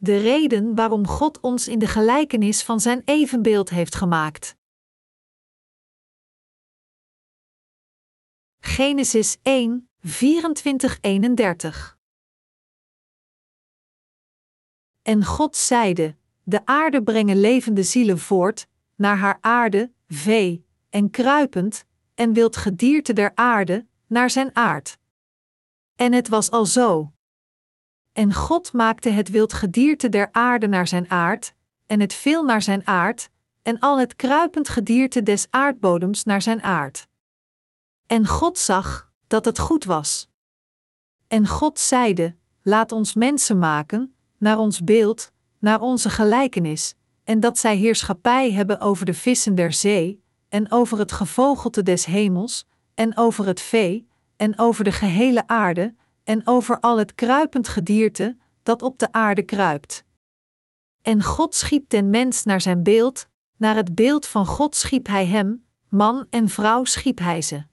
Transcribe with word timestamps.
De 0.00 0.18
reden 0.18 0.74
waarom 0.74 1.06
God 1.06 1.40
ons 1.40 1.68
in 1.68 1.78
de 1.78 1.86
gelijkenis 1.86 2.62
van 2.62 2.80
zijn 2.80 3.02
evenbeeld 3.04 3.70
heeft 3.70 3.94
gemaakt. 3.94 4.56
Genesis 8.60 9.38
1, 9.42 9.90
24-31 10.06 10.08
En 15.02 15.24
God 15.24 15.56
zeide: 15.56 16.16
De 16.42 16.66
aarde 16.66 17.02
brengen 17.02 17.40
levende 17.40 17.82
zielen 17.82 18.18
voort, 18.18 18.66
naar 18.94 19.16
haar 19.16 19.38
aarde, 19.40 19.92
vee, 20.06 20.66
en 20.90 21.10
kruipend, 21.10 21.84
en 22.14 22.32
wild 22.32 22.56
gedierte 22.56 23.12
der 23.12 23.32
aarde, 23.34 23.86
naar 24.06 24.30
zijn 24.30 24.56
aard. 24.56 24.98
En 25.96 26.12
het 26.12 26.28
was 26.28 26.50
al 26.50 26.66
zo. 26.66 27.12
En 28.18 28.34
God 28.34 28.72
maakte 28.72 29.10
het 29.10 29.28
wild 29.28 29.52
gedierte 29.52 30.08
der 30.08 30.28
aarde 30.32 30.66
naar 30.66 30.88
zijn 30.88 31.10
aard, 31.10 31.54
en 31.86 32.00
het 32.00 32.14
veel 32.14 32.44
naar 32.44 32.62
zijn 32.62 32.86
aard, 32.86 33.30
en 33.62 33.78
al 33.78 33.98
het 33.98 34.16
kruipend 34.16 34.68
gedierte 34.68 35.22
des 35.22 35.46
aardbodems 35.50 36.24
naar 36.24 36.42
zijn 36.42 36.62
aard. 36.62 37.06
En 38.06 38.26
God 38.26 38.58
zag 38.58 39.12
dat 39.26 39.44
het 39.44 39.58
goed 39.58 39.84
was. 39.84 40.28
En 41.28 41.46
God 41.46 41.78
zeide: 41.78 42.36
Laat 42.62 42.92
ons 42.92 43.14
mensen 43.14 43.58
maken, 43.58 44.14
naar 44.38 44.58
ons 44.58 44.84
beeld, 44.84 45.32
naar 45.58 45.80
onze 45.80 46.10
gelijkenis, 46.10 46.94
en 47.24 47.40
dat 47.40 47.58
zij 47.58 47.76
heerschappij 47.76 48.52
hebben 48.52 48.80
over 48.80 49.06
de 49.06 49.14
vissen 49.14 49.54
der 49.54 49.72
zee, 49.72 50.22
en 50.48 50.70
over 50.70 50.98
het 50.98 51.12
gevogelte 51.12 51.82
des 51.82 52.04
hemels, 52.04 52.66
en 52.94 53.16
over 53.16 53.46
het 53.46 53.60
vee, 53.60 54.08
en 54.36 54.58
over 54.58 54.84
de 54.84 54.92
gehele 54.92 55.46
aarde, 55.46 55.94
en 56.28 56.46
over 56.46 56.80
al 56.80 56.98
het 56.98 57.14
kruipend 57.14 57.68
gedierte 57.68 58.36
dat 58.62 58.82
op 58.82 58.98
de 58.98 59.12
aarde 59.12 59.42
kruipt. 59.42 60.04
En 61.02 61.22
God 61.22 61.54
schiep 61.54 61.88
den 61.88 62.10
mens 62.10 62.44
naar 62.44 62.60
zijn 62.60 62.82
beeld, 62.82 63.28
naar 63.56 63.76
het 63.76 63.94
beeld 63.94 64.26
van 64.26 64.46
God 64.46 64.76
schiep 64.76 65.06
hij 65.06 65.26
hem, 65.26 65.64
man 65.88 66.26
en 66.30 66.48
vrouw 66.48 66.84
schiep 66.84 67.18
hij 67.18 67.42
ze. 67.42 67.64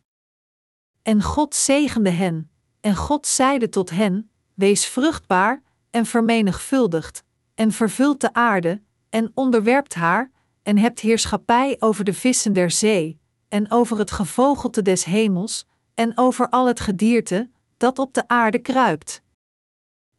En 1.01 1.21
God 1.21 1.55
zegende 1.55 2.09
hen, 2.09 2.51
en 2.81 2.95
God 2.95 3.27
zeide 3.27 3.69
tot 3.69 3.89
hen: 3.89 4.29
Wees 4.53 4.85
vruchtbaar, 4.85 5.63
en 5.89 6.05
vermenigvuldigd, 6.05 7.23
en 7.55 7.71
vervult 7.71 8.21
de 8.21 8.33
aarde, 8.33 8.81
en 9.09 9.31
onderwerpt 9.33 9.93
haar, 9.93 10.31
en 10.63 10.77
hebt 10.77 10.99
heerschappij 10.99 11.75
over 11.79 12.03
de 12.03 12.13
vissen 12.13 12.53
der 12.53 12.71
zee, 12.71 13.19
en 13.47 13.71
over 13.71 13.97
het 13.97 14.11
gevogelte 14.11 14.81
des 14.81 15.03
hemels, 15.03 15.67
en 15.93 16.17
over 16.17 16.49
al 16.49 16.67
het 16.67 16.79
gedierte 16.79 17.49
dat 17.77 17.99
op 17.99 18.13
de 18.13 18.27
aarde 18.27 18.59
kruipt. 18.59 19.21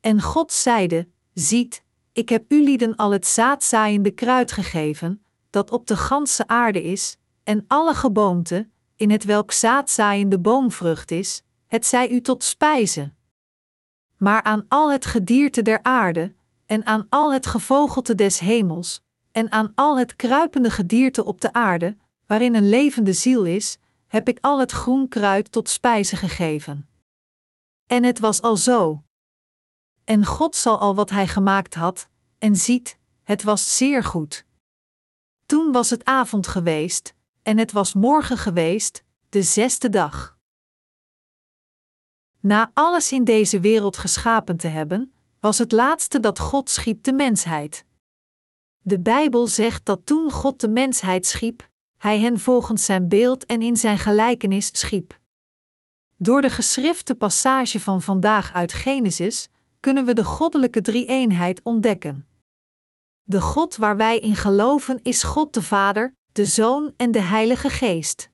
En 0.00 0.22
God 0.22 0.52
zeide: 0.52 1.08
Ziet, 1.32 1.82
ik 2.12 2.28
heb 2.28 2.52
u 2.52 2.62
lieden 2.62 2.96
al 2.96 3.10
het 3.10 3.26
zaadzaaiende 3.26 4.10
kruid 4.10 4.52
gegeven, 4.52 5.24
dat 5.50 5.70
op 5.70 5.86
de 5.86 5.96
ganse 5.96 6.46
aarde 6.46 6.82
is, 6.82 7.16
en 7.44 7.64
alle 7.68 7.94
geboomte, 7.94 8.68
in 8.96 9.10
het 9.10 9.24
welk 9.24 9.52
zaadzaaiende 9.52 10.38
boomvrucht 10.38 11.10
is, 11.10 11.42
het 11.66 11.86
zij 11.86 12.10
u 12.10 12.20
tot 12.20 12.44
spijze. 12.44 13.12
Maar 14.16 14.42
aan 14.42 14.64
al 14.68 14.92
het 14.92 15.06
gedierte 15.06 15.62
der 15.62 15.82
aarde, 15.82 16.34
en 16.66 16.86
aan 16.86 17.06
al 17.08 17.32
het 17.32 17.46
gevogelte 17.46 18.14
des 18.14 18.38
hemels, 18.38 19.00
en 19.32 19.52
aan 19.52 19.72
al 19.74 19.98
het 19.98 20.16
kruipende 20.16 20.70
gedierte 20.70 21.24
op 21.24 21.40
de 21.40 21.52
aarde, 21.52 21.96
waarin 22.26 22.54
een 22.54 22.68
levende 22.68 23.12
ziel 23.12 23.44
is, 23.44 23.78
heb 24.06 24.28
ik 24.28 24.38
al 24.40 24.60
het 24.60 24.72
groen 24.72 25.08
kruid 25.08 25.52
tot 25.52 25.68
spijze 25.68 26.16
gegeven. 26.16 26.88
En 27.86 28.04
het 28.04 28.18
was 28.18 28.42
al 28.42 28.56
zo. 28.56 29.04
En 30.04 30.24
God 30.24 30.56
zal 30.56 30.78
al 30.78 30.94
wat 30.94 31.10
hij 31.10 31.28
gemaakt 31.28 31.74
had, 31.74 32.08
en 32.38 32.56
ziet, 32.56 32.98
het 33.22 33.42
was 33.42 33.76
zeer 33.76 34.04
goed. 34.04 34.44
Toen 35.46 35.72
was 35.72 35.90
het 35.90 36.04
avond 36.04 36.46
geweest, 36.46 37.14
en 37.42 37.58
het 37.58 37.72
was 37.72 37.94
morgen 37.94 38.38
geweest, 38.38 39.04
de 39.28 39.42
zesde 39.42 39.88
dag. 39.88 40.38
Na 42.40 42.70
alles 42.74 43.12
in 43.12 43.24
deze 43.24 43.60
wereld 43.60 43.96
geschapen 43.96 44.56
te 44.56 44.68
hebben, 44.68 45.14
was 45.40 45.58
het 45.58 45.72
laatste 45.72 46.20
dat 46.20 46.38
God 46.38 46.70
schiep 46.70 47.02
de 47.02 47.12
mensheid. 47.12 47.84
De 48.78 49.00
Bijbel 49.00 49.46
zegt 49.46 49.84
dat 49.84 50.06
toen 50.06 50.30
God 50.30 50.60
de 50.60 50.68
mensheid 50.68 51.26
schiep, 51.26 51.68
hij 51.96 52.20
hen 52.20 52.38
volgens 52.40 52.84
zijn 52.84 53.08
beeld 53.08 53.46
en 53.46 53.62
in 53.62 53.76
zijn 53.76 53.98
gelijkenis 53.98 54.78
schiep. 54.78 55.18
Door 56.18 56.42
de 56.42 56.50
geschrifte 56.50 57.14
passage 57.14 57.80
van 57.80 58.02
vandaag 58.02 58.52
uit 58.52 58.72
Genesis 58.72 59.48
kunnen 59.80 60.04
we 60.04 60.14
de 60.14 60.24
goddelijke 60.24 60.80
drie-eenheid 60.80 61.60
ontdekken. 61.62 62.26
De 63.22 63.40
God 63.40 63.76
waar 63.76 63.96
wij 63.96 64.18
in 64.18 64.36
geloven 64.36 65.00
is 65.02 65.22
God 65.22 65.54
de 65.54 65.62
Vader, 65.62 66.14
de 66.32 66.44
Zoon 66.44 66.92
en 66.96 67.10
de 67.10 67.20
Heilige 67.20 67.70
Geest. 67.70 68.30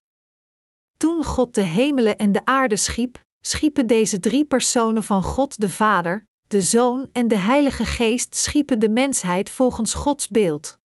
Toen 0.96 1.24
God 1.24 1.54
de 1.54 1.62
hemelen 1.62 2.18
en 2.18 2.32
de 2.32 2.44
aarde 2.44 2.76
schiep, 2.76 3.22
schiepen 3.40 3.86
deze 3.86 4.20
drie 4.20 4.44
personen 4.44 5.02
van 5.02 5.22
God 5.22 5.60
de 5.60 5.68
Vader, 5.68 6.26
de 6.46 6.60
Zoon 6.60 7.08
en 7.12 7.28
de 7.28 7.36
Heilige 7.36 7.84
Geest 7.84 8.34
schiepen 8.34 8.78
de 8.78 8.88
mensheid 8.88 9.50
volgens 9.50 9.94
Gods 9.94 10.28
beeld. 10.28 10.78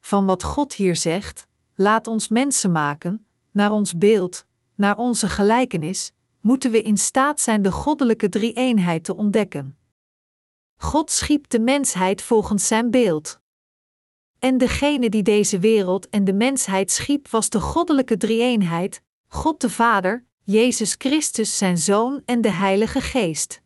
Van 0.00 0.26
wat 0.26 0.42
God 0.42 0.74
hier 0.74 0.96
zegt, 0.96 1.46
laat 1.74 2.06
ons 2.06 2.28
mensen 2.28 2.72
maken, 2.72 3.26
naar 3.50 3.70
ons 3.70 3.98
beeld, 3.98 4.45
naar 4.76 4.96
onze 4.96 5.28
gelijkenis, 5.28 6.12
moeten 6.40 6.70
we 6.70 6.82
in 6.82 6.96
staat 6.96 7.40
zijn 7.40 7.62
de 7.62 7.72
goddelijke 7.72 8.28
drie-eenheid 8.28 9.04
te 9.04 9.16
ontdekken. 9.16 9.78
God 10.76 11.10
schiep 11.10 11.48
de 11.48 11.60
mensheid 11.60 12.22
volgens 12.22 12.66
zijn 12.66 12.90
beeld. 12.90 13.40
En 14.38 14.58
degene 14.58 15.08
die 15.08 15.22
deze 15.22 15.58
wereld 15.58 16.08
en 16.08 16.24
de 16.24 16.32
mensheid 16.32 16.90
schiep 16.90 17.28
was 17.28 17.48
de 17.50 17.60
goddelijke 17.60 18.16
drie-eenheid, 18.16 19.02
God 19.28 19.60
de 19.60 19.70
Vader, 19.70 20.24
Jezus 20.42 20.94
Christus 20.98 21.58
zijn 21.58 21.78
Zoon 21.78 22.22
en 22.24 22.40
de 22.40 22.50
Heilige 22.50 23.00
Geest. 23.00 23.62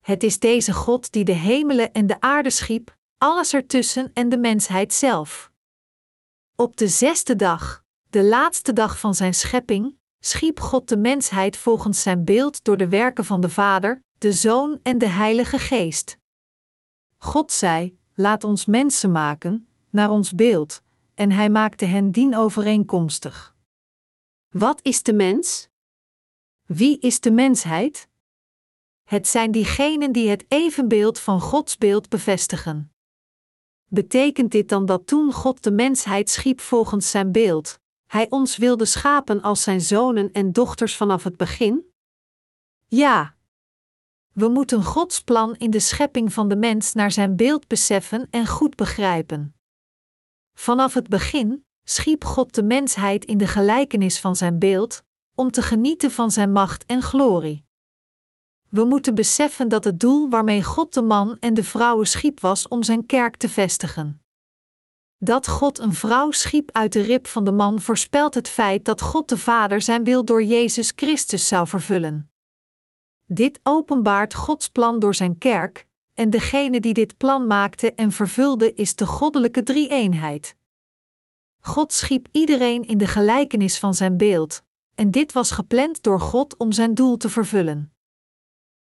Het 0.00 0.22
is 0.22 0.38
deze 0.38 0.72
God 0.72 1.12
die 1.12 1.24
de 1.24 1.32
hemelen 1.32 1.92
en 1.92 2.06
de 2.06 2.20
aarde 2.20 2.50
schiep, 2.50 2.96
alles 3.18 3.54
ertussen 3.54 4.10
en 4.14 4.28
de 4.28 4.38
mensheid 4.38 4.92
zelf. 4.92 5.52
Op 6.56 6.76
de 6.76 6.88
zesde 6.88 7.36
dag, 7.36 7.84
de 8.10 8.24
laatste 8.24 8.72
dag 8.72 8.98
van 8.98 9.14
zijn 9.14 9.34
schepping, 9.34 9.97
schiep 10.20 10.60
God 10.60 10.88
de 10.88 10.96
mensheid 10.96 11.56
volgens 11.56 12.02
zijn 12.02 12.24
beeld 12.24 12.64
door 12.64 12.76
de 12.76 12.88
werken 12.88 13.24
van 13.24 13.40
de 13.40 13.48
Vader, 13.48 14.02
de 14.18 14.32
Zoon 14.32 14.80
en 14.82 14.98
de 14.98 15.08
Heilige 15.08 15.58
Geest. 15.58 16.18
God 17.18 17.52
zei: 17.52 17.98
Laat 18.14 18.44
ons 18.44 18.66
mensen 18.66 19.12
maken, 19.12 19.68
naar 19.90 20.10
ons 20.10 20.34
beeld, 20.34 20.82
en 21.14 21.30
hij 21.30 21.50
maakte 21.50 21.84
hen 21.84 22.10
dienovereenkomstig. 22.10 23.56
Wat 24.48 24.80
is 24.82 25.02
de 25.02 25.12
mens? 25.12 25.68
Wie 26.66 26.98
is 26.98 27.20
de 27.20 27.30
mensheid? 27.30 28.08
Het 29.04 29.26
zijn 29.26 29.50
diegenen 29.50 30.12
die 30.12 30.28
het 30.28 30.44
evenbeeld 30.48 31.18
van 31.18 31.40
Gods 31.40 31.78
beeld 31.78 32.08
bevestigen. 32.08 32.92
Betekent 33.86 34.52
dit 34.52 34.68
dan 34.68 34.86
dat 34.86 35.06
toen 35.06 35.32
God 35.32 35.62
de 35.62 35.70
mensheid 35.70 36.30
schiep 36.30 36.60
volgens 36.60 37.10
zijn 37.10 37.32
beeld, 37.32 37.80
hij 38.08 38.30
ons 38.30 38.56
wilde 38.56 38.84
schapen 38.84 39.42
als 39.42 39.62
zijn 39.62 39.80
zonen 39.80 40.32
en 40.32 40.52
dochters 40.52 40.96
vanaf 40.96 41.24
het 41.24 41.36
begin? 41.36 41.92
Ja. 42.86 43.36
We 44.32 44.48
moeten 44.48 44.84
Gods 44.84 45.20
plan 45.20 45.56
in 45.56 45.70
de 45.70 45.80
schepping 45.80 46.32
van 46.32 46.48
de 46.48 46.56
mens 46.56 46.92
naar 46.92 47.12
zijn 47.12 47.36
beeld 47.36 47.66
beseffen 47.66 48.26
en 48.30 48.46
goed 48.46 48.76
begrijpen. 48.76 49.54
Vanaf 50.54 50.94
het 50.94 51.08
begin 51.08 51.66
schiep 51.84 52.24
God 52.24 52.54
de 52.54 52.62
mensheid 52.62 53.24
in 53.24 53.38
de 53.38 53.46
gelijkenis 53.46 54.20
van 54.20 54.36
zijn 54.36 54.58
beeld, 54.58 55.02
om 55.34 55.50
te 55.50 55.62
genieten 55.62 56.10
van 56.10 56.30
zijn 56.30 56.52
macht 56.52 56.86
en 56.86 57.02
glorie. 57.02 57.66
We 58.68 58.84
moeten 58.84 59.14
beseffen 59.14 59.68
dat 59.68 59.84
het 59.84 60.00
doel 60.00 60.28
waarmee 60.28 60.62
God 60.62 60.94
de 60.94 61.02
man 61.02 61.36
en 61.40 61.54
de 61.54 61.64
vrouwen 61.64 62.06
schiep 62.06 62.40
was 62.40 62.68
om 62.68 62.82
zijn 62.82 63.06
kerk 63.06 63.36
te 63.36 63.48
vestigen. 63.48 64.22
Dat 65.20 65.48
God 65.48 65.78
een 65.78 65.94
vrouw 65.94 66.30
schiep 66.30 66.70
uit 66.72 66.92
de 66.92 67.00
rib 67.00 67.26
van 67.26 67.44
de 67.44 67.52
man 67.52 67.80
voorspelt 67.80 68.34
het 68.34 68.48
feit 68.48 68.84
dat 68.84 69.00
God 69.00 69.28
de 69.28 69.38
Vader 69.38 69.82
zijn 69.82 70.04
wil 70.04 70.24
door 70.24 70.42
Jezus 70.42 70.92
Christus 70.96 71.48
zou 71.48 71.66
vervullen. 71.66 72.30
Dit 73.24 73.60
openbaart 73.62 74.34
Gods 74.34 74.68
plan 74.68 74.98
door 74.98 75.14
zijn 75.14 75.38
kerk, 75.38 75.86
en 76.14 76.30
degene 76.30 76.80
die 76.80 76.94
dit 76.94 77.16
plan 77.16 77.46
maakte 77.46 77.94
en 77.94 78.12
vervulde 78.12 78.74
is 78.74 78.94
de 78.94 79.06
goddelijke 79.06 79.62
drie-eenheid. 79.62 80.56
God 81.60 81.92
schiep 81.92 82.28
iedereen 82.32 82.82
in 82.82 82.98
de 82.98 83.06
gelijkenis 83.06 83.78
van 83.78 83.94
zijn 83.94 84.16
beeld, 84.16 84.62
en 84.94 85.10
dit 85.10 85.32
was 85.32 85.50
gepland 85.50 86.02
door 86.02 86.20
God 86.20 86.56
om 86.56 86.72
zijn 86.72 86.94
doel 86.94 87.16
te 87.16 87.28
vervullen. 87.28 87.92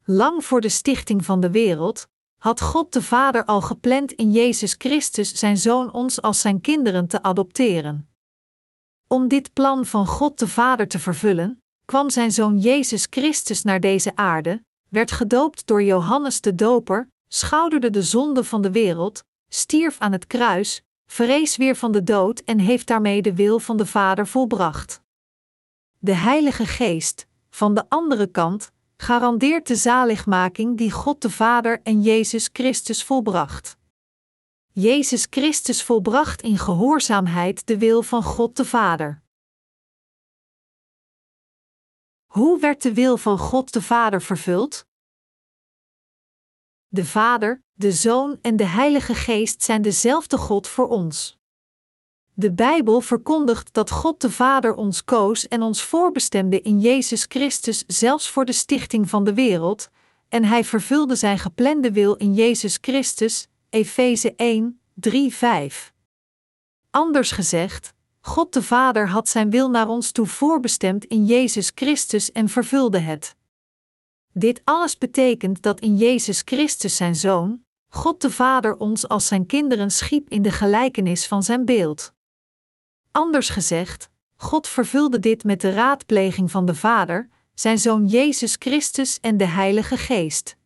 Lang 0.03 0.45
voor 0.45 0.61
de 0.61 0.69
stichting 0.69 1.25
van 1.25 1.39
de 1.39 1.51
wereld 1.51 2.07
had 2.41 2.61
God 2.61 2.93
de 2.93 3.01
Vader 3.01 3.45
al 3.45 3.61
gepland 3.61 4.11
in 4.11 4.31
Jezus 4.31 4.75
Christus 4.77 5.33
zijn 5.33 5.57
Zoon 5.57 5.91
ons 5.91 6.21
als 6.21 6.41
zijn 6.41 6.61
kinderen 6.61 7.07
te 7.07 7.23
adopteren. 7.23 8.09
Om 9.07 9.27
dit 9.27 9.53
plan 9.53 9.85
van 9.85 10.07
God 10.07 10.39
de 10.39 10.47
Vader 10.47 10.87
te 10.87 10.99
vervullen, 10.99 11.63
kwam 11.85 12.09
zijn 12.09 12.31
Zoon 12.31 12.57
Jezus 12.57 13.07
Christus 13.09 13.63
naar 13.63 13.79
deze 13.79 14.15
aarde, 14.15 14.63
werd 14.89 15.11
gedoopt 15.11 15.67
door 15.67 15.83
Johannes 15.83 16.41
de 16.41 16.55
Doper, 16.55 17.09
schouderde 17.27 17.89
de 17.89 18.03
zonde 18.03 18.43
van 18.43 18.61
de 18.61 18.71
wereld, 18.71 19.23
stierf 19.47 19.99
aan 19.99 20.11
het 20.11 20.27
kruis, 20.27 20.81
verrees 21.05 21.57
weer 21.57 21.75
van 21.75 21.91
de 21.91 22.03
dood 22.03 22.39
en 22.39 22.59
heeft 22.59 22.87
daarmee 22.87 23.21
de 23.21 23.35
wil 23.35 23.59
van 23.59 23.77
de 23.77 23.85
Vader 23.85 24.27
volbracht. 24.27 25.01
De 25.99 26.15
Heilige 26.15 26.65
Geest, 26.65 27.27
van 27.49 27.73
de 27.73 27.89
andere 27.89 28.27
kant, 28.27 28.71
garandeert 29.01 29.67
de 29.67 29.75
zaligmaking 29.75 30.77
die 30.77 30.91
God 30.91 31.21
de 31.21 31.29
Vader 31.29 31.81
en 31.83 32.01
Jezus 32.01 32.49
Christus 32.53 33.03
volbracht. 33.03 33.77
Jezus 34.71 35.27
Christus 35.29 35.83
volbracht 35.83 36.41
in 36.41 36.57
gehoorzaamheid 36.57 37.67
de 37.67 37.77
wil 37.77 38.01
van 38.01 38.23
God 38.23 38.55
de 38.55 38.65
Vader. 38.65 39.21
Hoe 42.25 42.59
werd 42.59 42.81
de 42.81 42.93
wil 42.93 43.17
van 43.17 43.37
God 43.37 43.73
de 43.73 43.81
Vader 43.81 44.21
vervuld? 44.21 44.85
De 46.87 47.05
Vader, 47.05 47.63
de 47.71 47.91
Zoon 47.91 48.39
en 48.41 48.55
de 48.55 48.65
Heilige 48.65 49.15
Geest 49.15 49.63
zijn 49.63 49.81
dezelfde 49.81 50.37
God 50.37 50.67
voor 50.67 50.87
ons. 50.87 51.40
De 52.41 52.51
Bijbel 52.51 53.01
verkondigt 53.01 53.73
dat 53.73 53.91
God 53.91 54.21
de 54.21 54.31
Vader 54.31 54.73
ons 54.73 55.03
koos 55.03 55.47
en 55.47 55.61
ons 55.61 55.83
voorbestemde 55.83 56.61
in 56.61 56.79
Jezus 56.79 57.25
Christus 57.27 57.83
zelfs 57.87 58.29
voor 58.29 58.45
de 58.45 58.51
stichting 58.51 59.09
van 59.09 59.23
de 59.23 59.33
wereld, 59.33 59.89
en 60.29 60.43
Hij 60.43 60.63
vervulde 60.63 61.15
Zijn 61.15 61.39
geplande 61.39 61.91
wil 61.91 62.15
in 62.15 62.33
Jezus 62.33 62.77
Christus, 62.81 63.47
Efeze 63.69 64.33
1, 64.35 64.79
3, 64.93 65.33
5. 65.33 65.93
Anders 66.89 67.31
gezegd, 67.31 67.93
God 68.21 68.53
de 68.53 68.63
Vader 68.63 69.09
had 69.09 69.29
Zijn 69.29 69.49
wil 69.49 69.69
naar 69.69 69.87
ons 69.87 70.11
toe 70.11 70.27
voorbestemd 70.27 71.05
in 71.05 71.25
Jezus 71.25 71.71
Christus 71.75 72.31
en 72.31 72.49
vervulde 72.49 72.99
het. 72.99 73.35
Dit 74.33 74.61
alles 74.63 74.97
betekent 74.97 75.61
dat 75.61 75.79
in 75.79 75.97
Jezus 75.97 76.41
Christus 76.45 76.95
Zijn 76.95 77.15
Zoon, 77.15 77.63
God 77.87 78.21
de 78.21 78.31
Vader 78.31 78.77
ons 78.77 79.07
als 79.07 79.27
Zijn 79.27 79.45
kinderen 79.45 79.91
schiep 79.91 80.29
in 80.29 80.41
de 80.41 80.51
gelijkenis 80.51 81.27
van 81.27 81.43
Zijn 81.43 81.65
beeld. 81.65 82.13
Anders 83.11 83.49
gezegd, 83.49 84.09
God 84.35 84.67
vervulde 84.67 85.19
dit 85.19 85.43
met 85.43 85.61
de 85.61 85.71
raadpleging 85.71 86.51
van 86.51 86.65
de 86.65 86.75
Vader, 86.75 87.29
zijn 87.53 87.79
Zoon 87.79 88.05
Jezus 88.05 88.55
Christus 88.59 89.19
en 89.19 89.37
de 89.37 89.45
Heilige 89.45 89.97
Geest. 89.97 90.57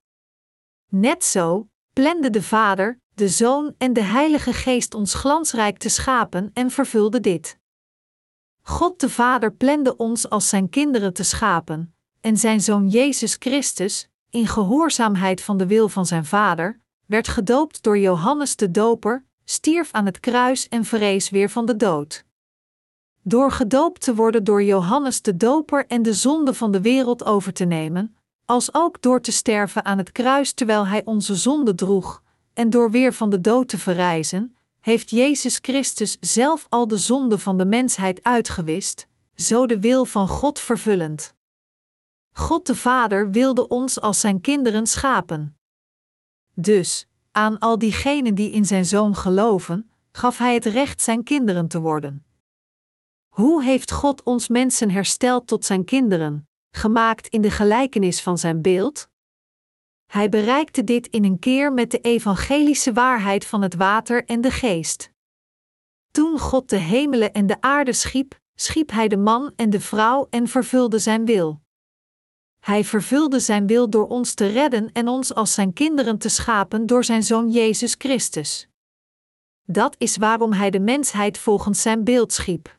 Net 0.89 1.23
zo 1.23 1.67
plande 1.93 2.29
de 2.29 2.41
Vader, 2.41 2.99
de 3.13 3.29
Zoon 3.29 3.75
en 3.77 3.93
de 3.93 4.01
Heilige 4.01 4.53
Geest 4.53 4.93
ons 4.93 5.13
glansrijk 5.13 5.77
te 5.77 5.89
schapen 5.89 6.51
en 6.53 6.71
vervulde 6.71 7.19
dit. 7.19 7.57
God 8.61 8.99
de 8.99 9.09
Vader 9.09 9.53
plande 9.53 9.97
ons 9.97 10.29
als 10.29 10.49
zijn 10.49 10.69
kinderen 10.69 11.13
te 11.13 11.23
schapen, 11.23 11.95
en 12.21 12.37
zijn 12.37 12.61
Zoon 12.61 12.87
Jezus 12.87 13.35
Christus, 13.39 14.07
in 14.29 14.47
gehoorzaamheid 14.47 15.41
van 15.41 15.57
de 15.57 15.67
wil 15.67 15.89
van 15.89 16.05
zijn 16.05 16.25
Vader, 16.25 16.79
werd 17.05 17.27
gedoopt 17.27 17.83
door 17.83 17.97
Johannes 17.97 18.55
de 18.55 18.71
Doper, 18.71 19.25
stierf 19.45 19.91
aan 19.91 20.05
het 20.05 20.19
kruis 20.19 20.67
en 20.67 20.85
verrees 20.85 21.29
weer 21.29 21.49
van 21.49 21.65
de 21.65 21.75
dood. 21.75 22.25
Door 23.27 23.51
gedoopt 23.51 24.01
te 24.01 24.15
worden 24.15 24.43
door 24.43 24.63
Johannes 24.63 25.21
de 25.21 25.37
Doper 25.37 25.85
en 25.87 26.01
de 26.01 26.13
zonde 26.13 26.53
van 26.53 26.71
de 26.71 26.81
wereld 26.81 27.25
over 27.25 27.53
te 27.53 27.65
nemen, 27.65 28.15
als 28.45 28.73
ook 28.73 29.01
door 29.01 29.21
te 29.21 29.31
sterven 29.31 29.85
aan 29.85 29.97
het 29.97 30.11
kruis 30.11 30.53
terwijl 30.53 30.87
hij 30.87 31.05
onze 31.05 31.35
zonde 31.35 31.75
droeg, 31.75 32.23
en 32.53 32.69
door 32.69 32.91
weer 32.91 33.13
van 33.13 33.29
de 33.29 33.41
dood 33.41 33.67
te 33.67 33.77
verrijzen, 33.77 34.55
heeft 34.79 35.09
Jezus 35.09 35.59
Christus 35.61 36.17
zelf 36.19 36.65
al 36.69 36.87
de 36.87 36.97
zonde 36.97 37.39
van 37.39 37.57
de 37.57 37.65
mensheid 37.65 38.23
uitgewist, 38.23 39.07
zo 39.35 39.65
de 39.65 39.79
wil 39.79 40.05
van 40.05 40.27
God 40.27 40.59
vervullend. 40.59 41.33
God 42.31 42.67
de 42.67 42.75
Vader 42.75 43.31
wilde 43.31 43.67
ons 43.67 44.01
als 44.01 44.19
zijn 44.19 44.41
kinderen 44.41 44.87
schapen. 44.87 45.57
Dus, 46.53 47.07
aan 47.31 47.59
al 47.59 47.77
diegenen 47.77 48.35
die 48.35 48.51
in 48.51 48.65
zijn 48.65 48.85
Zoon 48.85 49.15
geloven, 49.15 49.89
gaf 50.11 50.37
hij 50.37 50.53
het 50.53 50.65
recht 50.65 51.01
zijn 51.01 51.23
kinderen 51.23 51.67
te 51.67 51.79
worden. 51.79 52.25
Hoe 53.35 53.63
heeft 53.63 53.91
God 53.91 54.23
ons 54.23 54.47
mensen 54.47 54.89
hersteld 54.89 55.47
tot 55.47 55.65
zijn 55.65 55.85
kinderen, 55.85 56.49
gemaakt 56.71 57.27
in 57.27 57.41
de 57.41 57.51
gelijkenis 57.51 58.21
van 58.21 58.37
zijn 58.37 58.61
beeld? 58.61 59.09
Hij 60.11 60.29
bereikte 60.29 60.83
dit 60.83 61.07
in 61.07 61.23
een 61.23 61.39
keer 61.39 61.73
met 61.73 61.91
de 61.91 61.99
evangelische 61.99 62.93
waarheid 62.93 63.45
van 63.45 63.61
het 63.61 63.75
water 63.75 64.25
en 64.25 64.41
de 64.41 64.51
geest. 64.51 65.11
Toen 66.11 66.39
God 66.39 66.69
de 66.69 66.77
hemelen 66.77 67.33
en 67.33 67.47
de 67.47 67.61
aarde 67.61 67.93
schiep, 67.93 68.39
schiep 68.53 68.91
hij 68.91 69.07
de 69.07 69.17
man 69.17 69.53
en 69.55 69.69
de 69.69 69.79
vrouw 69.79 70.27
en 70.29 70.47
vervulde 70.47 70.99
zijn 70.99 71.25
wil. 71.25 71.61
Hij 72.59 72.83
vervulde 72.83 73.39
zijn 73.39 73.67
wil 73.67 73.89
door 73.89 74.07
ons 74.07 74.33
te 74.33 74.47
redden 74.47 74.91
en 74.91 75.07
ons 75.07 75.33
als 75.33 75.53
zijn 75.53 75.73
kinderen 75.73 76.17
te 76.17 76.29
schapen 76.29 76.85
door 76.85 77.03
zijn 77.03 77.23
zoon 77.23 77.49
Jezus 77.51 77.95
Christus. 77.97 78.67
Dat 79.63 79.95
is 79.97 80.17
waarom 80.17 80.53
hij 80.53 80.69
de 80.69 80.79
mensheid 80.79 81.37
volgens 81.37 81.81
zijn 81.81 82.03
beeld 82.03 82.33
schiep. 82.33 82.74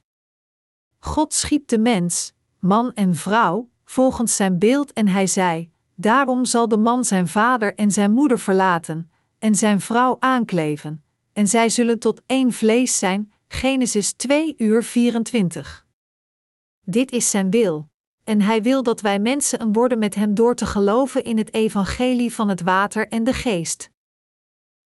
God 1.06 1.34
schiep 1.34 1.68
de 1.68 1.78
mens, 1.78 2.32
man 2.58 2.92
en 2.94 3.14
vrouw, 3.14 3.68
volgens 3.84 4.36
zijn 4.36 4.58
beeld 4.58 4.92
en 4.92 5.08
hij 5.08 5.26
zei: 5.26 5.70
Daarom 5.94 6.44
zal 6.44 6.68
de 6.68 6.76
man 6.76 7.04
zijn 7.04 7.28
vader 7.28 7.74
en 7.74 7.90
zijn 7.90 8.12
moeder 8.12 8.38
verlaten, 8.38 9.10
en 9.38 9.54
zijn 9.54 9.80
vrouw 9.80 10.16
aankleven, 10.18 11.04
en 11.32 11.48
zij 11.48 11.68
zullen 11.68 11.98
tot 11.98 12.22
één 12.26 12.52
vlees 12.52 12.98
zijn. 12.98 13.32
Genesis 13.48 14.12
2 14.12 14.54
uur 14.56 14.82
24. 14.82 15.86
Dit 16.80 17.12
is 17.12 17.30
zijn 17.30 17.50
wil, 17.50 17.88
en 18.24 18.40
hij 18.40 18.62
wil 18.62 18.82
dat 18.82 19.00
wij 19.00 19.18
mensen 19.18 19.60
een 19.60 19.72
worden 19.72 19.98
met 19.98 20.14
hem 20.14 20.34
door 20.34 20.54
te 20.54 20.66
geloven 20.66 21.24
in 21.24 21.38
het 21.38 21.54
evangelie 21.54 22.34
van 22.34 22.48
het 22.48 22.60
water 22.60 23.08
en 23.08 23.24
de 23.24 23.32
geest. 23.32 23.90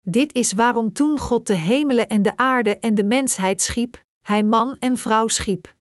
Dit 0.01 0.35
is 0.35 0.53
waarom 0.53 0.93
toen 0.93 1.19
God 1.19 1.47
de 1.47 1.55
hemelen 1.55 2.09
en 2.09 2.23
de 2.23 2.37
aarde 2.37 2.79
en 2.79 2.95
de 2.95 3.05
mensheid 3.05 3.63
schiep, 3.63 4.05
hij 4.23 4.43
man 4.43 4.77
en 4.79 4.97
vrouw 4.97 5.29
schiep. 5.29 5.79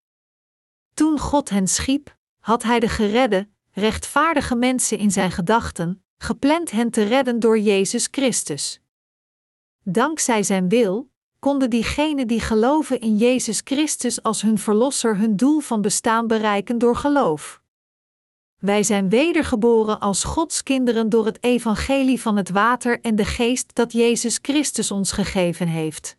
Toen 1.00 1.20
God 1.20 1.50
hen 1.50 1.68
schiep, 1.68 2.18
had 2.40 2.64
Hij 2.64 2.80
de 2.80 2.88
geredde, 2.88 3.50
rechtvaardige 3.72 4.56
mensen 4.56 4.98
in 4.98 5.12
Zijn 5.12 5.32
gedachten, 5.32 6.04
gepland 6.18 6.72
hen 6.72 6.92
te 6.92 7.04
redden 7.04 7.40
door 7.40 7.60
Jezus 7.60 8.08
Christus. 8.12 8.82
Dankzij 9.84 10.44
Zijn 10.44 10.70
wil, 10.70 11.10
konden 11.40 11.70
diegenen 11.70 12.28
die 12.28 12.40
geloven 12.40 13.00
in 13.00 13.18
Jezus 13.18 13.62
Christus 13.64 14.24
als 14.24 14.42
hun 14.42 14.58
Verlosser 14.58 15.18
hun 15.18 15.36
doel 15.36 15.60
van 15.60 15.82
bestaan 15.82 16.28
bereiken 16.28 16.78
door 16.78 16.96
geloof. 16.96 17.62
Wij 18.58 18.84
zijn 18.84 19.10
wedergeboren 19.10 20.00
als 20.00 20.24
Gods 20.24 20.64
kinderen 20.64 21.10
door 21.10 21.26
het 21.26 21.44
evangelie 21.44 22.22
van 22.22 22.38
het 22.38 22.50
water 22.50 23.02
en 23.02 23.16
de 23.16 23.26
geest 23.26 23.76
dat 23.76 23.92
Jezus 23.92 24.40
Christus 24.42 24.92
ons 24.92 25.12
gegeven 25.12 25.68
heeft. 25.68 26.18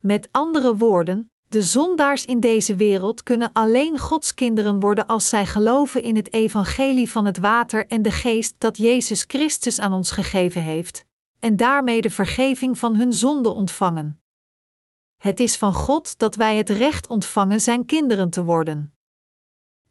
Met 0.00 0.28
andere 0.30 0.76
woorden, 0.76 1.32
de 1.54 1.62
zondaars 1.62 2.24
in 2.24 2.40
deze 2.40 2.76
wereld 2.76 3.22
kunnen 3.22 3.50
alleen 3.52 3.98
Gods 3.98 4.34
kinderen 4.34 4.80
worden 4.80 5.06
als 5.06 5.28
zij 5.28 5.46
geloven 5.46 6.02
in 6.02 6.16
het 6.16 6.32
evangelie 6.32 7.10
van 7.10 7.24
het 7.24 7.38
water 7.38 7.86
en 7.86 8.02
de 8.02 8.10
geest 8.10 8.54
dat 8.58 8.76
Jezus 8.76 9.24
Christus 9.26 9.78
aan 9.78 9.92
ons 9.92 10.10
gegeven 10.10 10.62
heeft, 10.62 11.04
en 11.38 11.56
daarmee 11.56 12.00
de 12.00 12.10
vergeving 12.10 12.78
van 12.78 12.96
hun 12.96 13.12
zonde 13.12 13.48
ontvangen. 13.48 14.20
Het 15.16 15.40
is 15.40 15.56
van 15.56 15.74
God 15.74 16.18
dat 16.18 16.34
wij 16.34 16.56
het 16.56 16.70
recht 16.70 17.06
ontvangen 17.06 17.60
zijn 17.60 17.86
kinderen 17.86 18.30
te 18.30 18.44
worden. 18.44 18.94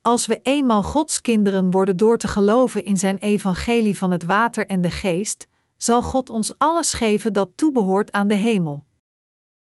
Als 0.02 0.26
we 0.26 0.40
eenmaal 0.42 0.84
Gods 0.84 1.22
kinderen 1.22 1.72
worden 1.72 1.98
door 1.98 2.18
te 2.18 2.28
geloven 2.28 2.86
in 2.86 2.98
zijn 2.98 3.18
evangelie 3.18 3.98
van 3.98 4.12
het 4.12 4.24
water 4.24 4.68
en 4.68 4.82
de 4.82 4.92
geest, 4.92 5.48
zal 5.78 6.02
God 6.02 6.30
ons 6.30 6.58
alles 6.58 6.94
geven 6.94 7.34
dat 7.34 7.50
toebehoort 7.56 8.12
aan 8.12 8.28
de 8.28 8.36
hemel. 8.36 8.86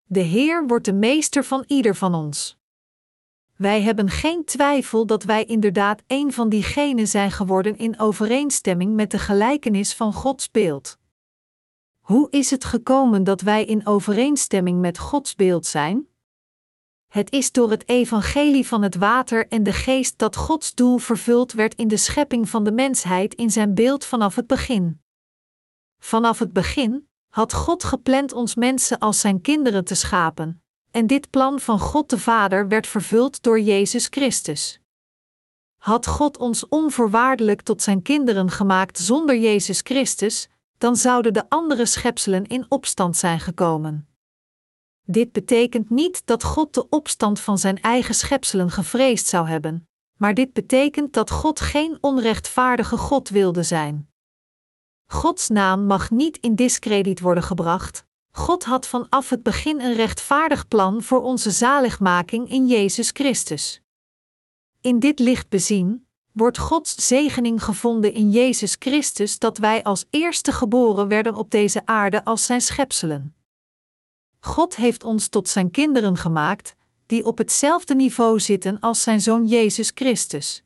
De 0.10 0.20
Heer 0.20 0.68
wordt 0.68 0.86
de 0.86 0.94
meester 0.94 1.44
van 1.44 1.64
ieder 1.68 1.96
van 1.96 2.14
ons. 2.14 2.58
Wij 3.56 3.82
hebben 3.82 4.10
geen 4.10 4.46
twijfel 4.46 5.06
dat 5.06 5.24
wij 5.24 5.46
inderdaad 5.46 6.04
een 6.08 6.34
van 6.34 6.50
diegenen 6.50 7.08
zijn 7.08 7.32
geworden 7.32 7.78
in 7.78 8.00
overeenstemming 8.00 8.96
met 8.96 9.12
de 9.12 9.20
gelijkenis 9.20 9.94
van 9.94 10.14
Gods 10.14 10.52
beeld. 10.52 10.98
Hoe 12.00 12.28
is 12.30 12.50
het 12.50 12.66
gekomen 12.66 13.24
dat 13.24 13.42
wij 13.42 13.66
in 13.66 13.88
overeenstemming 13.88 14.80
met 14.80 14.98
Gods 14.98 15.36
beeld 15.36 15.66
zijn? 15.66 16.08
Het 17.08 17.32
is 17.32 17.52
door 17.52 17.70
het 17.70 17.90
evangelie 17.90 18.68
van 18.68 18.82
het 18.82 18.96
water 18.96 19.48
en 19.48 19.64
de 19.64 19.74
geest 19.74 20.18
dat 20.18 20.36
Gods 20.36 20.74
doel 20.74 20.98
vervuld 20.98 21.52
werd 21.52 21.76
in 21.76 21.88
de 21.88 21.98
schepping 21.98 22.50
van 22.50 22.64
de 22.64 22.72
mensheid 22.72 23.34
in 23.34 23.52
zijn 23.52 23.74
beeld 23.74 24.06
vanaf 24.06 24.36
het 24.36 24.48
begin. 24.48 25.02
Vanaf 26.00 26.40
het 26.40 26.54
begin, 26.54 27.07
had 27.38 27.54
God 27.54 27.84
gepland 27.84 28.34
ons 28.34 28.56
mensen 28.56 29.00
als 29.00 29.20
zijn 29.20 29.42
kinderen 29.42 29.86
te 29.86 29.96
schapen, 29.96 30.64
en 30.92 31.08
dit 31.08 31.30
plan 31.30 31.60
van 31.60 31.80
God 31.80 32.10
de 32.10 32.20
Vader 32.20 32.68
werd 32.68 32.88
vervuld 32.88 33.44
door 33.44 33.60
Jezus 33.60 34.08
Christus. 34.10 34.80
Had 35.78 36.08
God 36.08 36.38
ons 36.38 36.68
onvoorwaardelijk 36.68 37.62
tot 37.62 37.82
zijn 37.82 38.02
kinderen 38.02 38.50
gemaakt 38.52 39.00
zonder 39.00 39.38
Jezus 39.38 39.82
Christus, 39.84 40.50
dan 40.78 40.96
zouden 40.96 41.34
de 41.34 41.50
andere 41.50 41.86
schepselen 41.86 42.46
in 42.46 42.66
opstand 42.70 43.18
zijn 43.18 43.40
gekomen. 43.40 44.08
Dit 45.04 45.32
betekent 45.32 45.90
niet 45.90 46.22
dat 46.26 46.44
God 46.44 46.74
de 46.74 46.90
opstand 46.90 47.40
van 47.40 47.58
zijn 47.58 47.82
eigen 47.82 48.16
schepselen 48.16 48.72
gevreesd 48.72 49.28
zou 49.28 49.48
hebben, 49.48 49.88
maar 50.18 50.34
dit 50.34 50.54
betekent 50.54 51.14
dat 51.14 51.32
God 51.32 51.60
geen 51.60 51.98
onrechtvaardige 52.02 52.98
God 52.98 53.30
wilde 53.30 53.64
zijn. 53.64 54.07
Gods 55.08 55.48
naam 55.48 55.86
mag 55.86 56.12
niet 56.12 56.38
in 56.38 56.56
discrediet 56.56 57.20
worden 57.20 57.44
gebracht. 57.44 58.06
God 58.32 58.64
had 58.64 58.88
vanaf 58.88 59.30
het 59.30 59.44
begin 59.44 59.82
een 59.82 59.94
rechtvaardig 59.94 60.68
plan 60.68 61.04
voor 61.04 61.22
onze 61.22 61.52
zaligmaking 61.52 62.50
in 62.50 62.68
Jezus 62.68 63.10
Christus. 63.14 63.82
In 64.82 65.00
dit 65.00 65.20
licht 65.20 65.50
bezien, 65.50 66.08
wordt 66.32 66.58
Gods 66.58 67.08
zegening 67.08 67.64
gevonden 67.64 68.14
in 68.14 68.32
Jezus 68.32 68.76
Christus 68.80 69.40
dat 69.40 69.58
wij 69.58 69.84
als 69.84 70.06
eerste 70.10 70.52
geboren 70.52 71.08
werden 71.08 71.36
op 71.36 71.52
deze 71.52 71.86
aarde 71.86 72.24
als 72.26 72.46
zijn 72.46 72.62
schepselen. 72.62 73.36
God 74.40 74.76
heeft 74.76 75.04
ons 75.04 75.28
tot 75.28 75.50
zijn 75.50 75.72
kinderen 75.72 76.18
gemaakt, 76.18 76.76
die 77.06 77.26
op 77.26 77.38
hetzelfde 77.38 77.96
niveau 77.96 78.40
zitten 78.40 78.80
als 78.80 79.04
zijn 79.04 79.22
zoon 79.22 79.46
Jezus 79.46 79.92
Christus. 79.94 80.64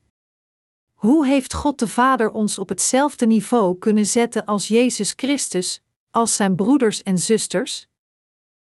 Hoe 1.02 1.26
heeft 1.26 1.54
God 1.54 1.80
de 1.80 1.88
Vader 1.88 2.32
ons 2.32 2.58
op 2.58 2.70
hetzelfde 2.70 3.26
niveau 3.26 3.78
kunnen 3.78 4.06
zetten 4.06 4.46
als 4.46 4.68
Jezus 4.68 5.14
Christus, 5.16 5.82
als 6.12 6.36
zijn 6.36 6.56
broeders 6.56 7.04
en 7.04 7.18
zusters? 7.18 7.88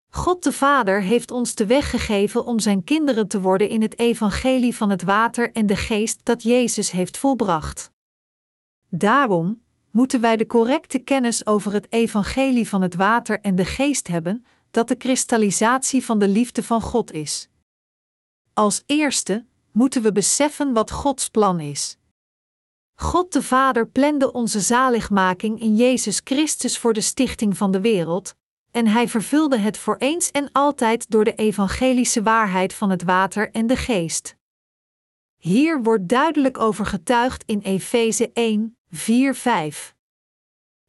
God 0.09 0.43
de 0.43 0.51
Vader 0.51 1.01
heeft 1.01 1.31
ons 1.31 1.55
de 1.55 1.65
weg 1.65 1.89
gegeven 1.89 2.45
om 2.45 2.59
zijn 2.59 2.83
kinderen 2.83 3.27
te 3.27 3.41
worden 3.41 3.69
in 3.69 3.81
het 3.81 3.99
evangelie 3.99 4.75
van 4.75 4.89
het 4.89 5.03
water 5.03 5.51
en 5.51 5.65
de 5.65 5.75
geest 5.75 6.19
dat 6.23 6.43
Jezus 6.43 6.91
heeft 6.91 7.17
volbracht. 7.17 7.91
Daarom 8.89 9.61
moeten 9.91 10.21
wij 10.21 10.37
de 10.37 10.45
correcte 10.45 10.99
kennis 10.99 11.45
over 11.45 11.73
het 11.73 11.91
evangelie 11.91 12.67
van 12.67 12.81
het 12.81 12.95
water 12.95 13.41
en 13.41 13.55
de 13.55 13.65
geest 13.65 14.07
hebben, 14.07 14.45
dat 14.71 14.87
de 14.87 14.95
kristallisatie 14.95 16.05
van 16.05 16.19
de 16.19 16.27
liefde 16.27 16.63
van 16.63 16.81
God 16.81 17.11
is. 17.11 17.49
Als 18.53 18.83
eerste 18.85 19.45
moeten 19.71 20.01
we 20.01 20.11
beseffen 20.11 20.73
wat 20.73 20.91
Gods 20.91 21.29
plan 21.29 21.59
is. 21.59 21.97
God 22.95 23.33
de 23.33 23.41
Vader 23.41 23.87
plande 23.87 24.31
onze 24.31 24.59
zaligmaking 24.59 25.59
in 25.59 25.75
Jezus 25.75 26.21
Christus 26.23 26.77
voor 26.77 26.93
de 26.93 27.01
stichting 27.01 27.57
van 27.57 27.71
de 27.71 27.81
wereld, 27.81 28.35
en 28.71 28.87
Hij 28.87 29.07
vervulde 29.07 29.57
het 29.57 29.77
voor 29.77 29.95
eens 29.97 30.31
en 30.31 30.49
altijd 30.51 31.09
door 31.09 31.23
de 31.23 31.35
evangelische 31.35 32.23
waarheid 32.23 32.73
van 32.73 32.89
het 32.89 33.03
water 33.03 33.51
en 33.51 33.67
de 33.67 33.75
geest. 33.75 34.35
Hier 35.37 35.83
wordt 35.83 36.07
duidelijk 36.07 36.57
over 36.57 36.85
getuigd 36.85 37.43
in 37.45 37.59
Efeze 37.59 38.31
1, 38.33 38.77
4, 38.89 39.35
5. 39.35 39.95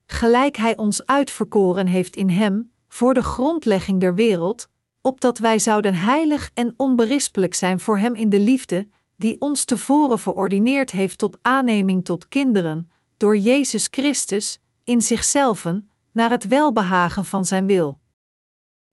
Gelijk 0.06 0.56
Hij 0.56 0.76
ons 0.76 1.06
uitverkoren 1.06 1.86
heeft 1.86 2.16
in 2.16 2.28
Hem, 2.30 2.72
voor 2.88 3.14
de 3.14 3.22
grondlegging 3.22 4.00
der 4.00 4.14
wereld, 4.14 4.68
opdat 5.00 5.38
wij 5.38 5.58
zouden 5.58 5.94
heilig 5.94 6.50
en 6.54 6.74
onberispelijk 6.76 7.54
zijn 7.54 7.80
voor 7.80 7.98
Hem 7.98 8.14
in 8.14 8.28
de 8.28 8.40
liefde, 8.40 8.88
die 9.16 9.40
ons 9.40 9.64
tevoren 9.64 10.18
verordineerd 10.18 10.90
heeft 10.90 11.18
tot 11.18 11.38
aanneming 11.42 12.04
tot 12.04 12.28
kinderen, 12.28 12.90
door 13.16 13.36
Jezus 13.36 13.88
Christus, 13.90 14.60
in 14.84 15.02
zichzelven, 15.02 15.90
naar 16.12 16.30
het 16.30 16.46
welbehagen 16.46 17.24
van 17.24 17.44
Zijn 17.44 17.66
wil. 17.66 18.00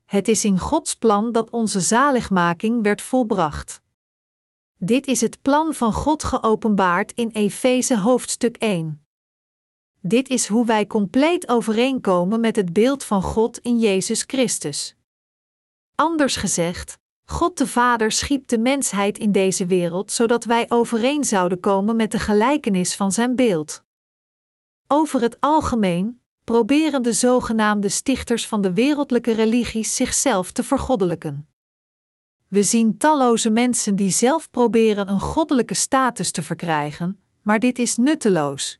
Het 0.05 0.27
is 0.27 0.45
in 0.45 0.59
Gods 0.59 0.95
plan 0.95 1.31
dat 1.31 1.49
onze 1.49 1.79
zaligmaking 1.79 2.83
werd 2.83 3.01
volbracht. 3.01 3.81
Dit 4.77 5.07
is 5.07 5.21
het 5.21 5.41
plan 5.41 5.73
van 5.73 5.93
God 5.93 6.23
geopenbaard 6.23 7.11
in 7.11 7.29
Efeze 7.29 7.99
hoofdstuk 7.99 8.57
1. 8.57 9.05
Dit 9.99 10.29
is 10.29 10.47
hoe 10.47 10.65
wij 10.65 10.87
compleet 10.87 11.47
overeenkomen 11.47 12.39
met 12.39 12.55
het 12.55 12.73
beeld 12.73 13.03
van 13.03 13.21
God 13.21 13.57
in 13.57 13.79
Jezus 13.79 14.23
Christus. 14.27 14.95
Anders 15.95 16.35
gezegd, 16.35 16.99
God 17.25 17.57
de 17.57 17.67
Vader 17.67 18.11
schiep 18.11 18.47
de 18.47 18.57
mensheid 18.57 19.17
in 19.17 19.31
deze 19.31 19.65
wereld 19.65 20.11
zodat 20.11 20.43
wij 20.43 20.65
overeen 20.69 21.23
zouden 21.23 21.59
komen 21.59 21.95
met 21.95 22.11
de 22.11 22.19
gelijkenis 22.19 22.95
van 22.95 23.11
zijn 23.11 23.35
beeld. 23.35 23.83
Over 24.87 25.21
het 25.21 25.37
algemeen 25.39 26.21
proberen 26.43 27.03
de 27.03 27.13
zogenaamde 27.13 27.89
stichters 27.89 28.47
van 28.47 28.61
de 28.61 28.73
wereldlijke 28.73 29.31
religies 29.31 29.95
zichzelf 29.95 30.51
te 30.51 30.63
vergoddelijken. 30.63 31.47
We 32.47 32.63
zien 32.63 32.97
talloze 32.97 33.49
mensen 33.49 33.95
die 33.95 34.09
zelf 34.09 34.49
proberen 34.49 35.09
een 35.09 35.19
goddelijke 35.19 35.73
status 35.73 36.31
te 36.31 36.43
verkrijgen, 36.43 37.19
maar 37.41 37.59
dit 37.59 37.79
is 37.79 37.97
nutteloos. 37.97 38.79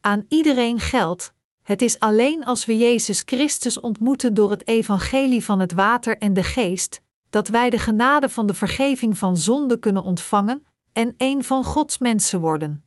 Aan 0.00 0.24
iedereen 0.28 0.80
geldt: 0.80 1.32
het 1.62 1.82
is 1.82 1.98
alleen 1.98 2.44
als 2.44 2.64
we 2.64 2.76
Jezus 2.76 3.22
Christus 3.24 3.80
ontmoeten 3.80 4.34
door 4.34 4.50
het 4.50 4.66
evangelie 4.66 5.44
van 5.44 5.60
het 5.60 5.72
water 5.72 6.18
en 6.18 6.32
de 6.32 6.42
geest, 6.42 7.00
dat 7.30 7.48
wij 7.48 7.70
de 7.70 7.78
genade 7.78 8.28
van 8.28 8.46
de 8.46 8.54
vergeving 8.54 9.18
van 9.18 9.36
zonde 9.36 9.78
kunnen 9.78 10.02
ontvangen 10.02 10.66
en 10.92 11.14
een 11.16 11.44
van 11.44 11.64
Gods 11.64 11.98
mensen 11.98 12.40
worden. 12.40 12.84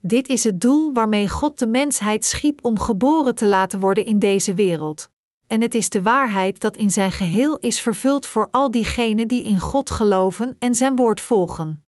Dit 0.00 0.28
is 0.28 0.44
het 0.44 0.60
doel 0.60 0.92
waarmee 0.92 1.28
God 1.28 1.58
de 1.58 1.66
mensheid 1.66 2.24
schiep 2.24 2.64
om 2.64 2.78
geboren 2.78 3.34
te 3.34 3.46
laten 3.46 3.80
worden 3.80 4.04
in 4.04 4.18
deze 4.18 4.54
wereld. 4.54 5.10
En 5.46 5.60
het 5.60 5.74
is 5.74 5.88
de 5.88 6.02
waarheid 6.02 6.60
dat 6.60 6.76
in 6.76 6.90
zijn 6.90 7.12
geheel 7.12 7.58
is 7.58 7.80
vervuld 7.80 8.26
voor 8.26 8.48
al 8.50 8.70
diegenen 8.70 9.28
die 9.28 9.42
in 9.42 9.60
God 9.60 9.90
geloven 9.90 10.56
en 10.58 10.74
zijn 10.74 10.96
woord 10.96 11.20
volgen. 11.20 11.84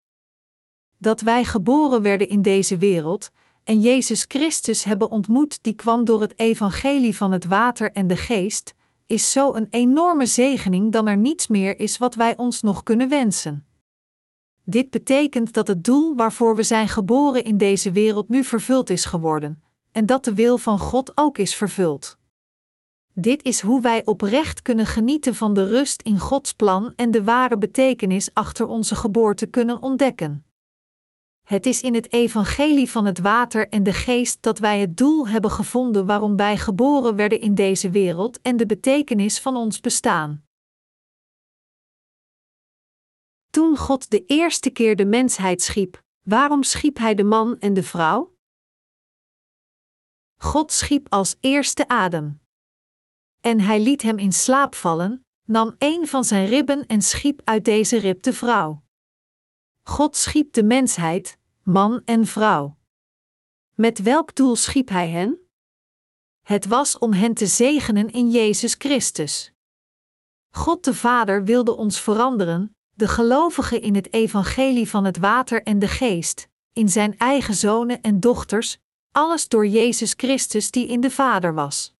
Dat 0.99 1.21
wij 1.21 1.45
geboren 1.45 2.03
werden 2.03 2.29
in 2.29 2.43
deze 2.43 2.77
wereld 2.77 3.31
en 3.65 3.81
Jezus 3.81 4.25
Christus 4.29 4.85
hebben 4.85 5.11
ontmoet, 5.11 5.59
die 5.63 5.75
kwam 5.75 6.05
door 6.05 6.21
het 6.21 6.39
evangelie 6.39 7.17
van 7.17 7.33
het 7.33 7.45
water 7.45 7.93
en 7.93 8.07
de 8.07 8.17
geest, 8.17 8.75
is 9.09 9.33
zo 9.33 9.55
een 9.55 9.67
enorme 9.71 10.27
zegening 10.27 10.93
dan 10.93 11.07
er 11.07 11.17
niets 11.17 11.47
meer 11.47 11.79
is 11.79 11.99
wat 11.99 12.15
wij 12.15 12.37
ons 12.37 12.63
nog 12.63 12.83
kunnen 12.83 13.09
wensen. 13.09 13.67
Dit 14.65 14.91
betekent 14.91 15.53
dat 15.53 15.69
het 15.69 15.85
doel 15.85 16.17
waarvoor 16.17 16.57
we 16.57 16.63
zijn 16.63 16.89
geboren 16.89 17.45
in 17.45 17.57
deze 17.57 17.93
wereld 17.93 18.29
nu 18.29 18.45
vervuld 18.45 18.91
is 18.91 19.05
geworden, 19.05 19.63
en 19.93 20.07
dat 20.07 20.25
de 20.25 20.35
wil 20.35 20.59
van 20.59 20.79
God 20.79 21.13
ook 21.15 21.39
is 21.39 21.55
vervuld. 21.55 22.19
Dit 23.13 23.43
is 23.43 23.61
hoe 23.61 23.81
wij 23.81 24.05
oprecht 24.05 24.63
kunnen 24.63 24.87
genieten 24.87 25.35
van 25.35 25.55
de 25.55 25.67
rust 25.67 26.03
in 26.03 26.19
Gods 26.19 26.53
plan 26.53 26.93
en 26.97 27.11
de 27.11 27.25
ware 27.25 27.59
betekenis 27.59 28.31
achter 28.35 28.67
onze 28.67 28.95
geboorte 28.95 29.47
kunnen 29.47 29.83
ontdekken. 29.83 30.45
Het 31.49 31.67
is 31.67 31.83
in 31.83 31.95
het 31.95 32.13
evangelie 32.13 32.91
van 32.91 33.05
het 33.05 33.19
water 33.19 33.69
en 33.69 33.83
de 33.83 33.93
geest 33.93 34.43
dat 34.43 34.59
wij 34.59 34.81
het 34.81 34.97
doel 34.97 35.29
hebben 35.29 35.51
gevonden 35.51 36.07
waarom 36.07 36.37
wij 36.37 36.57
geboren 36.57 37.17
werden 37.17 37.41
in 37.41 37.55
deze 37.55 37.91
wereld 37.91 38.41
en 38.41 38.57
de 38.57 38.67
betekenis 38.67 39.41
van 39.41 39.57
ons 39.57 39.81
bestaan. 39.81 40.45
Toen 43.51 43.77
God 43.77 44.11
de 44.11 44.25
eerste 44.25 44.71
keer 44.71 44.97
de 44.97 45.05
mensheid 45.05 45.63
schiep, 45.63 46.03
waarom 46.23 46.63
schiep 46.63 46.99
Hij 46.99 47.15
de 47.15 47.25
man 47.25 47.59
en 47.59 47.75
de 47.75 47.83
vrouw? 47.83 48.35
God 50.37 50.73
schiep 50.73 51.07
als 51.09 51.37
eerste 51.41 51.89
Adem. 51.89 52.41
En 53.41 53.61
Hij 53.61 53.81
liet 53.81 54.03
hem 54.03 54.19
in 54.19 54.33
slaap 54.33 54.75
vallen, 54.75 55.27
nam 55.45 55.75
een 55.79 56.07
van 56.07 56.25
zijn 56.25 56.47
ribben 56.47 56.87
en 56.87 57.03
schiep 57.03 57.41
uit 57.45 57.65
deze 57.65 57.99
rib 57.99 58.23
de 58.23 58.33
vrouw. 58.33 58.87
God 59.89 60.17
schiep 60.17 60.53
de 60.53 60.63
mensheid, 60.63 61.39
man 61.63 62.03
en 62.05 62.27
vrouw. 62.27 62.77
Met 63.75 63.99
welk 63.99 64.35
doel 64.35 64.57
schiep 64.57 64.89
Hij 64.89 65.09
hen? 65.09 65.39
Het 66.43 66.67
was 66.67 66.99
om 66.99 67.13
hen 67.13 67.35
te 67.35 67.47
zegenen 67.47 68.11
in 68.11 68.31
Jezus 68.31 68.75
Christus. 68.79 69.53
God 70.51 70.85
de 70.85 70.95
Vader 70.95 71.45
wilde 71.45 71.77
ons 71.77 72.01
veranderen, 72.01 72.77
de 72.91 73.09
gelovigen 73.09 73.83
in 73.83 73.95
het 73.95 74.13
evangelie 74.13 74.89
van 74.89 75.05
het 75.05 75.19
water 75.19 75.63
en 75.63 75.79
de 75.79 75.89
geest, 75.89 76.49
in 76.73 76.89
zijn 76.89 77.19
eigen 77.19 77.55
zonen 77.55 78.01
en 78.01 78.21
dochters, 78.21 78.79
alles 79.13 79.49
door 79.49 79.67
Jezus 79.67 80.15
Christus 80.17 80.71
die 80.71 80.87
in 80.87 81.01
de 81.01 81.11
Vader 81.11 81.55
was. 81.55 81.95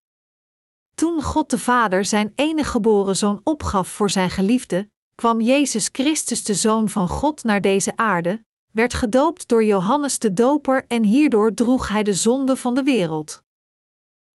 Toen 0.95 1.21
God 1.21 1.49
de 1.49 1.59
Vader 1.59 2.05
zijn 2.05 2.31
enige 2.35 2.69
geboren 2.69 3.15
zoon 3.15 3.41
opgaf 3.43 3.87
voor 3.87 4.09
zijn 4.09 4.29
geliefde, 4.29 4.89
kwam 5.19 5.41
Jezus 5.41 5.89
Christus 5.91 6.43
de 6.43 6.53
Zoon 6.53 6.89
van 6.89 7.07
God 7.07 7.43
naar 7.43 7.61
deze 7.61 7.97
aarde, 7.97 8.45
werd 8.71 8.93
gedoopt 8.93 9.47
door 9.47 9.63
Johannes 9.63 10.19
de 10.19 10.33
Doper 10.33 10.85
en 10.87 11.03
hierdoor 11.03 11.53
droeg 11.53 11.87
hij 11.87 12.03
de 12.03 12.13
zonde 12.13 12.55
van 12.55 12.75
de 12.75 12.83
wereld. 12.83 13.43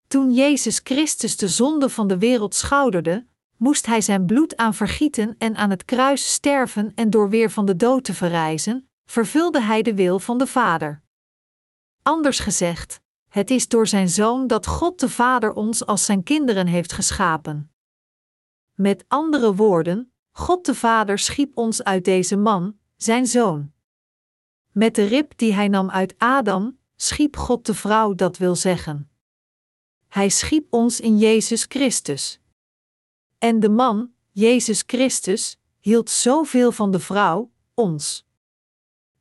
Toen 0.07 0.33
Jezus 0.33 0.79
Christus 0.83 1.37
de 1.37 1.47
zonde 1.47 1.89
van 1.89 2.07
de 2.07 2.17
wereld 2.17 2.55
schouderde, 2.55 3.25
moest 3.57 3.85
hij 3.85 4.01
zijn 4.01 4.25
bloed 4.25 4.57
aan 4.57 4.73
vergieten 4.73 5.35
en 5.37 5.55
aan 5.55 5.69
het 5.69 5.85
kruis 5.85 6.33
sterven 6.33 6.91
en 6.95 7.09
door 7.09 7.29
weer 7.29 7.51
van 7.51 7.65
de 7.65 7.75
dood 7.75 8.03
te 8.03 8.13
verrijzen, 8.13 8.89
vervulde 9.05 9.61
hij 9.61 9.81
de 9.81 9.95
wil 9.95 10.19
van 10.19 10.37
de 10.37 10.47
Vader. 10.47 11.01
Anders 12.01 12.39
gezegd, 12.39 13.01
het 13.29 13.49
is 13.51 13.67
door 13.67 13.87
zijn 13.87 14.09
Zoon 14.09 14.47
dat 14.47 14.67
God 14.67 14.99
de 14.99 15.09
Vader 15.09 15.53
ons 15.53 15.85
als 15.85 16.05
zijn 16.05 16.23
kinderen 16.23 16.67
heeft 16.67 16.93
geschapen. 16.93 17.71
Met 18.73 19.05
andere 19.07 19.55
woorden, 19.55 20.09
God 20.37 20.65
de 20.65 20.75
Vader 20.75 21.19
schiep 21.19 21.57
ons 21.57 21.83
uit 21.83 22.05
deze 22.05 22.35
man, 22.35 22.77
zijn 22.95 23.27
Zoon. 23.27 23.71
Met 24.71 24.95
de 24.95 25.05
rib 25.05 25.31
die 25.35 25.53
hij 25.53 25.67
nam 25.67 25.89
uit 25.89 26.15
Adam, 26.17 26.77
schiep 26.95 27.37
God 27.37 27.65
de 27.65 27.73
vrouw, 27.73 28.13
dat 28.13 28.37
wil 28.37 28.55
zeggen. 28.55 29.09
Hij 30.07 30.29
schiep 30.29 30.67
ons 30.69 30.99
in 30.99 31.17
Jezus 31.17 31.65
Christus. 31.67 32.39
En 33.37 33.59
de 33.59 33.69
man, 33.69 34.11
Jezus 34.31 34.83
Christus, 34.87 35.59
hield 35.79 36.09
zoveel 36.09 36.71
van 36.71 36.91
de 36.91 36.99
vrouw, 36.99 37.51
ons. 37.73 38.25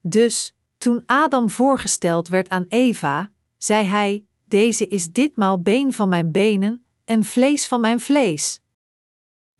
Dus, 0.00 0.54
toen 0.78 1.02
Adam 1.06 1.50
voorgesteld 1.50 2.28
werd 2.28 2.49
aan 2.49 2.64
Eva, 2.68 3.33
zei 3.56 3.85
hij: 3.85 4.26
deze 4.44 4.88
is 4.88 5.12
ditmaal 5.12 5.61
been 5.61 5.92
van 5.92 6.09
mijn 6.09 6.33
benen 6.33 6.85
en 7.04 7.25
vlees 7.25 7.66
van 7.66 7.80
mijn 7.80 8.00
vlees. 8.00 8.62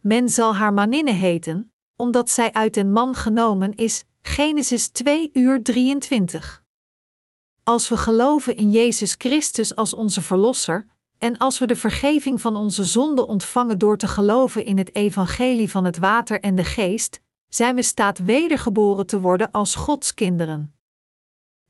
Men 0.06 0.28
zal 0.28 0.54
haar 0.54 0.73
maninne 0.73 1.12
heten, 1.12 1.73
omdat 1.96 2.30
zij 2.30 2.52
uit 2.52 2.76
een 2.76 2.92
man 2.92 3.14
genomen 3.14 3.75
is. 3.75 4.04
Genesis 4.23 4.88
2 4.88 5.30
uur 5.32 5.62
23. 5.62 6.64
Als 7.62 7.88
we 7.88 7.96
geloven 7.96 8.56
in 8.56 8.70
Jezus 8.70 9.14
Christus 9.18 9.76
als 9.76 9.94
onze 9.94 10.23
Verlosser, 10.23 10.87
en 11.18 11.38
als 11.38 11.58
we 11.58 11.66
de 11.66 11.76
vergeving 11.76 12.40
van 12.40 12.56
onze 12.56 12.84
zonden 12.84 13.26
ontvangen 13.28 13.78
door 13.78 13.96
te 13.96 14.08
geloven 14.08 14.64
in 14.64 14.78
het 14.78 14.94
evangelie 14.94 15.70
van 15.70 15.84
het 15.84 15.99
water 15.99 16.40
en 16.40 16.54
de 16.54 16.64
geest, 16.64 17.20
zijn 17.49 17.75
we 17.75 17.82
staat 17.82 18.18
wedergeboren 18.18 19.06
te 19.06 19.20
worden 19.20 19.50
als 19.50 19.75
Gods 19.75 20.14
kinderen. 20.14 20.75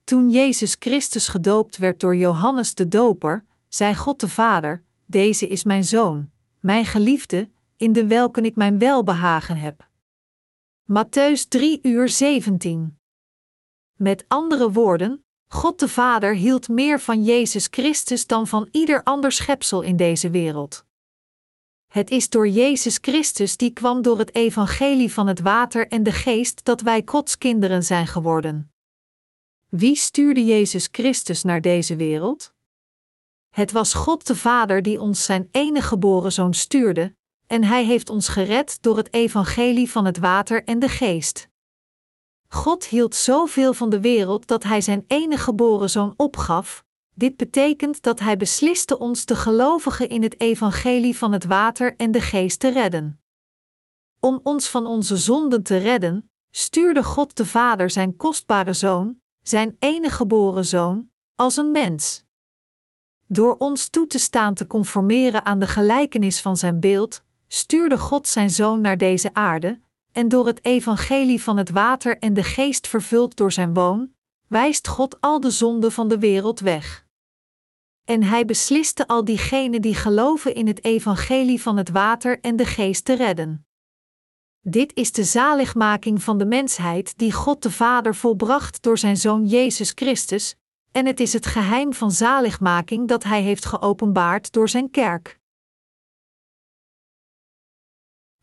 Toen 0.04 0.30
Jezus 0.30 0.76
Christus 0.78 1.28
gedoopt 1.28 1.76
werd 1.76 2.00
door 2.00 2.16
Johannes 2.16 2.74
de 2.74 2.88
Doper, 2.88 3.44
zei 3.68 3.94
God 3.94 4.20
de 4.20 4.28
Vader: 4.28 4.84
Deze 5.06 5.48
is 5.48 5.64
mijn 5.64 5.84
zoon, 5.84 6.30
mijn 6.60 6.84
geliefde, 6.84 7.52
in 7.84 7.92
de 7.92 8.06
welke 8.06 8.40
ik 8.40 8.56
mijn 8.56 8.78
welbehagen 8.78 9.56
heb. 9.56 9.88
Matthäus 10.82 11.48
3 11.48 11.78
uur 11.82 12.08
17. 12.08 12.98
Met 13.96 14.24
andere 14.28 14.72
woorden, 14.72 15.24
God 15.48 15.78
de 15.78 15.88
Vader 15.88 16.34
hield 16.34 16.68
meer 16.68 17.00
van 17.00 17.24
Jezus 17.24 17.66
Christus 17.70 18.26
dan 18.26 18.46
van 18.46 18.68
ieder 18.70 19.02
ander 19.02 19.32
schepsel 19.32 19.82
in 19.82 19.96
deze 19.96 20.30
wereld. 20.30 20.84
Het 21.86 22.10
is 22.10 22.28
door 22.28 22.48
Jezus 22.48 22.98
Christus 23.00 23.56
die 23.56 23.72
kwam 23.72 24.02
door 24.02 24.18
het 24.18 24.34
evangelie 24.34 25.12
van 25.12 25.26
het 25.26 25.40
water 25.40 25.88
en 25.88 26.02
de 26.02 26.12
geest 26.12 26.64
dat 26.64 26.80
wij 26.80 27.02
Gods 27.04 27.38
kinderen 27.38 27.82
zijn 27.82 28.06
geworden. 28.06 28.72
Wie 29.68 29.96
stuurde 29.96 30.44
Jezus 30.44 30.88
Christus 30.92 31.42
naar 31.42 31.60
deze 31.60 31.96
wereld? 31.96 32.54
Het 33.50 33.72
was 33.72 33.94
God 33.94 34.26
de 34.26 34.36
Vader 34.36 34.82
die 34.82 35.00
ons 35.00 35.24
zijn 35.24 35.48
enige 35.50 35.86
geboren 35.86 36.32
zoon 36.32 36.54
stuurde, 36.54 37.14
en 37.46 37.64
hij 37.64 37.84
heeft 37.84 38.10
ons 38.10 38.28
gered 38.28 38.78
door 38.82 38.96
het 38.96 39.12
evangelie 39.12 39.90
van 39.90 40.04
het 40.04 40.18
water 40.18 40.64
en 40.64 40.78
de 40.78 40.88
geest. 40.88 41.48
God 42.48 42.84
hield 42.84 43.14
zoveel 43.14 43.74
van 43.74 43.90
de 43.90 44.00
wereld 44.00 44.46
dat 44.46 44.62
hij 44.62 44.80
zijn 44.80 45.04
enige 45.06 45.42
geboren 45.42 45.90
zoon 45.90 46.14
opgaf. 46.16 46.84
Dit 47.14 47.36
betekent 47.36 48.02
dat 48.02 48.20
hij 48.20 48.36
besliste 48.36 48.98
ons 48.98 49.24
te 49.24 49.36
gelovigen 49.36 50.08
in 50.08 50.22
het 50.22 50.40
evangelie 50.40 51.16
van 51.16 51.32
het 51.32 51.44
water 51.44 51.96
en 51.96 52.10
de 52.10 52.20
geest 52.20 52.60
te 52.60 52.68
redden. 52.68 53.20
Om 54.20 54.40
ons 54.42 54.68
van 54.68 54.86
onze 54.86 55.16
zonden 55.16 55.62
te 55.62 55.76
redden, 55.76 56.30
stuurde 56.50 57.04
God 57.04 57.36
de 57.36 57.46
Vader 57.46 57.90
zijn 57.90 58.16
kostbare 58.16 58.72
zoon, 58.72 59.20
zijn 59.42 59.76
enige 59.78 60.14
geboren 60.14 60.64
zoon, 60.64 61.10
als 61.34 61.56
een 61.56 61.70
mens. 61.70 62.24
Door 63.26 63.56
ons 63.56 63.88
toe 63.88 64.06
te 64.06 64.18
staan 64.18 64.54
te 64.54 64.66
conformeren 64.66 65.44
aan 65.44 65.58
de 65.58 65.66
gelijkenis 65.66 66.40
van 66.40 66.56
zijn 66.56 66.80
beeld, 66.80 67.22
stuurde 67.54 67.98
God 67.98 68.28
zijn 68.28 68.50
zoon 68.50 68.80
naar 68.80 68.98
deze 68.98 69.34
aarde, 69.34 69.80
en 70.12 70.28
door 70.28 70.46
het 70.46 70.64
evangelie 70.64 71.42
van 71.42 71.56
het 71.56 71.70
water 71.70 72.18
en 72.18 72.34
de 72.34 72.42
geest 72.42 72.86
vervuld 72.86 73.36
door 73.36 73.52
zijn 73.52 73.74
woon, 73.74 74.12
wijst 74.46 74.88
God 74.88 75.20
al 75.20 75.40
de 75.40 75.50
zonden 75.50 75.92
van 75.92 76.08
de 76.08 76.18
wereld 76.18 76.60
weg. 76.60 77.06
En 78.04 78.22
hij 78.22 78.44
besliste 78.44 79.06
al 79.06 79.24
diegenen 79.24 79.82
die 79.82 79.94
geloven 79.94 80.54
in 80.54 80.66
het 80.66 80.84
evangelie 80.84 81.62
van 81.62 81.76
het 81.76 81.90
water 81.90 82.40
en 82.40 82.56
de 82.56 82.64
geest 82.64 83.04
te 83.04 83.12
redden. 83.12 83.66
Dit 84.60 84.94
is 84.94 85.12
de 85.12 85.24
zaligmaking 85.24 86.22
van 86.22 86.38
de 86.38 86.46
mensheid 86.46 87.18
die 87.18 87.32
God 87.32 87.62
de 87.62 87.70
Vader 87.70 88.14
volbracht 88.14 88.82
door 88.82 88.98
zijn 88.98 89.16
Zoon 89.16 89.46
Jezus 89.46 89.92
Christus, 89.94 90.56
en 90.92 91.06
het 91.06 91.20
is 91.20 91.32
het 91.32 91.46
geheim 91.46 91.92
van 91.92 92.10
zaligmaking 92.10 93.08
dat 93.08 93.24
Hij 93.24 93.42
heeft 93.42 93.64
geopenbaard 93.64 94.52
door 94.52 94.68
Zijn 94.68 94.90
kerk. 94.90 95.42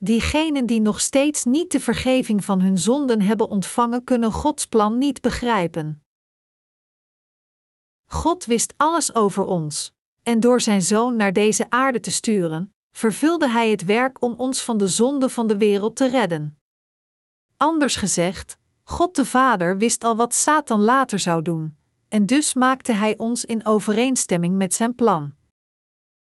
Diegenen 0.04 0.66
die 0.66 0.82
nog 0.82 1.02
steeds 1.02 1.44
niet 1.44 1.72
de 1.72 1.80
vergeving 1.80 2.46
van 2.46 2.62
hun 2.62 2.78
zonden 2.78 3.22
hebben 3.22 3.50
ontvangen, 3.50 4.04
kunnen 4.04 4.32
Gods 4.32 4.66
plan 4.66 4.98
niet 4.98 5.22
begrijpen. 5.22 6.04
God 8.06 8.46
wist 8.46 8.74
alles 8.78 9.16
over 9.16 9.46
ons, 9.46 9.94
en 10.24 10.40
door 10.40 10.62
Zijn 10.62 10.82
Zoon 10.82 11.16
naar 11.16 11.34
deze 11.34 11.70
aarde 11.70 12.00
te 12.00 12.12
sturen, 12.12 12.74
vervulde 12.92 13.50
Hij 13.50 13.70
het 13.70 13.86
werk 13.86 14.22
om 14.22 14.34
ons 14.38 14.62
van 14.62 14.78
de 14.78 14.88
zonde 14.88 15.30
van 15.30 15.48
de 15.48 15.58
wereld 15.58 15.96
te 15.96 16.08
redden. 16.08 16.60
Anders 17.58 17.96
gezegd, 17.96 18.58
God 18.84 19.16
de 19.16 19.26
Vader 19.26 19.78
wist 19.78 20.04
al 20.04 20.16
wat 20.16 20.34
Satan 20.34 20.82
later 20.82 21.20
zou 21.20 21.42
doen, 21.42 21.78
en 22.08 22.26
dus 22.26 22.54
maakte 22.54 22.92
Hij 22.92 23.18
ons 23.18 23.46
in 23.46 23.66
overeenstemming 23.66 24.56
met 24.56 24.74
Zijn 24.74 24.96
plan. 24.96 25.34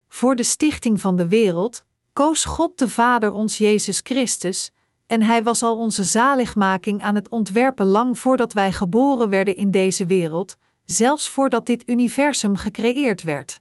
Voor 0.08 0.36
de 0.36 0.42
stichting 0.42 1.00
van 1.00 1.16
de 1.16 1.28
wereld 1.28 1.84
koos 2.14 2.44
God 2.44 2.78
de 2.78 2.88
Vader 2.88 3.32
ons 3.32 3.58
Jezus 3.58 4.00
Christus, 4.02 4.70
en 5.06 5.22
Hij 5.22 5.42
was 5.42 5.62
al 5.62 5.78
onze 5.78 6.04
zaligmaking 6.04 7.02
aan 7.02 7.14
het 7.14 7.28
ontwerpen 7.28 7.86
lang 7.86 8.18
voordat 8.18 8.52
wij 8.52 8.72
geboren 8.72 9.28
werden 9.28 9.56
in 9.56 9.70
deze 9.70 10.06
wereld, 10.06 10.56
zelfs 10.84 11.28
voordat 11.28 11.66
dit 11.66 11.88
universum 11.88 12.56
gecreëerd 12.56 13.22
werd. 13.22 13.60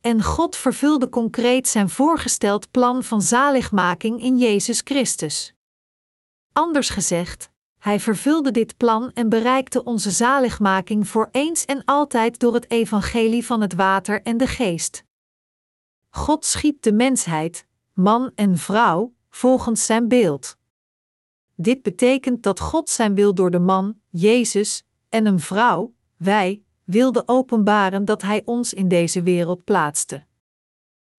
En 0.00 0.22
God 0.22 0.56
vervulde 0.56 1.08
concreet 1.08 1.68
zijn 1.68 1.88
voorgesteld 1.88 2.70
plan 2.70 3.02
van 3.02 3.22
zaligmaking 3.22 4.22
in 4.22 4.38
Jezus 4.38 4.80
Christus. 4.84 5.54
Anders 6.52 6.88
gezegd, 6.88 7.50
Hij 7.78 8.00
vervulde 8.00 8.50
dit 8.50 8.76
plan 8.76 9.10
en 9.14 9.28
bereikte 9.28 9.84
onze 9.84 10.10
zaligmaking 10.10 11.08
voor 11.08 11.28
eens 11.32 11.64
en 11.64 11.84
altijd 11.84 12.38
door 12.38 12.54
het 12.54 12.70
evangelie 12.70 13.46
van 13.46 13.60
het 13.60 13.74
water 13.74 14.22
en 14.22 14.36
de 14.36 14.46
geest. 14.46 15.05
God 16.16 16.44
schiep 16.44 16.82
de 16.82 16.92
mensheid, 16.92 17.66
man 17.92 18.30
en 18.34 18.58
vrouw, 18.58 19.14
volgens 19.30 19.86
zijn 19.86 20.08
beeld. 20.08 20.56
Dit 21.54 21.82
betekent 21.82 22.42
dat 22.42 22.60
God 22.60 22.90
zijn 22.90 23.14
wil 23.14 23.34
door 23.34 23.50
de 23.50 23.58
man, 23.58 23.94
Jezus, 24.10 24.86
en 25.08 25.26
een 25.26 25.40
vrouw, 25.40 25.94
wij, 26.16 26.62
wilde 26.84 27.22
openbaren 27.26 28.04
dat 28.04 28.22
Hij 28.22 28.42
ons 28.44 28.74
in 28.74 28.88
deze 28.88 29.22
wereld 29.22 29.64
plaatste. 29.64 30.24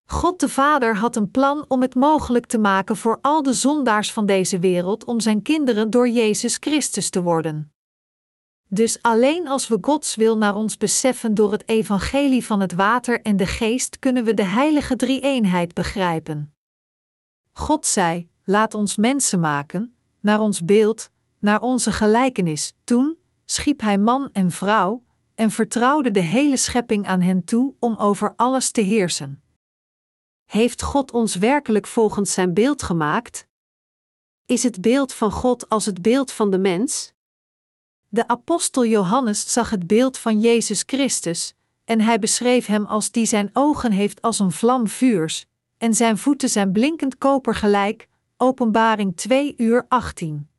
God 0.05 0.39
de 0.39 0.49
Vader 0.49 0.95
had 0.95 1.15
een 1.15 1.31
plan 1.31 1.65
om 1.67 1.81
het 1.81 1.95
mogelijk 1.95 2.45
te 2.45 2.57
maken 2.57 2.97
voor 2.97 3.17
al 3.21 3.43
de 3.43 3.53
zondaars 3.53 4.13
van 4.13 4.25
deze 4.25 4.59
wereld 4.59 5.05
om 5.05 5.19
zijn 5.19 5.41
kinderen 5.41 5.89
door 5.89 6.09
Jezus 6.09 6.57
Christus 6.59 7.09
te 7.09 7.21
worden. 7.21 7.71
Dus 8.67 9.01
alleen 9.01 9.47
als 9.47 9.67
we 9.67 9.77
Gods 9.81 10.15
wil 10.15 10.37
naar 10.37 10.55
ons 10.55 10.77
beseffen 10.77 11.33
door 11.33 11.51
het 11.51 11.67
evangelie 11.67 12.45
van 12.45 12.59
het 12.59 12.73
water 12.73 13.21
en 13.21 13.37
de 13.37 13.45
geest 13.45 13.99
kunnen 13.99 14.23
we 14.23 14.33
de 14.33 14.43
heilige 14.43 14.95
drie-eenheid 14.95 15.73
begrijpen. 15.73 16.53
God 17.51 17.85
zei: 17.85 18.29
Laat 18.43 18.73
ons 18.73 18.95
mensen 18.95 19.39
maken, 19.39 19.95
naar 20.19 20.39
ons 20.39 20.65
beeld, 20.65 21.09
naar 21.39 21.61
onze 21.61 21.91
gelijkenis. 21.91 22.73
Toen 22.83 23.17
schiep 23.45 23.81
hij 23.81 23.97
man 23.97 24.29
en 24.31 24.51
vrouw 24.51 25.03
en 25.35 25.51
vertrouwde 25.51 26.11
de 26.11 26.19
hele 26.19 26.57
schepping 26.57 27.07
aan 27.07 27.21
hen 27.21 27.43
toe 27.43 27.73
om 27.79 27.95
over 27.95 28.33
alles 28.35 28.71
te 28.71 28.81
heersen. 28.81 29.41
Heeft 30.45 30.81
God 30.81 31.11
ons 31.11 31.35
werkelijk 31.35 31.87
volgens 31.87 32.33
zijn 32.33 32.53
beeld 32.53 32.83
gemaakt? 32.83 33.47
Is 34.45 34.63
het 34.63 34.81
beeld 34.81 35.13
van 35.13 35.31
God 35.31 35.69
als 35.69 35.85
het 35.85 36.01
beeld 36.01 36.31
van 36.31 36.51
de 36.51 36.57
mens? 36.57 37.13
De 38.17 38.27
apostel 38.27 38.85
Johannes 38.85 39.53
zag 39.53 39.69
het 39.69 39.87
beeld 39.87 40.17
van 40.17 40.39
Jezus 40.39 40.83
Christus, 40.85 41.53
en 41.85 42.01
hij 42.01 42.19
beschreef 42.19 42.65
hem 42.65 42.85
als 42.85 43.11
die 43.11 43.25
zijn 43.25 43.49
ogen 43.53 43.91
heeft 43.91 44.21
als 44.21 44.39
een 44.39 44.51
vlam 44.51 44.87
vuurs, 44.87 45.45
en 45.77 45.93
zijn 45.93 46.17
voeten 46.17 46.49
zijn 46.49 46.71
blinkend 46.71 47.17
koper 47.17 47.55
gelijk. 47.55 48.07
Openbaring 48.37 49.15
2 49.15 49.53
uur 49.57 49.85
18. 49.87 50.49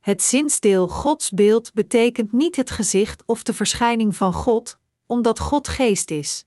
Het 0.00 0.22
zinsdeel 0.22 0.88
Gods 0.88 1.30
beeld 1.30 1.72
betekent 1.72 2.32
niet 2.32 2.56
het 2.56 2.70
gezicht 2.70 3.22
of 3.26 3.42
de 3.42 3.54
verschijning 3.54 4.16
van 4.16 4.32
God, 4.32 4.78
omdat 5.06 5.38
God 5.38 5.68
geest 5.68 6.10
is. 6.10 6.44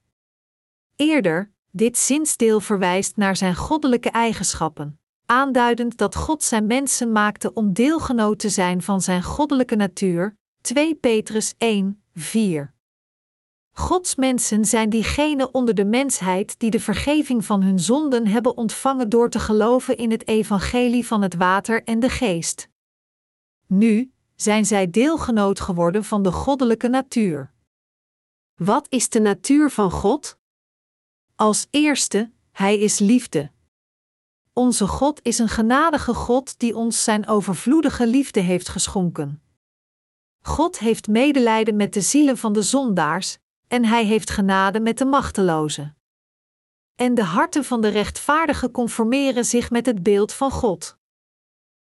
Eerder, 0.96 1.52
dit 1.72 1.98
zinsdeel 1.98 2.60
verwijst 2.60 3.16
naar 3.16 3.36
zijn 3.36 3.56
goddelijke 3.56 4.10
eigenschappen 4.10 5.01
aanduidend 5.32 5.98
dat 5.98 6.15
God 6.15 6.44
zijn 6.44 6.65
mensen 6.65 7.12
maakte 7.12 7.54
om 7.54 7.74
deelgenoot 7.74 8.39
te 8.39 8.50
zijn 8.50 8.82
van 8.82 9.02
zijn 9.02 9.24
goddelijke 9.24 9.76
natuur. 9.76 10.38
2 10.62 10.96
Petrus 10.96 11.54
1, 11.58 12.04
4. 12.13 12.74
Gods 13.72 14.15
mensen 14.15 14.65
zijn 14.65 14.89
diegenen 14.89 15.54
onder 15.54 15.76
de 15.76 15.86
mensheid 15.86 16.60
die 16.60 16.72
de 16.72 16.80
vergeving 16.80 17.46
van 17.46 17.62
hun 17.62 17.80
zonden 17.80 18.28
hebben 18.28 18.58
ontvangen 18.58 19.10
door 19.10 19.30
te 19.30 19.39
geloven 19.39 19.98
in 19.98 20.12
het 20.12 20.28
evangelie 20.28 21.08
van 21.08 21.22
het 21.22 21.36
water 21.36 21.84
en 21.84 22.00
de 22.00 22.10
geest. 22.10 22.70
Nu 23.67 24.12
zijn 24.36 24.65
zij 24.65 24.89
deelgenoot 24.89 25.60
geworden 25.60 26.04
van 26.04 26.24
de 26.24 26.32
goddelijke 26.32 26.88
natuur. 26.88 27.54
Wat 28.56 28.86
is 28.89 29.10
de 29.10 29.20
natuur 29.20 29.70
van 29.70 29.91
God? 29.91 30.38
Als 31.36 31.67
eerste, 31.70 32.32
Hij 32.52 32.80
is 32.80 33.00
liefde. 33.00 33.52
Onze 34.54 34.88
God 34.88 35.20
is 35.24 35.40
een 35.40 35.50
genadige 35.50 36.14
God 36.14 36.60
die 36.60 36.76
ons 36.76 37.04
zijn 37.04 37.28
overvloedige 37.28 38.08
liefde 38.08 38.40
heeft 38.40 38.70
geschonken. 38.70 39.42
God 40.42 40.80
heeft 40.80 41.08
medelijden 41.08 41.76
met 41.76 41.94
de 41.94 42.02
zielen 42.02 42.38
van 42.38 42.54
de 42.54 42.62
zondaars, 42.62 43.38
en 43.68 43.86
hij 43.86 44.06
heeft 44.06 44.30
genade 44.30 44.80
met 44.80 44.98
de 44.98 45.06
machtelozen. 45.06 45.98
En 46.96 47.14
de 47.14 47.24
harten 47.24 47.64
van 47.64 47.82
de 47.82 47.88
rechtvaardigen 47.88 48.72
conformeren 48.72 49.46
zich 49.46 49.70
met 49.70 49.86
het 49.86 50.04
beeld 50.04 50.34
van 50.34 50.52
God. 50.52 50.98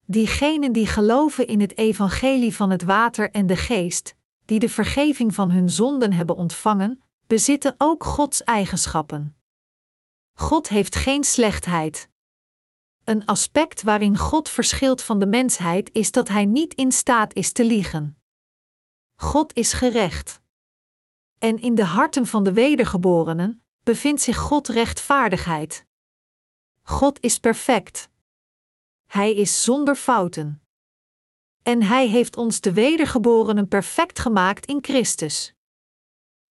Diegenen 0.06 0.71
die 0.71 0.88
geloven 0.88 1.47
in 1.47 1.62
het 1.62 1.78
evangelie 1.78 2.56
van 2.56 2.69
het 2.69 2.84
water 2.84 3.32
en 3.32 3.47
de 3.47 3.56
geest, 3.56 4.15
die 4.45 4.60
de 4.60 4.69
vergeving 4.69 5.34
van 5.34 5.52
hun 5.52 5.69
zonden 5.69 6.13
hebben 6.13 6.36
ontvangen, 6.36 7.04
bezitten 7.28 7.76
ook 7.78 8.04
Gods 8.04 8.43
eigenschappen. 8.43 9.36
God 10.34 10.69
heeft 10.69 10.95
geen 10.95 11.23
slechtheid. 11.23 12.12
Een 13.04 13.26
aspect 13.26 13.82
waarin 13.82 14.18
God 14.18 14.50
verschilt 14.50 15.02
van 15.02 15.20
de 15.20 15.26
mensheid 15.26 15.89
is 15.94 16.12
dat 16.12 16.28
hij 16.28 16.46
niet 16.46 16.74
in 16.74 16.92
staat 16.92 17.34
is 17.34 17.52
te 17.52 17.66
liegen. 17.66 18.18
God 19.16 19.54
is 19.54 19.74
gerecht. 19.74 20.42
En 21.38 21.60
in 21.60 21.76
de 21.76 21.84
harten 21.84 22.28
van 22.28 22.44
de 22.44 22.54
wedergeborenen 22.54 23.63
bevindt 23.84 24.22
zich 24.22 24.38
God 24.38 24.68
rechtvaardigheid. 24.68 25.86
God 26.82 27.20
is 27.22 27.39
perfect. 27.39 28.10
Hij 29.06 29.34
is 29.34 29.63
zonder 29.63 29.96
fouten. 29.96 30.62
En 31.63 31.84
Hij 31.84 32.08
heeft 32.08 32.38
ons 32.38 32.62
de 32.62 32.74
wedergeborenen 32.74 33.68
perfect 33.68 34.20
gemaakt 34.20 34.66
in 34.66 34.80
Christus. 34.82 35.54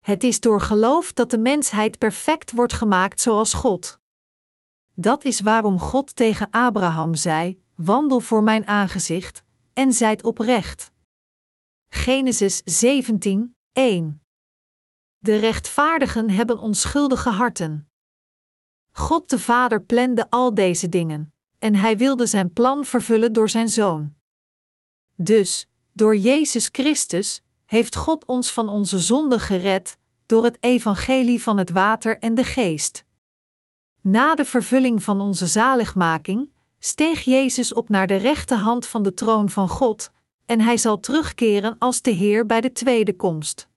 Het 0.00 0.24
is 0.24 0.40
door 0.40 0.60
geloof 0.60 1.12
dat 1.12 1.30
de 1.30 1.38
mensheid 1.38 1.98
perfect 1.98 2.50
wordt 2.50 2.72
gemaakt 2.72 3.20
zoals 3.20 3.54
God. 3.54 4.00
Dat 4.94 5.24
is 5.24 5.40
waarom 5.40 5.78
God 5.78 6.16
tegen 6.16 6.50
Abraham 6.50 7.14
zei: 7.14 7.62
Wandel 7.74 8.20
voor 8.20 8.42
mijn 8.42 8.66
aangezicht 8.66 9.42
en 9.72 9.92
zijt 9.92 10.24
oprecht. 10.24 10.90
Genesis 11.88 12.62
17, 12.64 13.56
1. 13.72 14.22
De 15.18 15.36
rechtvaardigen 15.36 16.30
hebben 16.30 16.58
onschuldige 16.58 17.30
harten. 17.30 17.90
God 18.90 19.30
de 19.30 19.38
Vader 19.38 19.82
plande 19.82 20.30
al 20.30 20.54
deze 20.54 20.88
dingen, 20.88 21.34
en 21.58 21.74
hij 21.74 21.96
wilde 21.96 22.26
zijn 22.26 22.52
plan 22.52 22.84
vervullen 22.84 23.32
door 23.32 23.48
zijn 23.48 23.68
zoon. 23.68 24.14
Dus, 25.16 25.66
door 25.92 26.16
Jezus 26.16 26.68
Christus, 26.72 27.42
heeft 27.64 27.96
God 27.96 28.24
ons 28.24 28.52
van 28.52 28.68
onze 28.68 28.98
zonden 28.98 29.40
gered, 29.40 29.98
door 30.26 30.44
het 30.44 30.56
evangelie 30.60 31.42
van 31.42 31.58
het 31.58 31.70
water 31.70 32.18
en 32.18 32.34
de 32.34 32.44
geest. 32.44 33.04
Na 34.02 34.34
de 34.34 34.44
vervulling 34.44 35.02
van 35.02 35.20
onze 35.20 35.46
zaligmaking, 35.46 36.50
steeg 36.78 37.20
Jezus 37.20 37.72
op 37.74 37.88
naar 37.88 38.06
de 38.06 38.16
rechte 38.16 38.54
hand 38.54 38.86
van 38.86 39.02
de 39.02 39.14
troon 39.14 39.50
van 39.50 39.68
God, 39.68 40.10
en 40.46 40.60
hij 40.60 40.76
zal 40.76 41.00
terugkeren 41.00 41.76
als 41.78 42.02
de 42.02 42.10
Heer 42.10 42.46
bij 42.46 42.60
de 42.60 42.72
tweede 42.72 43.16
komst. 43.16 43.68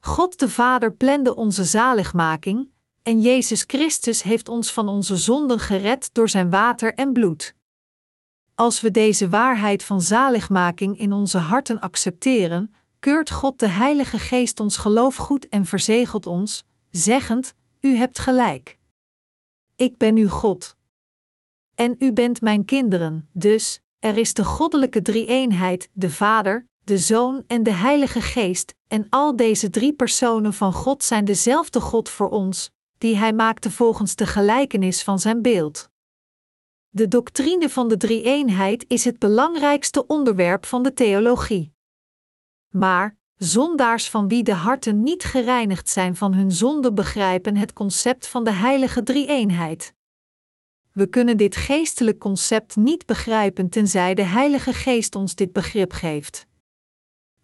God 0.00 0.38
de 0.38 0.48
Vader 0.48 0.92
plande 0.92 1.36
onze 1.36 1.64
zaligmaking, 1.64 2.70
en 3.02 3.20
Jezus 3.20 3.64
Christus 3.66 4.22
heeft 4.22 4.48
ons 4.48 4.72
van 4.72 4.88
onze 4.88 5.16
zonden 5.16 5.58
gered 5.58 6.10
door 6.12 6.28
zijn 6.28 6.50
water 6.50 6.94
en 6.94 7.12
bloed. 7.12 7.54
Als 8.54 8.80
we 8.80 8.90
deze 8.90 9.28
waarheid 9.28 9.84
van 9.84 10.00
zaligmaking 10.00 10.98
in 10.98 11.12
onze 11.12 11.38
harten 11.38 11.80
accepteren, 11.80 12.74
keurt 12.98 13.30
God 13.30 13.58
de 13.58 13.68
Heilige 13.68 14.18
Geest 14.18 14.60
ons 14.60 14.76
geloof 14.76 15.16
goed 15.16 15.48
en 15.48 15.64
verzegelt 15.64 16.26
ons, 16.26 16.64
zeggend: 16.90 17.54
U 17.80 17.96
hebt 17.96 18.18
gelijk. 18.18 18.78
Ik 19.76 19.96
ben 19.96 20.16
uw 20.16 20.28
God. 20.28 20.76
En 21.74 21.96
u 21.98 22.12
bent 22.12 22.40
mijn 22.40 22.64
kinderen, 22.64 23.28
dus 23.32 23.80
er 23.98 24.16
is 24.16 24.34
de 24.34 24.44
goddelijke 24.44 25.02
drie-eenheid, 25.02 25.88
de 25.92 26.10
Vader, 26.10 26.68
de 26.80 26.98
Zoon 26.98 27.44
en 27.46 27.62
de 27.62 27.72
Heilige 27.72 28.20
Geest, 28.20 28.74
en 28.88 29.06
al 29.10 29.36
deze 29.36 29.70
drie 29.70 29.92
personen 29.92 30.52
van 30.52 30.72
God 30.72 31.02
zijn 31.02 31.24
dezelfde 31.24 31.80
God 31.80 32.08
voor 32.08 32.28
ons, 32.28 32.70
die 32.98 33.16
Hij 33.16 33.32
maakte 33.32 33.70
volgens 33.70 34.14
de 34.14 34.26
gelijkenis 34.26 35.02
van 35.02 35.18
Zijn 35.18 35.42
beeld. 35.42 35.90
De 36.88 37.08
doctrine 37.08 37.70
van 37.70 37.88
de 37.88 37.96
drie-eenheid 37.96 38.84
is 38.88 39.04
het 39.04 39.18
belangrijkste 39.18 40.06
onderwerp 40.06 40.66
van 40.66 40.82
de 40.82 40.92
theologie. 40.92 41.72
Maar, 42.68 43.16
zondaars 43.36 44.10
van 44.10 44.28
wie 44.28 44.42
de 44.42 44.54
harten 44.54 45.02
niet 45.02 45.24
gereinigd 45.24 45.88
zijn 45.88 46.16
van 46.16 46.34
hun 46.34 46.52
zonde 46.52 46.92
begrijpen 46.92 47.56
het 47.56 47.72
concept 47.72 48.26
van 48.26 48.44
de 48.44 48.52
heilige 48.52 49.02
drie-eenheid. 49.02 49.94
We 50.92 51.06
kunnen 51.06 51.36
dit 51.36 51.56
geestelijk 51.56 52.18
concept 52.18 52.76
niet 52.76 53.06
begrijpen 53.06 53.68
tenzij 53.68 54.14
de 54.14 54.22
Heilige 54.22 54.72
Geest 54.72 55.14
ons 55.14 55.34
dit 55.34 55.52
begrip 55.52 55.92
geeft. 55.92 56.46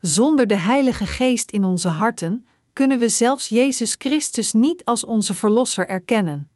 Zonder 0.01 0.47
de 0.47 0.57
Heilige 0.57 1.07
Geest 1.07 1.51
in 1.51 1.65
onze 1.65 1.89
harten 1.89 2.47
kunnen 2.73 2.99
we 2.99 3.09
zelfs 3.09 3.49
Jezus 3.49 3.95
Christus 3.99 4.53
niet 4.53 4.85
als 4.85 5.05
onze 5.05 5.35
Verlosser 5.35 5.89
erkennen. 5.89 6.51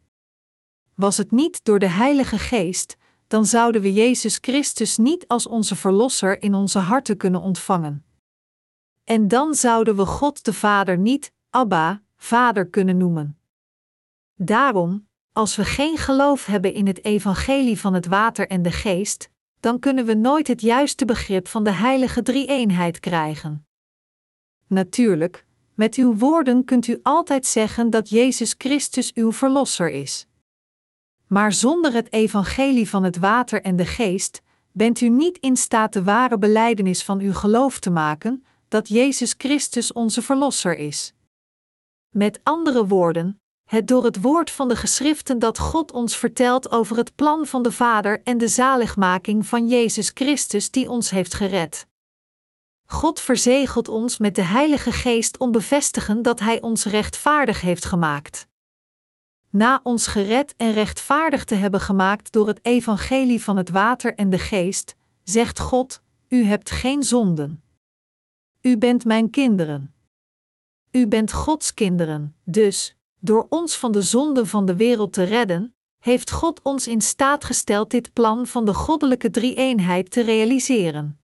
Was 0.94 1.16
het 1.16 1.31
niet 1.31 1.64
door 1.64 1.79
de 1.79 1.88
Heilige 1.88 2.38
Geest, 2.38 2.97
dan 3.27 3.47
zouden 3.47 3.81
we 3.81 3.92
Jezus 3.92 4.38
Christus 4.40 4.97
niet 4.97 5.29
als 5.29 5.47
onze 5.47 5.77
Verlosser 5.77 6.42
in 6.42 6.55
onze 6.55 6.79
harten 6.79 7.16
kunnen 7.16 7.40
ontvangen. 7.40 8.05
En 9.04 9.28
dan 9.28 9.54
zouden 9.54 9.96
we 9.96 10.06
God 10.06 10.44
de 10.44 10.52
Vader 10.52 10.98
niet, 10.98 11.32
Abba, 11.50 12.02
Vader 12.16 12.66
kunnen 12.66 12.96
noemen. 12.96 13.38
Daarom, 14.34 15.08
als 15.32 15.56
we 15.56 15.64
geen 15.64 15.96
geloof 15.96 16.46
hebben 16.46 16.74
in 16.74 16.86
het 16.86 17.04
evangelie 17.04 17.80
van 17.80 17.94
het 17.94 18.06
water 18.06 18.48
en 18.48 18.62
de 18.62 18.70
geest, 18.70 19.30
dan 19.60 19.78
kunnen 19.78 20.04
we 20.04 20.14
nooit 20.14 20.46
het 20.46 20.60
juiste 20.60 21.04
begrip 21.04 21.48
van 21.48 21.64
de 21.64 21.70
heilige 21.70 22.22
drie-eenheid 22.22 23.00
krijgen. 23.00 23.66
Natuurlijk, 24.66 25.46
met 25.74 25.94
uw 25.94 26.16
woorden 26.16 26.64
kunt 26.64 26.86
u 26.86 26.98
altijd 27.02 27.46
zeggen 27.46 27.90
dat 27.90 28.08
Jezus 28.08 28.54
Christus 28.58 29.12
uw 29.14 29.32
verlosser 29.32 29.90
is. 29.90 30.26
Maar 31.26 31.52
zonder 31.52 31.92
het 31.92 32.12
evangelie 32.12 32.88
van 32.88 33.04
het 33.04 33.18
water 33.18 33.62
en 33.62 33.76
de 33.76 33.86
geest 33.86 34.42
bent 34.72 35.00
u 35.00 35.08
niet 35.08 35.38
in 35.38 35.56
staat 35.56 35.92
de 35.92 36.02
ware 36.02 36.38
belijdenis 36.38 37.04
van 37.04 37.20
uw 37.20 37.32
geloof 37.32 37.78
te 37.78 37.90
maken 37.90 38.44
dat 38.74 38.88
Jezus 38.88 39.34
Christus 39.38 39.92
onze 39.92 40.22
verlosser 40.22 40.76
is. 40.76 41.14
Met 42.10 42.40
andere 42.42 42.87
woorden, 42.87 43.40
het 43.64 43.88
door 43.88 44.04
het 44.04 44.20
woord 44.20 44.50
van 44.50 44.68
de 44.68 44.76
geschriften 44.76 45.38
dat 45.38 45.58
God 45.58 45.92
ons 45.92 46.16
vertelt 46.16 46.70
over 46.70 46.96
het 46.96 47.14
plan 47.14 47.46
van 47.46 47.62
de 47.62 47.72
Vader 47.72 48.20
en 48.22 48.38
de 48.38 48.48
zaligmaking 48.48 49.46
van 49.46 49.68
Jezus 49.68 50.10
Christus 50.14 50.70
die 50.70 50.90
ons 50.90 51.10
heeft 51.10 51.34
gered. 51.34 51.87
God 52.87 53.20
verzegelt 53.20 53.88
ons 53.88 54.18
met 54.18 54.34
de 54.34 54.42
Heilige 54.42 54.92
Geest 54.92 55.38
om 55.38 55.52
bevestigen 55.52 56.22
dat 56.22 56.40
Hij 56.40 56.60
ons 56.60 56.84
rechtvaardig 56.84 57.60
heeft 57.60 57.84
gemaakt. 57.84 58.46
Na 59.50 59.80
ons 59.82 60.06
gered 60.06 60.54
en 60.56 60.72
rechtvaardig 60.72 61.44
te 61.44 61.54
hebben 61.54 61.80
gemaakt 61.80 62.32
door 62.32 62.46
het 62.46 62.58
evangelie 62.62 63.42
van 63.42 63.56
het 63.56 63.70
water 63.70 64.14
en 64.14 64.30
de 64.30 64.38
geest, 64.38 64.96
zegt 65.22 65.58
God: 65.58 66.02
U 66.28 66.44
hebt 66.44 66.70
geen 66.70 67.02
zonden. 67.02 67.63
U 68.66 68.79
bent 68.79 69.05
mijn 69.05 69.31
kinderen. 69.31 69.94
U 70.90 71.07
bent 71.07 71.33
Gods 71.33 71.74
kinderen, 71.74 72.37
dus, 72.44 72.96
door 73.20 73.46
ons 73.48 73.77
van 73.77 73.92
de 73.92 74.03
zonden 74.03 74.46
van 74.46 74.66
de 74.66 74.77
wereld 74.77 75.12
te 75.12 75.22
redden, 75.22 75.74
heeft 75.98 76.31
God 76.31 76.62
ons 76.62 76.88
in 76.88 77.00
staat 77.00 77.44
gesteld 77.44 77.90
dit 77.90 78.12
plan 78.12 78.46
van 78.46 78.64
de 78.64 78.74
goddelijke 78.74 79.31
drie-eenheid 79.31 80.11
te 80.11 80.20
realiseren. 80.20 81.20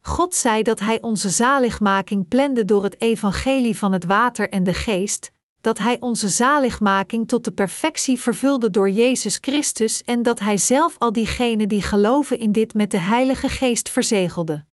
God 0.00 0.34
zei 0.34 0.62
dat 0.62 0.80
Hij 0.80 1.02
onze 1.02 1.30
zaligmaking 1.30 2.28
plande 2.28 2.64
door 2.64 2.82
het 2.82 3.00
evangelie 3.00 3.76
van 3.76 3.92
het 3.92 4.04
water 4.04 4.48
en 4.48 4.64
de 4.64 4.74
geest, 4.74 5.32
dat 5.60 5.78
Hij 5.78 6.00
onze 6.00 6.28
zaligmaking 6.28 7.28
tot 7.28 7.44
de 7.44 7.52
perfectie 7.52 8.20
vervulde 8.20 8.70
door 8.70 8.90
Jezus 8.90 9.38
Christus 9.40 10.02
en 10.02 10.22
dat 10.22 10.38
Hij 10.38 10.56
zelf 10.56 10.94
al 10.98 11.12
diegenen 11.12 11.68
die 11.68 11.82
geloven 11.82 12.38
in 12.38 12.52
dit 12.52 12.74
met 12.74 12.90
de 12.90 13.00
Heilige 13.00 13.48
Geest 13.48 13.88
verzegelde. 13.88 14.64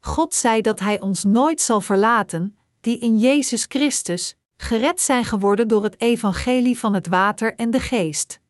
God 0.00 0.34
zei 0.34 0.60
dat 0.60 0.80
Hij 0.80 1.00
ons 1.00 1.24
nooit 1.24 1.60
zal 1.60 1.80
verlaten, 1.80 2.56
die 2.80 2.98
in 2.98 3.18
Jezus 3.18 3.64
Christus 3.68 4.36
gered 4.56 5.00
zijn 5.00 5.24
geworden 5.24 5.68
door 5.68 5.82
het 5.82 6.00
evangelie 6.00 6.78
van 6.78 6.94
het 6.94 7.06
water 7.06 7.54
en 7.54 7.70
de 7.70 7.80
geest. 7.80 8.40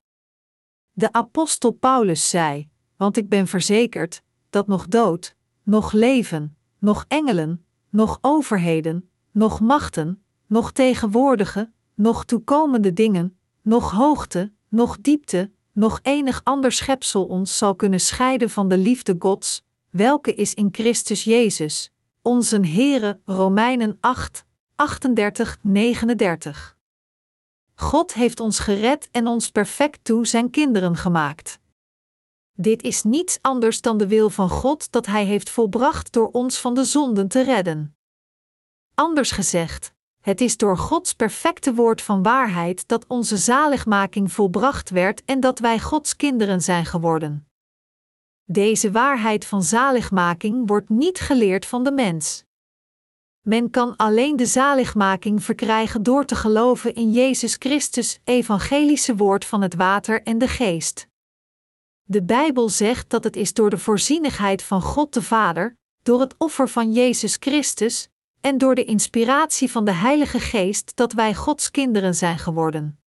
De 0.93 1.13
apostel 1.13 1.71
Paulus 1.71 2.29
zei: 2.29 2.69
Want 2.97 3.17
ik 3.17 3.29
ben 3.29 3.47
verzekerd 3.47 4.23
dat 4.51 4.67
nog 4.67 4.87
dood, 4.89 5.37
nog 5.63 5.93
leven, 5.93 6.57
nog 6.79 7.05
engelen, 7.09 7.65
nog 7.89 8.19
overheden, 8.21 9.11
nog 9.31 9.61
machten, 9.61 10.25
nog 10.47 10.73
tegenwoordige, 10.73 11.73
nog 11.95 12.25
toekomende 12.25 12.93
dingen, 12.93 13.39
nog 13.63 13.91
hoogte, 13.91 14.53
nog 14.69 15.01
diepte, 15.01 15.51
nog 15.73 16.01
enig 16.03 16.41
ander 16.45 16.73
schepsel 16.73 17.27
ons 17.27 17.59
zal 17.59 17.75
kunnen 17.75 18.01
scheiden 18.01 18.51
van 18.51 18.69
de 18.69 18.79
liefde 18.79 19.17
Gods, 19.19 19.65
welke 19.90 20.35
is 20.35 20.55
in 20.55 20.68
Christus 20.72 21.24
Jezus, 21.24 21.92
onze 22.22 22.66
Heere, 22.66 23.20
Romeinen 23.24 23.96
8, 24.00 24.44
38, 24.76 25.59
39. 25.62 26.76
God 27.74 28.14
heeft 28.14 28.40
ons 28.40 28.59
gered 28.59 29.09
en 29.11 29.26
ons 29.26 29.50
perfect 29.50 30.05
toe 30.05 30.26
zijn 30.26 30.50
kinderen 30.50 30.96
gemaakt. 30.96 31.59
Dit 32.53 32.83
is 32.83 33.03
niets 33.03 33.38
anders 33.40 33.81
dan 33.81 33.98
de 33.98 34.07
wil 34.07 34.31
van 34.31 34.48
God 34.48 34.92
dat 34.92 35.07
Hij 35.07 35.24
heeft 35.24 35.50
volbracht 35.50 36.12
door 36.12 36.29
ons 36.31 36.59
van 36.59 36.74
de 36.74 36.85
zonden 36.85 37.29
te 37.29 37.42
redden. 37.42 37.96
Anders 38.94 39.31
gezegd, 39.31 39.92
Het 40.20 40.40
is 40.40 40.57
door 40.57 40.79
Gods 40.79 41.14
perfecte 41.14 41.74
woord 41.74 42.03
van 42.03 42.22
waarheid 42.22 42.88
dat 42.88 43.07
onze 43.07 43.37
zaligmaking 43.37 44.33
volbracht 44.33 44.90
werd 44.90 45.24
en 45.24 45.40
dat 45.40 45.59
wij 45.59 45.81
Gods 45.81 46.16
kinderen 46.16 46.62
zijn 46.62 46.87
geworden. 46.87 47.50
Deze 48.53 48.91
waarheid 48.91 49.45
van 49.45 49.63
zaligmaking 49.63 50.69
wordt 50.69 50.89
niet 50.89 51.21
geleerd 51.21 51.67
van 51.67 51.85
de 51.85 51.93
mens. 51.93 52.45
Men 53.41 53.71
kan 53.71 53.97
alleen 53.97 54.37
de 54.37 54.47
zaligmaking 54.47 55.43
verkrijgen 55.43 56.03
door 56.03 56.25
te 56.25 56.35
geloven 56.35 56.95
in 56.95 57.11
Jezus 57.11 57.57
Christus, 57.59 58.21
evangelische 58.25 59.17
woord 59.17 59.45
van 59.45 59.63
het 59.63 59.75
water 59.75 60.23
en 60.23 60.39
de 60.39 60.49
geest. 60.49 61.09
De 62.03 62.23
Bijbel 62.23 62.69
zegt 62.69 63.11
dat 63.11 63.25
het 63.25 63.37
is 63.37 63.53
door 63.53 63.71
de 63.71 63.79
voorzienigheid 63.79 64.63
van 64.63 64.83
God 64.83 65.15
de 65.15 65.23
Vader, 65.23 65.77
door 66.03 66.21
het 66.21 66.35
offer 66.39 66.69
van 66.69 66.93
Jezus 66.93 67.37
Christus 67.41 68.09
en 68.41 68.59
door 68.59 68.75
de 68.75 68.85
inspiratie 68.85 69.71
van 69.71 69.85
de 69.85 69.93
Heilige 69.93 70.41
Geest 70.41 70.97
dat 70.97 71.13
wij 71.13 71.35
Gods 71.35 71.71
kinderen 71.71 72.15
zijn 72.15 72.39
geworden. 72.39 73.01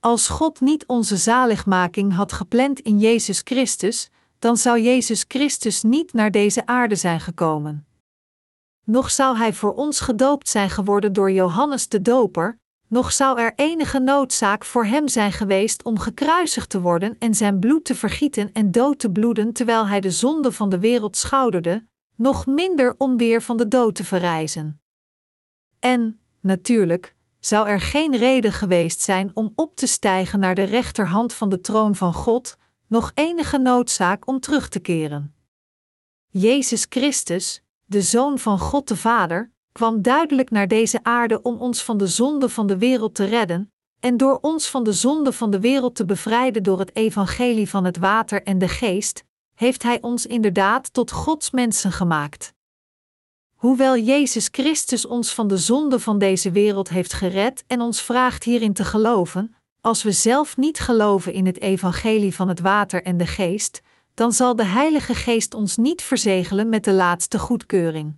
Als 0.00 0.28
God 0.28 0.60
niet 0.60 0.86
onze 0.86 1.16
zaligmaking 1.16 2.14
had 2.14 2.32
gepland 2.32 2.80
in 2.80 2.98
Jezus 2.98 3.40
Christus, 3.44 4.10
dan 4.38 4.56
zou 4.56 4.80
Jezus 4.80 5.24
Christus 5.28 5.82
niet 5.82 6.12
naar 6.12 6.30
deze 6.30 6.66
aarde 6.66 6.96
zijn 6.96 7.20
gekomen. 7.20 7.86
Nog 8.84 9.10
zou 9.10 9.36
hij 9.36 9.52
voor 9.52 9.74
ons 9.74 10.00
gedoopt 10.00 10.48
zijn 10.48 10.70
geworden 10.70 11.12
door 11.12 11.30
Johannes 11.32 11.88
de 11.88 12.02
Doper, 12.02 12.58
nog 12.88 13.12
zou 13.12 13.40
er 13.40 13.52
enige 13.56 13.98
noodzaak 13.98 14.64
voor 14.64 14.84
hem 14.84 15.08
zijn 15.08 15.32
geweest 15.32 15.82
om 15.84 15.98
gekruisigd 15.98 16.70
te 16.70 16.80
worden 16.80 17.16
en 17.18 17.34
zijn 17.34 17.58
bloed 17.58 17.84
te 17.84 17.94
vergieten 17.94 18.52
en 18.52 18.70
dood 18.70 18.98
te 18.98 19.10
bloeden 19.10 19.52
terwijl 19.52 19.86
hij 19.86 20.00
de 20.00 20.10
zonde 20.10 20.52
van 20.52 20.68
de 20.68 20.78
wereld 20.78 21.16
schouderde, 21.16 21.86
nog 22.14 22.46
minder 22.46 22.94
om 22.98 23.16
weer 23.16 23.42
van 23.42 23.56
de 23.56 23.68
dood 23.68 23.94
te 23.94 24.04
verrijzen. 24.04 24.80
En, 25.78 26.20
natuurlijk, 26.40 27.14
zou 27.40 27.68
er 27.68 27.80
geen 27.80 28.16
reden 28.16 28.52
geweest 28.52 29.00
zijn 29.00 29.30
om 29.34 29.52
op 29.54 29.76
te 29.76 29.86
stijgen 29.86 30.40
naar 30.40 30.54
de 30.54 30.62
rechterhand 30.62 31.32
van 31.32 31.48
de 31.48 31.60
troon 31.60 31.94
van 31.94 32.12
God, 32.12 32.56
nog 32.88 33.10
enige 33.14 33.58
noodzaak 33.58 34.26
om 34.28 34.40
terug 34.40 34.68
te 34.68 34.78
keren. 34.78 35.34
Jezus 36.26 36.86
Christus, 36.88 37.62
de 37.84 38.02
Zoon 38.02 38.38
van 38.38 38.58
God 38.58 38.88
de 38.88 38.96
Vader, 38.96 39.52
kwam 39.72 40.02
duidelijk 40.02 40.50
naar 40.50 40.68
deze 40.68 41.00
aarde 41.02 41.42
om 41.42 41.56
ons 41.56 41.82
van 41.82 41.98
de 41.98 42.06
zonde 42.06 42.48
van 42.48 42.66
de 42.66 42.78
wereld 42.78 43.14
te 43.14 43.24
redden, 43.24 43.72
en 44.00 44.16
door 44.16 44.38
ons 44.40 44.70
van 44.70 44.84
de 44.84 44.92
zonde 44.92 45.32
van 45.32 45.50
de 45.50 45.60
wereld 45.60 45.94
te 45.94 46.04
bevrijden 46.04 46.62
door 46.62 46.78
het 46.78 46.96
evangelie 46.96 47.68
van 47.68 47.84
het 47.84 47.96
water 47.96 48.42
en 48.42 48.58
de 48.58 48.68
geest, 48.68 49.24
heeft 49.54 49.82
Hij 49.82 50.02
ons 50.02 50.26
inderdaad 50.26 50.92
tot 50.92 51.10
Gods 51.10 51.50
mensen 51.50 51.92
gemaakt. 51.92 52.54
Hoewel 53.54 53.96
Jezus 53.98 54.48
Christus 54.50 55.06
ons 55.06 55.34
van 55.34 55.48
de 55.48 55.56
zonde 55.56 56.00
van 56.00 56.18
deze 56.18 56.50
wereld 56.50 56.88
heeft 56.88 57.12
gered 57.12 57.64
en 57.66 57.80
ons 57.80 58.02
vraagt 58.02 58.44
hierin 58.44 58.72
te 58.72 58.84
geloven, 58.84 59.55
als 59.86 60.02
we 60.02 60.12
zelf 60.12 60.56
niet 60.56 60.78
geloven 60.78 61.32
in 61.32 61.46
het 61.46 61.60
evangelie 61.60 62.34
van 62.34 62.48
het 62.48 62.60
water 62.60 63.02
en 63.02 63.16
de 63.16 63.26
geest, 63.26 63.82
dan 64.14 64.32
zal 64.32 64.56
de 64.56 64.64
Heilige 64.64 65.14
Geest 65.14 65.54
ons 65.54 65.76
niet 65.76 66.02
verzegelen 66.02 66.68
met 66.68 66.84
de 66.84 66.92
laatste 66.92 67.38
goedkeuring. 67.38 68.16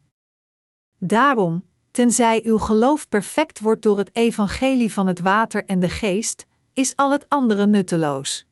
Daarom, 0.99 1.65
tenzij 1.91 2.41
uw 2.45 2.59
geloof 2.59 3.09
perfect 3.09 3.61
wordt 3.61 3.83
door 3.83 3.99
het 3.99 4.11
evangelie 4.13 4.93
van 4.93 5.07
het 5.07 5.21
water 5.21 5.65
en 5.65 5.81
de 5.81 5.89
geest, 5.89 6.47
is 6.73 6.97
al 6.97 7.13
het 7.13 7.29
andere 7.29 7.67
nutteloos. 7.67 8.47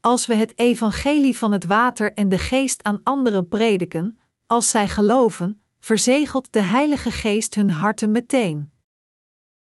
Als 0.00 0.26
we 0.26 0.34
het 0.34 0.58
evangelie 0.58 1.38
van 1.38 1.52
het 1.52 1.64
water 1.64 2.12
en 2.12 2.28
de 2.28 2.38
geest 2.38 2.82
aan 2.82 3.00
anderen 3.02 3.48
prediken, 3.48 4.18
als 4.46 4.70
zij 4.70 4.88
geloven, 4.88 5.62
verzegelt 5.80 6.52
de 6.52 6.62
Heilige 6.62 7.10
Geest 7.10 7.54
hun 7.54 7.70
harten 7.70 8.10
meteen. 8.10 8.72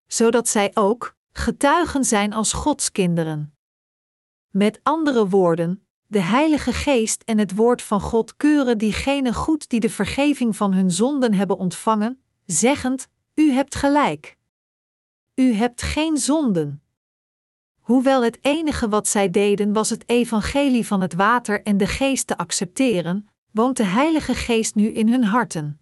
Zodat 0.06 0.48
zij 0.48 0.70
ook 0.74 1.18
getuigen 1.32 2.04
zijn 2.04 2.32
als 2.32 2.52
Gods 2.52 2.92
kinderen. 2.92 3.54
Met 4.50 4.80
andere 4.82 5.28
woorden, 5.28 5.86
de 6.06 6.20
Heilige 6.20 6.72
Geest 6.72 7.22
en 7.22 7.38
het 7.38 7.54
Woord 7.54 7.82
van 7.82 8.00
God 8.00 8.36
keuren 8.36 8.78
diegenen 8.78 9.34
goed 9.34 9.68
die 9.68 9.80
de 9.80 9.90
vergeving 9.90 10.56
van 10.56 10.72
hun 10.72 10.90
zonden 10.90 11.34
hebben 11.34 11.58
ontvangen, 11.58 12.22
zeggend: 12.46 13.08
U 13.34 13.50
hebt 13.52 13.74
gelijk. 13.74 14.36
U 15.34 15.52
hebt 15.52 15.82
geen 15.82 16.16
zonden. 16.16 16.82
Hoewel 17.80 18.24
het 18.24 18.38
enige 18.42 18.88
wat 18.88 19.08
zij 19.08 19.30
deden 19.30 19.72
was 19.72 19.90
het 19.90 20.08
evangelie 20.08 20.86
van 20.86 21.00
het 21.00 21.14
water 21.14 21.62
en 21.62 21.76
de 21.76 21.86
geest 21.86 22.26
te 22.26 22.36
accepteren, 22.36 23.28
woont 23.50 23.76
de 23.76 23.84
Heilige 23.84 24.34
Geest 24.34 24.74
nu 24.74 24.86
in 24.88 25.08
hun 25.08 25.24
harten. 25.24 25.80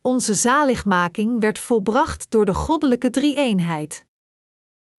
Onze 0.00 0.34
zaligmaking 0.34 1.40
werd 1.40 1.58
volbracht 1.58 2.30
door 2.30 2.44
de 2.44 2.54
goddelijke 2.54 3.10
drie-eenheid. 3.10 4.06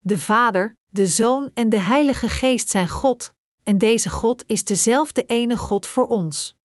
De 0.04 0.18
Vader, 0.18 0.76
de 0.88 1.06
Zoon 1.06 1.50
en 1.54 1.68
de 1.68 1.78
Heilige 1.78 2.28
Geest 2.28 2.68
zijn 2.68 2.88
God, 2.88 3.32
en 3.62 3.78
deze 3.78 4.10
God 4.10 4.44
is 4.46 4.64
dezelfde 4.64 5.24
ene 5.24 5.56
God 5.56 5.86
voor 5.86 6.06
ons. 6.06 6.56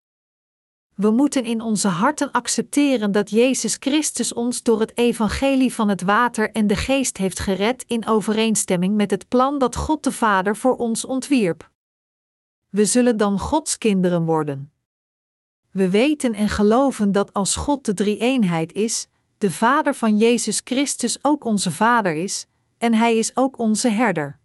We 0.95 1.11
moeten 1.11 1.43
in 1.43 1.61
onze 1.61 1.87
harten 1.87 2.31
accepteren 2.31 3.11
dat 3.11 3.29
Jezus 3.29 3.77
Christus 3.79 4.33
ons 4.33 4.63
door 4.63 4.79
het 4.79 4.97
evangelie 4.97 5.73
van 5.73 5.89
het 5.89 6.01
water 6.01 6.51
en 6.51 6.67
de 6.67 6.75
geest 6.75 7.17
heeft 7.17 7.39
gered 7.39 7.83
in 7.87 8.07
overeenstemming 8.07 8.95
met 8.95 9.11
het 9.11 9.27
plan 9.27 9.59
dat 9.59 9.75
God 9.75 10.03
de 10.03 10.11
Vader 10.11 10.55
voor 10.55 10.75
ons 10.75 11.05
ontwierp. 11.05 11.71
We 12.69 12.85
zullen 12.85 13.17
dan 13.17 13.39
Gods 13.39 13.77
kinderen 13.77 14.25
worden. 14.25 14.71
We 15.71 15.89
weten 15.89 16.33
en 16.33 16.49
geloven 16.49 17.11
dat 17.11 17.33
als 17.33 17.55
God 17.55 17.85
de 17.85 17.93
drie-eenheid 17.93 18.73
is, 18.73 19.07
de 19.37 19.51
Vader 19.51 19.95
van 19.95 20.17
Jezus 20.17 20.61
Christus 20.63 21.17
ook 21.21 21.43
onze 21.43 21.71
Vader 21.71 22.13
is, 22.13 22.47
en 22.77 22.93
Hij 22.93 23.17
is 23.17 23.35
ook 23.35 23.59
onze 23.59 23.89
herder. 23.89 24.39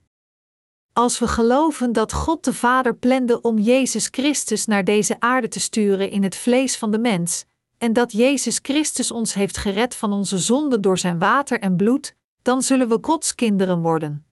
Als 0.92 1.18
we 1.18 1.29
geloven 1.29 1.92
dat 1.92 2.12
God 2.12 2.45
de 2.45 2.55
Vader 2.55 2.95
plande 2.95 3.40
om 3.40 3.59
Jezus 3.59 4.09
Christus 4.11 4.66
naar 4.66 4.85
deze 4.85 5.21
aarde 5.21 5.49
te 5.49 5.61
sturen 5.61 6.11
in 6.11 6.23
het 6.23 6.37
vlees 6.37 6.77
van 6.77 6.90
de 6.90 6.99
mens, 6.99 7.45
en 7.79 7.92
dat 7.92 8.12
Jezus 8.12 8.59
Christus 8.62 9.11
ons 9.11 9.35
heeft 9.35 9.57
gered 9.57 9.95
van 9.95 10.12
onze 10.12 10.38
zonden 10.38 10.81
door 10.81 10.99
zijn 10.99 11.18
water 11.18 11.61
en 11.61 11.77
bloed, 11.77 12.16
dan 12.42 12.62
zullen 12.62 12.88
we 12.88 12.99
Gods 13.01 13.35
kinderen 13.35 13.81
worden. 13.81 14.27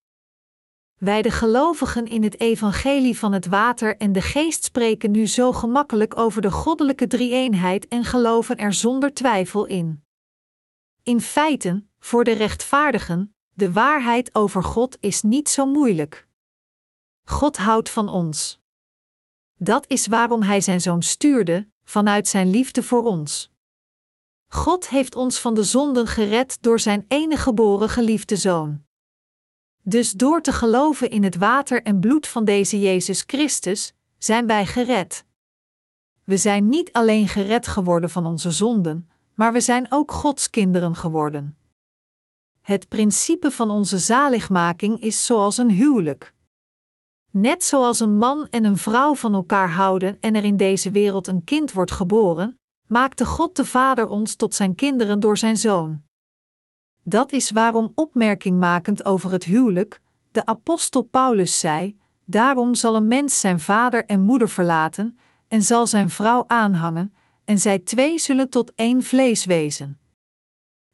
Wij 0.98 1.22
de 1.22 1.30
gelovigen 1.30 2.06
in 2.06 2.22
het 2.22 2.40
evangelie 2.40 3.18
van 3.18 3.32
het 3.32 3.46
water 3.46 3.96
en 3.96 4.12
de 4.12 4.20
geest 4.20 4.64
spreken 4.64 5.10
nu 5.10 5.26
zo 5.26 5.52
gemakkelijk 5.52 6.18
over 6.18 6.42
de 6.42 6.50
goddelijke 6.50 7.06
drie-eenheid 7.06 7.88
en 7.88 8.04
geloven 8.04 8.56
er 8.56 8.72
zonder 8.72 9.14
twijfel 9.14 9.66
in. 9.66 10.04
In 11.02 11.20
feite, 11.20 11.84
voor 11.98 12.24
de 12.24 12.32
rechtvaardigen, 12.32 13.34
de 13.52 13.72
waarheid 13.72 14.34
over 14.34 14.62
God 14.62 14.96
is 15.00 15.22
niet 15.22 15.48
zo 15.48 15.66
moeilijk. 15.66 16.28
God 17.24 17.56
houdt 17.56 17.90
van 17.90 18.08
ons. 18.08 18.60
Dat 19.56 19.84
is 19.88 20.06
waarom 20.06 20.42
Hij 20.42 20.60
Zijn 20.60 20.80
Zoon 20.80 21.02
stuurde, 21.02 21.68
vanuit 21.84 22.28
Zijn 22.28 22.50
liefde 22.50 22.82
voor 22.82 23.04
ons. 23.04 23.50
God 24.48 24.88
heeft 24.88 25.14
ons 25.14 25.38
van 25.38 25.54
de 25.54 25.62
zonden 25.62 26.06
gered 26.06 26.58
door 26.60 26.80
Zijn 26.80 27.04
enige 27.08 27.42
geboren 27.42 27.88
geliefde 27.88 28.36
Zoon. 28.36 28.82
Dus 29.82 30.12
door 30.12 30.42
te 30.42 30.52
geloven 30.52 31.10
in 31.10 31.24
het 31.24 31.36
water 31.36 31.82
en 31.82 32.00
bloed 32.00 32.26
van 32.26 32.44
deze 32.44 32.80
Jezus 32.80 33.22
Christus, 33.26 33.92
zijn 34.18 34.46
wij 34.46 34.66
gered. 34.66 35.24
We 36.24 36.36
zijn 36.36 36.68
niet 36.68 36.92
alleen 36.92 37.28
gered 37.28 37.66
geworden 37.66 38.10
van 38.10 38.26
onze 38.26 38.50
zonden, 38.50 39.10
maar 39.34 39.52
we 39.52 39.60
zijn 39.60 39.86
ook 39.88 40.12
Gods 40.12 40.50
kinderen 40.50 40.96
geworden. 40.96 41.58
Het 42.70 42.88
principe 42.88 43.50
van 43.50 43.70
onze 43.70 43.98
zaligmaking 43.98 45.00
is 45.00 45.26
zoals 45.26 45.58
een 45.58 45.70
huwelijk. 45.70 46.34
Net 47.30 47.64
zoals 47.64 48.00
een 48.00 48.16
man 48.16 48.46
en 48.50 48.64
een 48.64 48.76
vrouw 48.76 49.14
van 49.14 49.34
elkaar 49.34 49.70
houden 49.70 50.16
en 50.20 50.34
er 50.34 50.44
in 50.44 50.56
deze 50.56 50.90
wereld 50.90 51.26
een 51.26 51.44
kind 51.44 51.72
wordt 51.72 51.90
geboren, 51.90 52.58
maakte 52.86 53.26
God 53.26 53.56
de 53.56 53.64
Vader 53.64 54.08
ons 54.08 54.34
tot 54.34 54.54
zijn 54.54 54.74
kinderen 54.74 55.20
door 55.20 55.38
zijn 55.38 55.56
zoon. 55.56 56.02
Dat 57.02 57.32
is 57.32 57.50
waarom 57.50 57.92
opmerkingmakend 57.94 59.04
over 59.04 59.32
het 59.32 59.44
huwelijk, 59.44 60.00
de 60.30 60.46
apostel 60.46 61.02
Paulus 61.02 61.58
zei: 61.58 61.98
Daarom 62.24 62.74
zal 62.74 62.96
een 62.96 63.08
mens 63.08 63.40
zijn 63.40 63.60
vader 63.60 64.04
en 64.04 64.20
moeder 64.20 64.48
verlaten, 64.48 65.18
en 65.48 65.62
zal 65.62 65.86
zijn 65.86 66.10
vrouw 66.10 66.44
aanhangen, 66.46 67.14
en 67.44 67.58
zij 67.58 67.78
twee 67.78 68.18
zullen 68.18 68.50
tot 68.50 68.72
één 68.74 69.02
vlees 69.02 69.44
wezen. 69.44 69.99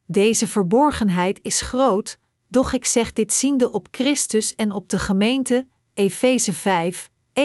Deze 0.09 0.47
verborgenheid 0.47 1.39
is 1.41 1.61
groot, 1.61 2.17
doch 2.47 2.73
ik 2.73 2.85
zeg 2.85 3.13
dit 3.13 3.33
ziende 3.33 3.71
op 3.71 3.87
Christus 3.91 4.55
en 4.55 4.71
op 4.71 4.89
de 4.89 4.99
gemeente, 4.99 5.67
Efeze 5.93 6.53
5, 6.53 7.09
31-32. 7.33 7.41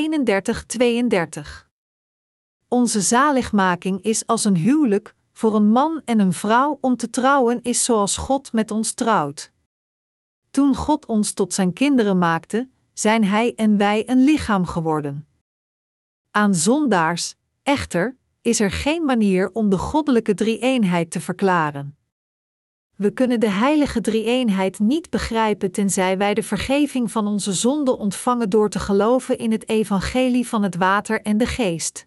Onze 2.68 3.01
zaligmaking 3.01 4.03
is 4.03 4.27
als 4.27 4.44
een 4.44 4.57
huwelijk, 4.57 5.14
voor 5.33 5.55
een 5.55 5.70
man 5.70 6.03
en 6.05 6.18
een 6.18 6.33
vrouw 6.33 6.79
om 6.81 6.96
te 6.96 7.11
trouwen 7.11 7.62
is 7.62 7.85
zoals 7.85 8.16
God 8.16 8.53
met 8.53 8.70
ons 8.70 8.92
trouwt. 8.92 9.53
Toen 10.51 10.75
God 10.75 11.07
ons 11.07 11.33
tot 11.33 11.55
zijn 11.55 11.72
kinderen 11.72 12.18
maakte, 12.18 12.68
zijn 12.92 13.25
Hij 13.25 13.55
en 13.55 13.77
wij 13.77 14.09
een 14.09 14.25
lichaam 14.25 14.66
geworden. 14.66 15.27
Aan 16.31 16.55
zondaars, 16.55 17.35
echter, 17.62 18.16
is 18.42 18.61
er 18.61 18.70
geen 18.70 19.05
manier 19.05 19.51
om 19.53 19.68
de 19.68 19.79
goddelijke 19.79 20.35
drie-eenheid 20.35 21.11
te 21.11 21.20
verklaren. 21.20 21.96
We 23.02 23.10
kunnen 23.10 23.40
de 23.40 23.50
heilige 23.50 24.00
drie-eenheid 24.00 24.78
niet 24.78 25.10
begrijpen 25.10 25.70
tenzij 25.70 26.18
wij 26.18 26.34
de 26.34 26.42
vergeving 26.42 27.10
van 27.10 27.26
onze 27.26 27.52
zonden 27.52 27.98
ontvangen 27.98 28.50
door 28.50 28.68
te 28.68 28.78
geloven 28.78 29.38
in 29.38 29.52
het 29.52 29.68
evangelie 29.68 30.48
van 30.48 30.62
het 30.62 30.76
water 30.76 31.22
en 31.22 31.38
de 31.38 31.46
geest. 31.46 32.06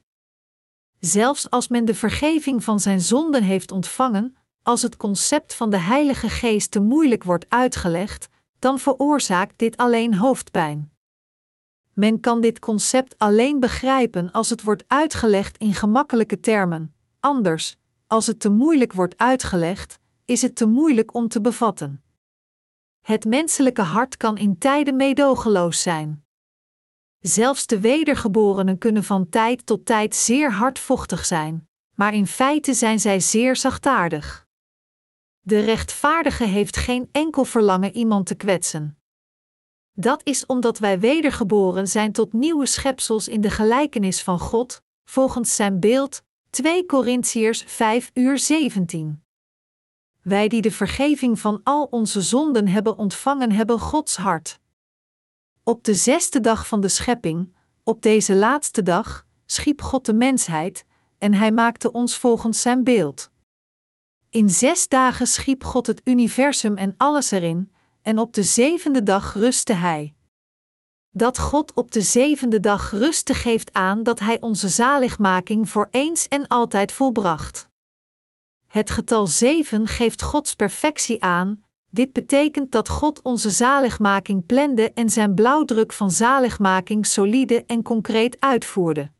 Zelfs 0.99 1.49
als 1.49 1.67
men 1.67 1.85
de 1.85 1.95
vergeving 1.95 2.63
van 2.63 2.79
zijn 2.79 3.01
zonden 3.01 3.43
heeft 3.43 3.71
ontvangen, 3.71 4.35
als 4.63 4.81
het 4.81 4.97
concept 4.97 5.53
van 5.53 5.69
de 5.69 5.77
Heilige 5.77 6.29
Geest 6.29 6.71
te 6.71 6.79
moeilijk 6.79 7.23
wordt 7.23 7.45
uitgelegd, 7.49 8.27
dan 8.59 8.79
veroorzaakt 8.79 9.59
dit 9.59 9.77
alleen 9.77 10.15
hoofdpijn. 10.15 10.91
Men 11.93 12.19
kan 12.19 12.41
dit 12.41 12.59
concept 12.59 13.17
alleen 13.17 13.59
begrijpen 13.59 14.31
als 14.31 14.49
het 14.49 14.63
wordt 14.63 14.83
uitgelegd 14.87 15.57
in 15.57 15.73
gemakkelijke 15.73 16.39
termen. 16.39 16.93
Anders, 17.19 17.77
als 18.07 18.27
het 18.27 18.39
te 18.39 18.49
moeilijk 18.49 18.93
wordt 18.93 19.17
uitgelegd, 19.17 19.99
is 20.25 20.41
het 20.41 20.55
te 20.55 20.65
moeilijk 20.65 21.13
om 21.13 21.27
te 21.27 21.41
bevatten. 21.41 22.03
Het 23.01 23.25
menselijke 23.25 23.81
hart 23.81 24.17
kan 24.17 24.37
in 24.37 24.57
tijden 24.57 24.95
meedogenloos 24.95 25.81
zijn. 25.81 26.25
Zelfs 27.19 27.67
de 27.67 27.79
wedergeborenen 27.79 28.77
kunnen 28.77 29.03
van 29.03 29.29
tijd 29.29 29.65
tot 29.65 29.85
tijd 29.85 30.15
zeer 30.15 30.51
hardvochtig 30.51 31.25
zijn, 31.25 31.69
maar 31.95 32.13
in 32.13 32.27
feite 32.27 32.73
zijn 32.73 32.99
zij 32.99 33.19
zeer 33.19 33.55
zachtaardig. 33.55 34.47
De 35.39 35.59
rechtvaardige 35.59 36.43
heeft 36.43 36.77
geen 36.77 37.09
enkel 37.11 37.45
verlangen 37.45 37.95
iemand 37.95 38.25
te 38.25 38.35
kwetsen. 38.35 38.99
Dat 39.91 40.21
is 40.23 40.45
omdat 40.45 40.79
wij 40.79 40.99
wedergeboren 40.99 41.87
zijn 41.87 42.11
tot 42.11 42.33
nieuwe 42.33 42.65
schepsels 42.65 43.27
in 43.27 43.41
de 43.41 43.49
gelijkenis 43.49 44.23
van 44.23 44.39
God, 44.39 44.83
volgens 45.03 45.55
zijn 45.55 45.79
beeld, 45.79 46.23
2 46.49 46.85
Korintiërs 46.85 47.63
5 47.67 48.11
uur 48.13 48.39
17. 48.39 49.24
Wij 50.27 50.47
die 50.47 50.61
de 50.61 50.71
vergeving 50.71 51.39
van 51.39 51.61
al 51.63 51.83
onze 51.83 52.21
zonden 52.21 52.67
hebben 52.67 52.97
ontvangen, 52.97 53.51
hebben 53.51 53.79
Gods 53.79 54.15
hart. 54.15 54.59
Op 55.63 55.83
de 55.83 55.93
zesde 55.93 56.39
dag 56.39 56.67
van 56.67 56.81
de 56.81 56.87
schepping, 56.87 57.55
op 57.83 58.01
deze 58.01 58.35
laatste 58.35 58.83
dag, 58.83 59.25
schiep 59.45 59.81
God 59.81 60.05
de 60.05 60.13
mensheid, 60.13 60.85
en 61.17 61.33
hij 61.33 61.51
maakte 61.51 61.91
ons 61.91 62.17
volgens 62.17 62.61
zijn 62.61 62.83
beeld. 62.83 63.31
In 64.29 64.49
zes 64.49 64.87
dagen 64.87 65.27
schiep 65.27 65.63
God 65.63 65.87
het 65.87 66.01
universum 66.03 66.77
en 66.77 66.93
alles 66.97 67.31
erin, 67.31 67.71
en 68.01 68.19
op 68.19 68.33
de 68.33 68.43
zevende 68.43 69.03
dag 69.03 69.33
rustte 69.33 69.73
Hij. 69.73 70.15
Dat 71.09 71.39
God 71.39 71.73
op 71.73 71.91
de 71.91 72.01
zevende 72.01 72.59
dag 72.59 72.91
rustte 72.91 73.33
geeft 73.33 73.73
aan 73.73 74.03
dat 74.03 74.19
Hij 74.19 74.41
onze 74.41 74.69
zaligmaking 74.69 75.69
voor 75.69 75.87
eens 75.91 76.27
en 76.27 76.47
altijd 76.47 76.91
volbracht. 76.91 77.69
Het 78.75 78.89
getal 78.89 79.27
zeven 79.27 79.87
geeft 79.87 80.21
Gods 80.21 80.55
perfectie 80.55 81.23
aan, 81.23 81.63
dit 81.89 82.13
betekent 82.13 82.71
dat 82.71 82.89
God 82.89 83.21
onze 83.21 83.49
zaligmaking 83.49 84.45
plande 84.45 84.91
en 84.93 85.09
zijn 85.09 85.35
blauwdruk 85.35 85.93
van 85.93 86.11
zaligmaking 86.11 87.05
solide 87.05 87.65
en 87.65 87.83
concreet 87.83 88.39
uitvoerde. 88.39 89.11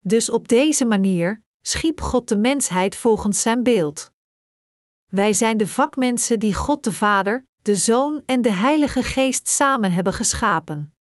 Dus 0.00 0.30
op 0.30 0.48
deze 0.48 0.84
manier 0.84 1.42
schiep 1.60 2.00
God 2.00 2.28
de 2.28 2.36
mensheid 2.36 2.96
volgens 2.96 3.42
zijn 3.42 3.62
beeld. 3.62 4.12
Wij 5.10 5.32
zijn 5.32 5.56
de 5.56 5.68
vakmensen 5.68 6.38
die 6.38 6.54
God 6.54 6.84
de 6.84 6.92
Vader, 6.92 7.46
de 7.62 7.76
Zoon 7.76 8.22
en 8.26 8.42
de 8.42 8.52
Heilige 8.52 9.02
Geest 9.02 9.48
samen 9.48 9.92
hebben 9.92 10.12
geschapen. 10.12 10.94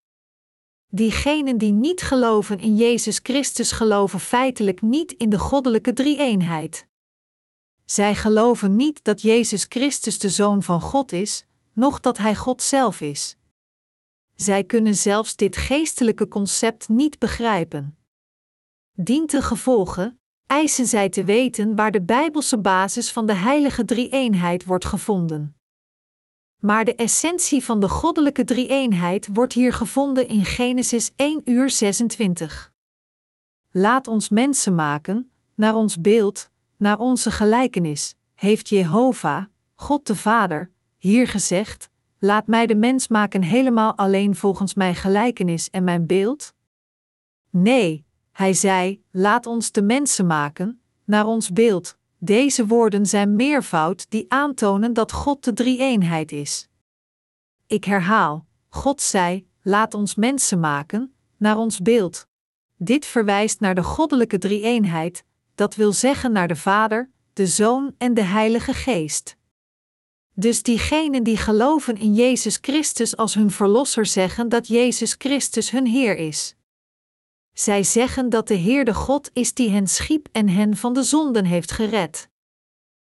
Diegenen 0.87 1.57
die 1.57 1.71
niet 1.71 2.01
geloven 2.01 2.59
in 2.59 2.75
Jezus 2.75 3.19
Christus 3.23 3.71
geloven 3.71 4.19
feitelijk 4.19 4.81
niet 4.81 5.11
in 5.11 5.29
de 5.29 5.39
goddelijke 5.39 5.93
drie-eenheid. 5.93 6.91
Zij 7.85 8.15
geloven 8.15 8.75
niet 8.75 9.03
dat 9.03 9.21
Jezus 9.21 9.65
Christus 9.69 10.19
de 10.19 10.29
Zoon 10.29 10.63
van 10.63 10.81
God 10.81 11.11
is, 11.11 11.45
noch 11.73 11.99
dat 11.99 12.17
Hij 12.17 12.35
God 12.35 12.61
zelf 12.61 13.01
is. 13.01 13.37
Zij 14.35 14.63
kunnen 14.63 14.95
zelfs 14.95 15.35
dit 15.35 15.57
geestelijke 15.57 16.27
concept 16.27 16.89
niet 16.89 17.19
begrijpen. 17.19 17.97
Dient 18.93 19.31
de 19.31 19.41
gevolgen, 19.41 20.19
eisen 20.47 20.85
zij 20.85 21.09
te 21.09 21.23
weten 21.23 21.75
waar 21.75 21.91
de 21.91 22.01
Bijbelse 22.01 22.57
basis 22.57 23.11
van 23.11 23.25
de 23.25 23.33
heilige 23.33 23.85
drie-eenheid 23.85 24.65
wordt 24.65 24.85
gevonden. 24.85 25.55
Maar 26.59 26.85
de 26.85 26.95
essentie 26.95 27.63
van 27.63 27.79
de 27.79 27.89
goddelijke 27.89 28.43
drie-eenheid 28.43 29.27
wordt 29.33 29.53
hier 29.53 29.73
gevonden 29.73 30.27
in 30.27 30.45
Genesis 30.45 31.11
1 31.15 31.41
uur 31.45 31.69
26. 31.69 32.71
Laat 33.71 34.07
ons 34.07 34.29
mensen 34.29 34.75
maken, 34.75 35.31
naar 35.55 35.75
ons 35.75 36.01
beeld, 36.01 36.49
naar 36.83 36.99
onze 36.99 37.31
gelijkenis, 37.31 38.15
heeft 38.35 38.69
Jehovah, 38.69 39.45
God 39.75 40.07
de 40.07 40.15
Vader, 40.15 40.71
hier 40.97 41.27
gezegd: 41.27 41.89
Laat 42.19 42.47
mij 42.47 42.65
de 42.65 42.75
mens 42.75 43.07
maken 43.07 43.41
helemaal 43.41 43.97
alleen 43.97 44.35
volgens 44.35 44.73
mijn 44.73 44.95
gelijkenis 44.95 45.69
en 45.69 45.83
mijn 45.83 46.05
beeld? 46.05 46.53
Nee, 47.49 48.05
hij 48.31 48.53
zei: 48.53 49.03
Laat 49.11 49.45
ons 49.45 49.71
de 49.71 49.81
mensen 49.81 50.25
maken, 50.25 50.81
naar 51.05 51.25
ons 51.25 51.51
beeld. 51.51 51.97
Deze 52.17 52.67
woorden 52.67 53.05
zijn 53.05 53.35
meervoud 53.35 54.09
die 54.09 54.25
aantonen 54.27 54.93
dat 54.93 55.11
God 55.11 55.43
de 55.43 55.53
drie-eenheid 55.53 56.31
is. 56.31 56.67
Ik 57.67 57.83
herhaal: 57.83 58.45
God 58.69 59.01
zei: 59.01 59.47
Laat 59.61 59.93
ons 59.93 60.15
mensen 60.15 60.59
maken, 60.59 61.13
naar 61.37 61.57
ons 61.57 61.81
beeld. 61.81 62.27
Dit 62.77 63.05
verwijst 63.05 63.59
naar 63.59 63.75
de 63.75 63.83
goddelijke 63.83 64.37
drie-eenheid, 64.37 65.23
dat 65.55 65.75
wil 65.75 65.91
zeggen 65.91 66.31
naar 66.31 66.47
de 66.47 66.55
Vader, 66.55 67.09
de 67.33 67.47
Zoon 67.47 67.95
en 67.97 68.13
de 68.13 68.23
Heilige 68.23 68.73
Geest. 68.73 69.37
Dus 70.35 70.63
diegenen 70.63 71.23
die 71.23 71.37
geloven 71.37 71.97
in 71.97 72.13
Jezus 72.13 72.57
Christus 72.61 73.17
als 73.17 73.33
hun 73.33 73.51
Verlosser 73.51 74.05
zeggen 74.05 74.49
dat 74.49 74.67
Jezus 74.67 75.15
Christus 75.17 75.71
hun 75.71 75.85
Heer 75.85 76.15
is. 76.15 76.55
Zij 77.53 77.83
zeggen 77.83 78.29
dat 78.29 78.47
de 78.47 78.53
Heer 78.53 78.85
de 78.85 78.93
God 78.93 79.29
is 79.33 79.53
die 79.53 79.69
hen 79.69 79.87
schiep 79.87 80.27
en 80.31 80.49
hen 80.49 80.77
van 80.77 80.93
de 80.93 81.03
zonden 81.03 81.45
heeft 81.45 81.71
gered. 81.71 82.29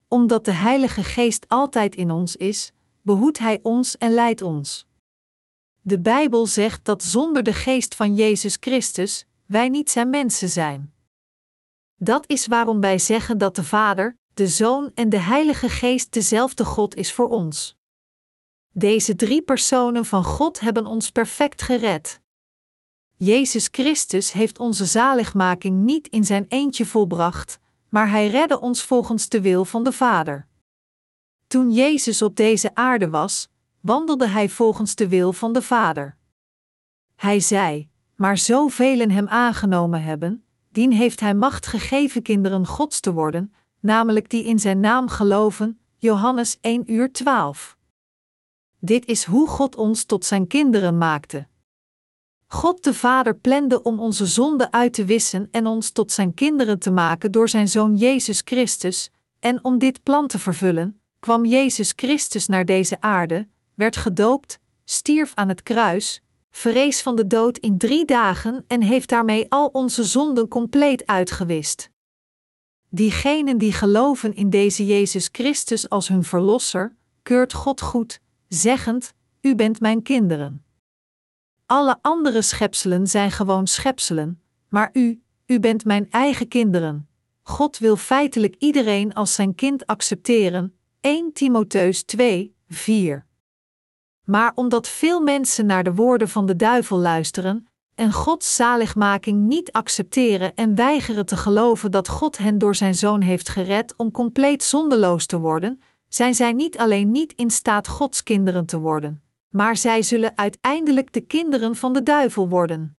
Omdat 0.07 0.45
de 0.45 0.51
Heilige 0.51 1.03
Geest 1.03 1.45
altijd 1.47 1.95
in 1.95 2.11
ons 2.11 2.35
is, 2.35 2.71
behoedt 3.01 3.39
Hij 3.39 3.59
ons 3.61 3.97
en 3.97 4.11
leidt 4.11 4.41
ons. 4.41 4.87
De 5.81 5.99
Bijbel 5.99 6.45
zegt 6.45 6.85
dat 6.85 7.03
zonder 7.03 7.43
de 7.43 7.53
Geest 7.53 7.95
van 7.95 8.15
Jezus 8.15 8.57
Christus 8.59 9.25
wij 9.45 9.69
niet 9.69 9.89
zijn 9.89 10.09
mensen 10.09 10.49
zijn. 10.49 10.92
Dat 12.03 12.23
is 12.27 12.47
waarom 12.47 12.79
wij 12.79 12.99
zeggen 12.99 13.37
dat 13.37 13.55
de 13.55 13.63
Vader, 13.63 14.17
de 14.33 14.47
Zoon 14.47 14.91
en 14.93 15.09
de 15.09 15.17
Heilige 15.19 15.69
Geest 15.69 16.13
dezelfde 16.13 16.65
God 16.65 16.95
is 16.95 17.13
voor 17.13 17.29
ons. 17.29 17.77
Deze 18.71 19.15
drie 19.15 19.41
personen 19.41 20.05
van 20.05 20.23
God 20.23 20.59
hebben 20.59 20.85
ons 20.85 21.11
perfect 21.11 21.61
gered. 21.61 22.21
Jezus 23.15 23.67
Christus 23.71 24.31
heeft 24.31 24.59
onze 24.59 24.85
zaligmaking 24.85 25.83
niet 25.83 26.07
in 26.07 26.23
zijn 26.23 26.45
eentje 26.47 26.85
volbracht, 26.85 27.59
maar 27.89 28.09
hij 28.09 28.27
redde 28.27 28.59
ons 28.59 28.83
volgens 28.83 29.29
de 29.29 29.41
wil 29.41 29.65
van 29.65 29.83
de 29.83 29.91
Vader. 29.91 30.47
Toen 31.47 31.71
Jezus 31.71 32.21
op 32.21 32.35
deze 32.35 32.75
aarde 32.75 33.09
was, 33.09 33.49
wandelde 33.79 34.27
hij 34.27 34.49
volgens 34.49 34.95
de 34.95 35.07
wil 35.07 35.33
van 35.33 35.53
de 35.53 35.61
Vader. 35.61 36.17
Hij 37.15 37.39
zei: 37.39 37.89
Maar 38.15 38.37
zoveel 38.37 38.97
hem 38.97 39.27
aangenomen 39.27 40.03
hebben, 40.03 40.42
dien 40.73 40.91
heeft 40.91 41.19
hij 41.19 41.33
macht 41.33 41.67
gegeven 41.67 42.21
kinderen 42.21 42.67
Gods 42.67 42.99
te 42.99 43.13
worden, 43.13 43.53
namelijk 43.79 44.29
die 44.29 44.43
in 44.43 44.59
zijn 44.59 44.79
naam 44.79 45.07
geloven. 45.07 45.79
Johannes 45.97 46.57
1 46.61 46.91
uur 46.91 47.11
12. 47.11 47.77
Dit 48.79 49.05
is 49.05 49.23
hoe 49.23 49.47
God 49.47 49.75
ons 49.75 50.03
tot 50.03 50.25
zijn 50.25 50.47
kinderen 50.47 50.97
maakte. 50.97 51.47
God 52.47 52.83
de 52.83 52.93
Vader 52.93 53.35
plande 53.35 53.81
om 53.83 53.99
onze 53.99 54.25
zonden 54.25 54.73
uit 54.73 54.93
te 54.93 55.05
wissen 55.05 55.47
en 55.51 55.67
ons 55.67 55.91
tot 55.91 56.11
zijn 56.11 56.33
kinderen 56.33 56.79
te 56.79 56.91
maken 56.91 57.31
door 57.31 57.49
zijn 57.49 57.67
Zoon 57.67 57.95
Jezus 57.95 58.41
Christus, 58.45 59.11
en 59.39 59.63
om 59.63 59.77
dit 59.77 60.03
plan 60.03 60.27
te 60.27 60.39
vervullen, 60.39 61.01
kwam 61.19 61.45
Jezus 61.45 61.93
Christus 61.95 62.47
naar 62.47 62.65
deze 62.65 63.01
aarde, 63.01 63.47
werd 63.73 63.97
gedoopt, 63.97 64.59
stierf 64.85 65.31
aan 65.35 65.49
het 65.49 65.63
kruis, 65.63 66.21
vrees 66.55 67.01
van 67.01 67.15
de 67.15 67.27
dood 67.27 67.57
in 67.57 67.77
drie 67.77 68.05
dagen 68.05 68.63
en 68.67 68.81
heeft 68.81 69.09
daarmee 69.09 69.45
al 69.49 69.67
onze 69.67 70.03
zonden 70.03 70.47
compleet 70.47 71.05
uitgewist. 71.05 71.89
Diegenen 72.89 73.57
die 73.57 73.71
geloven 73.71 74.35
in 74.35 74.49
deze 74.49 74.85
Jezus 74.85 75.29
Christus 75.31 75.89
als 75.89 76.07
hun 76.07 76.23
Verlosser, 76.23 76.95
keurt 77.21 77.53
God 77.53 77.81
goed, 77.81 78.19
zeggend: 78.47 79.13
U 79.41 79.55
bent 79.55 79.79
mijn 79.79 80.01
kinderen. 80.01 80.65
Alle 81.65 81.97
andere 82.01 82.41
schepselen 82.41 83.07
zijn 83.07 83.31
gewoon 83.31 83.67
schepselen, 83.67 84.41
maar 84.69 84.89
u, 84.93 85.23
u 85.45 85.59
bent 85.59 85.85
mijn 85.85 86.11
eigen 86.11 86.47
kinderen. 86.47 87.07
God 87.41 87.77
wil 87.77 87.95
feitelijk 87.95 88.55
iedereen 88.59 89.13
als 89.13 89.33
zijn 89.33 89.55
kind 89.55 89.85
accepteren. 89.85 90.77
1 91.01 91.33
Timotheus 91.33 92.03
2, 92.03 92.55
4. 92.67 93.25
Maar 94.23 94.51
omdat 94.55 94.87
veel 94.87 95.21
mensen 95.21 95.65
naar 95.65 95.83
de 95.83 95.93
woorden 95.93 96.29
van 96.29 96.45
de 96.45 96.55
duivel 96.55 96.97
luisteren 96.97 97.67
en 97.95 98.11
Gods 98.11 98.55
zaligmaking 98.55 99.47
niet 99.47 99.71
accepteren 99.71 100.55
en 100.55 100.75
weigeren 100.75 101.25
te 101.25 101.37
geloven 101.37 101.91
dat 101.91 102.07
God 102.07 102.37
hen 102.37 102.57
door 102.57 102.75
zijn 102.75 102.95
zoon 102.95 103.21
heeft 103.21 103.49
gered 103.49 103.93
om 103.97 104.11
compleet 104.11 104.63
zondeloos 104.63 105.25
te 105.25 105.39
worden, 105.39 105.81
zijn 106.07 106.35
zij 106.35 106.53
niet 106.53 106.77
alleen 106.77 107.11
niet 107.11 107.33
in 107.33 107.51
staat 107.51 107.87
Gods 107.87 108.23
kinderen 108.23 108.65
te 108.65 108.79
worden, 108.79 109.23
maar 109.49 109.77
zij 109.77 110.01
zullen 110.01 110.37
uiteindelijk 110.37 111.13
de 111.13 111.21
kinderen 111.21 111.75
van 111.75 111.93
de 111.93 112.03
duivel 112.03 112.49
worden. 112.49 112.97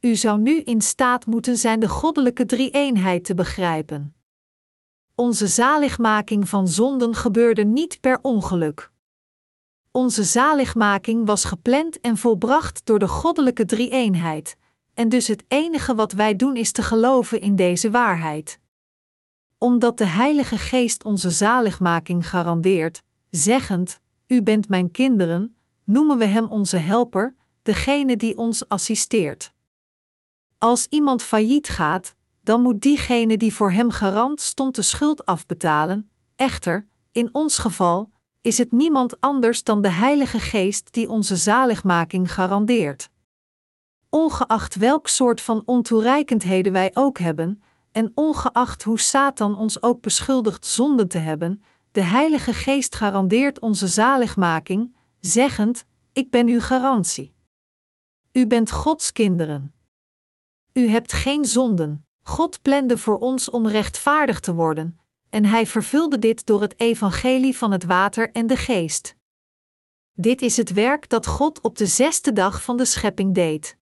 U 0.00 0.14
zou 0.14 0.40
nu 0.40 0.60
in 0.60 0.80
staat 0.80 1.26
moeten 1.26 1.56
zijn 1.56 1.80
de 1.80 1.88
goddelijke 1.88 2.46
drie-eenheid 2.46 3.24
te 3.24 3.34
begrijpen. 3.34 4.14
Onze 5.14 5.46
zaligmaking 5.46 6.48
van 6.48 6.68
zonden 6.68 7.14
gebeurde 7.14 7.64
niet 7.64 8.00
per 8.00 8.18
ongeluk. 8.22 8.92
Onze 9.96 10.24
zaligmaking 10.24 11.26
was 11.26 11.44
gepland 11.44 12.00
en 12.00 12.16
volbracht 12.16 12.86
door 12.86 12.98
de 12.98 13.08
goddelijke 13.08 13.64
drie-eenheid, 13.64 14.56
en 14.94 15.08
dus 15.08 15.26
het 15.26 15.44
enige 15.48 15.94
wat 15.94 16.12
wij 16.12 16.36
doen 16.36 16.56
is 16.56 16.72
te 16.72 16.82
geloven 16.82 17.40
in 17.40 17.56
deze 17.56 17.90
waarheid. 17.90 18.58
Omdat 19.58 19.98
de 19.98 20.06
Heilige 20.06 20.58
Geest 20.58 21.04
onze 21.04 21.30
zaligmaking 21.30 22.28
garandeert, 22.28 23.02
zeggend: 23.30 24.00
U 24.26 24.42
bent 24.42 24.68
mijn 24.68 24.90
kinderen, 24.90 25.56
noemen 25.84 26.18
we 26.18 26.24
Hem 26.26 26.46
onze 26.46 26.76
helper, 26.76 27.34
degene 27.62 28.16
die 28.16 28.36
ons 28.36 28.68
assisteert. 28.68 29.52
Als 30.58 30.86
iemand 30.90 31.22
failliet 31.22 31.68
gaat, 31.68 32.14
dan 32.42 32.62
moet 32.62 32.80
diegene 32.80 33.36
die 33.36 33.54
voor 33.54 33.72
hem 33.72 33.90
garant 33.90 34.40
stond 34.40 34.74
de 34.74 34.82
schuld 34.82 35.26
afbetalen. 35.26 36.10
Echter, 36.36 36.88
in 37.12 37.28
ons 37.32 37.58
geval, 37.58 38.12
is 38.44 38.58
het 38.58 38.72
niemand 38.72 39.20
anders 39.20 39.62
dan 39.62 39.82
de 39.82 39.88
Heilige 39.88 40.38
Geest 40.38 40.92
die 40.92 41.08
onze 41.08 41.36
zaligmaking 41.36 42.32
garandeert. 42.32 43.10
Ongeacht 44.08 44.74
welk 44.74 45.08
soort 45.08 45.40
van 45.40 45.62
ontoereikendheden 45.64 46.72
wij 46.72 46.90
ook 46.94 47.18
hebben, 47.18 47.62
en 47.92 48.12
ongeacht 48.14 48.82
hoe 48.82 48.98
Satan 48.98 49.56
ons 49.58 49.82
ook 49.82 50.00
beschuldigt 50.00 50.66
zonde 50.66 51.06
te 51.06 51.18
hebben, 51.18 51.62
de 51.92 52.02
Heilige 52.02 52.52
Geest 52.52 52.94
garandeert 52.94 53.60
onze 53.60 53.86
zaligmaking, 53.86 54.96
zeggend: 55.20 55.84
Ik 56.12 56.30
ben 56.30 56.48
uw 56.48 56.60
garantie. 56.60 57.34
U 58.32 58.46
bent 58.46 58.70
Gods 58.70 59.12
kinderen. 59.12 59.74
U 60.72 60.88
hebt 60.88 61.12
geen 61.12 61.44
zonden. 61.44 62.06
God 62.22 62.62
plande 62.62 62.98
voor 62.98 63.18
ons 63.18 63.50
om 63.50 63.66
rechtvaardig 63.66 64.40
te 64.40 64.54
worden, 64.54 64.98
en 65.34 65.44
Hij 65.44 65.66
vervulde 65.66 66.18
dit 66.18 66.46
door 66.46 66.60
het 66.60 66.80
evangelie 66.80 67.56
van 67.56 67.72
het 67.72 67.84
water 67.84 68.30
en 68.32 68.46
de 68.46 68.56
geest. 68.56 69.16
Dit 70.12 70.42
is 70.42 70.56
het 70.56 70.72
werk 70.72 71.08
dat 71.08 71.26
God 71.26 71.60
op 71.60 71.76
de 71.76 71.86
zesde 71.86 72.32
dag 72.32 72.62
van 72.62 72.76
de 72.76 72.84
schepping 72.84 73.34
deed. 73.34 73.76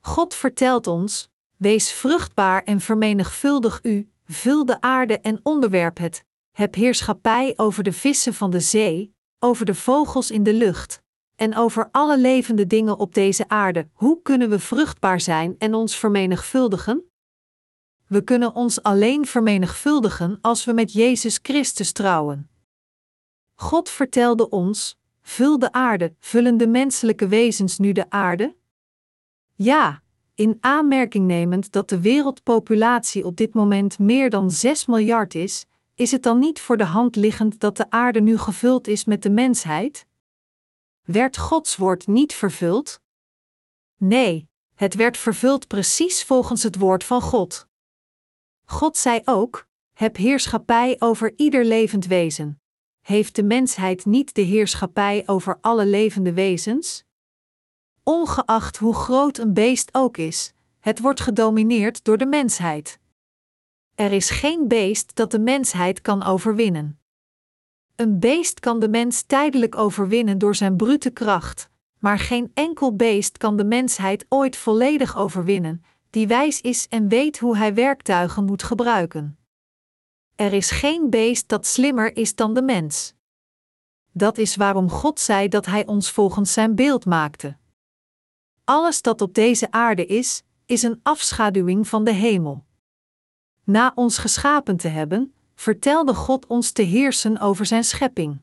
God 0.00 0.34
vertelt 0.34 0.86
ons: 0.86 1.28
Wees 1.56 1.92
vruchtbaar 1.92 2.62
en 2.62 2.80
vermenigvuldig 2.80 3.80
u, 3.82 4.10
vul 4.24 4.64
de 4.64 4.80
aarde 4.80 5.20
en 5.20 5.40
onderwerp 5.42 5.98
het, 5.98 6.24
heb 6.50 6.74
heerschappij 6.74 7.52
over 7.56 7.82
de 7.82 7.92
vissen 7.92 8.34
van 8.34 8.50
de 8.50 8.60
zee, 8.60 9.14
over 9.38 9.66
de 9.66 9.74
vogels 9.74 10.30
in 10.30 10.42
de 10.42 10.54
lucht, 10.54 11.02
en 11.36 11.56
over 11.56 11.88
alle 11.90 12.18
levende 12.18 12.66
dingen 12.66 12.98
op 12.98 13.14
deze 13.14 13.48
aarde. 13.48 13.88
Hoe 13.92 14.22
kunnen 14.22 14.50
we 14.50 14.58
vruchtbaar 14.58 15.20
zijn 15.20 15.54
en 15.58 15.74
ons 15.74 15.96
vermenigvuldigen? 15.96 17.07
We 18.08 18.24
kunnen 18.24 18.54
ons 18.54 18.82
alleen 18.82 19.26
vermenigvuldigen 19.26 20.38
als 20.40 20.64
we 20.64 20.72
met 20.72 20.92
Jezus 20.92 21.38
Christus 21.42 21.92
trouwen. 21.92 22.50
God 23.54 23.88
vertelde 23.88 24.48
ons: 24.48 24.98
Vul 25.20 25.58
de 25.58 25.72
aarde, 25.72 26.14
vullen 26.18 26.56
de 26.56 26.66
menselijke 26.66 27.28
wezens 27.28 27.78
nu 27.78 27.92
de 27.92 28.10
aarde? 28.10 28.56
Ja, 29.54 30.02
in 30.34 30.58
aanmerking 30.60 31.26
nemend 31.26 31.72
dat 31.72 31.88
de 31.88 32.00
wereldpopulatie 32.00 33.24
op 33.24 33.36
dit 33.36 33.54
moment 33.54 33.98
meer 33.98 34.30
dan 34.30 34.50
6 34.50 34.86
miljard 34.86 35.34
is, 35.34 35.66
is 35.94 36.10
het 36.10 36.22
dan 36.22 36.38
niet 36.38 36.60
voor 36.60 36.76
de 36.76 36.84
hand 36.84 37.16
liggend 37.16 37.60
dat 37.60 37.76
de 37.76 37.90
aarde 37.90 38.20
nu 38.20 38.38
gevuld 38.38 38.86
is 38.86 39.04
met 39.04 39.22
de 39.22 39.30
mensheid? 39.30 40.06
Werd 41.04 41.36
Gods 41.36 41.76
woord 41.76 42.06
niet 42.06 42.34
vervuld? 42.34 43.00
Nee, 43.96 44.48
het 44.74 44.94
werd 44.94 45.16
vervuld 45.16 45.66
precies 45.66 46.24
volgens 46.24 46.62
het 46.62 46.76
woord 46.76 47.04
van 47.04 47.20
God. 47.20 47.67
God 48.70 48.96
zei 48.96 49.20
ook: 49.24 49.66
Heb 49.92 50.16
heerschappij 50.16 50.96
over 50.98 51.32
ieder 51.36 51.64
levend 51.64 52.06
wezen. 52.06 52.60
Heeft 53.00 53.36
de 53.36 53.42
mensheid 53.42 54.04
niet 54.04 54.34
de 54.34 54.40
heerschappij 54.40 55.22
over 55.26 55.58
alle 55.60 55.86
levende 55.86 56.32
wezens? 56.32 57.04
Ongeacht 58.02 58.76
hoe 58.76 58.94
groot 58.94 59.38
een 59.38 59.54
beest 59.54 59.88
ook 59.92 60.16
is, 60.16 60.52
het 60.80 61.00
wordt 61.00 61.20
gedomineerd 61.20 62.04
door 62.04 62.18
de 62.18 62.26
mensheid. 62.26 62.98
Er 63.94 64.12
is 64.12 64.30
geen 64.30 64.68
beest 64.68 65.14
dat 65.14 65.30
de 65.30 65.38
mensheid 65.38 66.00
kan 66.00 66.22
overwinnen. 66.22 67.00
Een 67.96 68.18
beest 68.18 68.60
kan 68.60 68.80
de 68.80 68.88
mens 68.88 69.22
tijdelijk 69.22 69.76
overwinnen 69.76 70.38
door 70.38 70.54
zijn 70.54 70.76
brute 70.76 71.10
kracht, 71.10 71.70
maar 71.98 72.18
geen 72.18 72.50
enkel 72.54 72.96
beest 72.96 73.38
kan 73.38 73.56
de 73.56 73.64
mensheid 73.64 74.26
ooit 74.28 74.56
volledig 74.56 75.16
overwinnen, 75.16 75.82
die 76.10 76.26
wijs 76.26 76.60
is 76.60 76.88
en 76.88 77.08
weet 77.08 77.38
hoe 77.38 77.56
hij 77.56 77.74
werktuigen 77.74 78.44
moet 78.44 78.62
gebruiken. 78.62 79.38
Er 80.34 80.52
is 80.52 80.70
geen 80.70 81.10
beest 81.10 81.48
dat 81.48 81.66
slimmer 81.66 82.16
is 82.16 82.34
dan 82.34 82.54
de 82.54 82.62
mens. 82.62 83.14
Dat 84.12 84.38
is 84.38 84.56
waarom 84.56 84.90
God 84.90 85.20
zei 85.20 85.48
dat 85.48 85.66
Hij 85.66 85.86
ons 85.86 86.10
volgens 86.10 86.52
Zijn 86.52 86.74
beeld 86.74 87.04
maakte. 87.04 87.56
Alles 88.64 89.02
dat 89.02 89.20
op 89.20 89.34
deze 89.34 89.70
aarde 89.70 90.06
is, 90.06 90.42
is 90.66 90.82
een 90.82 91.00
afschaduwing 91.02 91.88
van 91.88 92.04
de 92.04 92.12
hemel. 92.12 92.64
Na 93.64 93.92
ons 93.94 94.18
geschapen 94.18 94.76
te 94.76 94.88
hebben, 94.88 95.34
vertelde 95.54 96.14
God 96.14 96.46
ons 96.46 96.72
te 96.72 96.82
heersen 96.82 97.38
over 97.38 97.66
Zijn 97.66 97.84
schepping. 97.84 98.40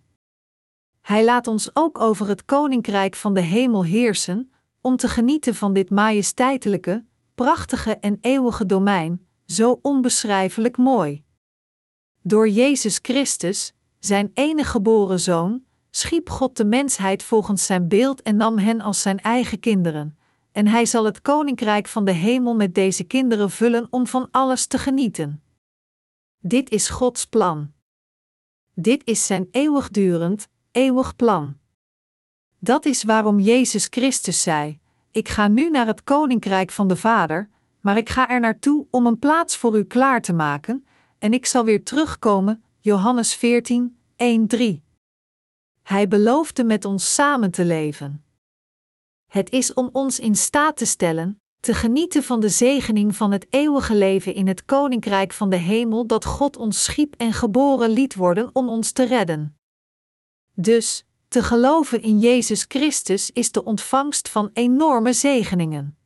Hij 1.01 1.25
laat 1.25 1.47
ons 1.47 1.69
ook 1.73 1.99
over 1.99 2.27
het 2.27 2.45
koninkrijk 2.45 3.15
van 3.15 3.33
de 3.33 3.41
hemel 3.41 3.83
heersen, 3.83 4.51
om 4.81 4.95
te 4.95 5.07
genieten 5.07 5.55
van 5.55 5.73
dit 5.73 5.89
majesteitelijke, 5.89 7.05
prachtige 7.35 7.97
en 7.97 8.17
eeuwige 8.21 8.65
domein, 8.65 9.27
zo 9.45 9.79
onbeschrijfelijk 9.81 10.77
mooi. 10.77 11.23
Door 12.21 12.49
Jezus 12.49 12.99
Christus, 13.01 13.73
zijn 13.99 14.31
enige 14.33 14.69
geboren 14.69 15.19
zoon, 15.19 15.63
schiep 15.89 16.29
God 16.29 16.57
de 16.57 16.65
mensheid 16.65 17.23
volgens 17.23 17.65
zijn 17.65 17.87
beeld 17.87 18.21
en 18.21 18.35
nam 18.35 18.57
hen 18.57 18.81
als 18.81 19.01
zijn 19.01 19.19
eigen 19.19 19.59
kinderen, 19.59 20.17
en 20.51 20.67
hij 20.67 20.85
zal 20.85 21.05
het 21.05 21.21
koninkrijk 21.21 21.87
van 21.87 22.05
de 22.05 22.11
hemel 22.11 22.55
met 22.55 22.75
deze 22.75 23.03
kinderen 23.03 23.49
vullen 23.49 23.87
om 23.89 24.07
van 24.07 24.27
alles 24.31 24.65
te 24.65 24.77
genieten. 24.77 25.43
Dit 26.39 26.69
is 26.69 26.89
Gods 26.89 27.25
plan. 27.25 27.73
Dit 28.73 29.01
is 29.05 29.25
zijn 29.25 29.47
eeuwigdurend, 29.51 30.47
eeuwig 30.71 31.15
plan. 31.15 31.57
Dat 32.59 32.85
is 32.85 33.03
waarom 33.03 33.39
Jezus 33.39 33.87
Christus 33.89 34.41
zei: 34.41 34.79
ik 35.15 35.29
ga 35.29 35.47
nu 35.47 35.69
naar 35.69 35.87
het 35.87 36.03
koninkrijk 36.03 36.71
van 36.71 36.87
de 36.87 36.95
Vader, 36.95 37.49
maar 37.79 37.97
ik 37.97 38.09
ga 38.09 38.29
er 38.29 38.39
naartoe 38.39 38.87
om 38.91 39.05
een 39.05 39.19
plaats 39.19 39.57
voor 39.57 39.77
u 39.77 39.83
klaar 39.83 40.21
te 40.21 40.33
maken, 40.33 40.85
en 41.19 41.33
ik 41.33 41.45
zal 41.45 41.63
weer 41.65 41.83
terugkomen. 41.83 42.63
Johannes 42.79 43.35
14, 43.35 43.97
1, 44.15 44.47
3. 44.47 44.83
Hij 45.81 46.07
beloofde 46.07 46.63
met 46.63 46.85
ons 46.85 47.13
samen 47.13 47.51
te 47.51 47.65
leven. 47.65 48.23
Het 49.31 49.49
is 49.49 49.73
om 49.73 49.89
ons 49.91 50.19
in 50.19 50.35
staat 50.35 50.77
te 50.77 50.85
stellen, 50.85 51.41
te 51.59 51.73
genieten 51.73 52.23
van 52.23 52.39
de 52.39 52.49
zegening 52.49 53.15
van 53.15 53.31
het 53.31 53.47
eeuwige 53.49 53.95
leven 53.95 54.33
in 54.33 54.47
het 54.47 54.65
koninkrijk 54.65 55.33
van 55.33 55.49
de 55.49 55.55
hemel 55.55 56.07
dat 56.07 56.25
God 56.25 56.57
ons 56.57 56.83
schiep 56.83 57.13
en 57.17 57.33
geboren 57.33 57.89
liet 57.89 58.15
worden 58.15 58.49
om 58.53 58.69
ons 58.69 58.91
te 58.91 59.03
redden. 59.03 59.57
Dus, 60.53 61.04
te 61.27 61.43
geloven 61.43 62.01
in 62.01 62.19
Jezus 62.19 62.65
Christus 62.67 63.31
is 63.31 63.51
de 63.51 63.63
ontvangst 63.63 64.29
van 64.29 64.49
enorme 64.53 65.13
zegeningen. 65.13 65.97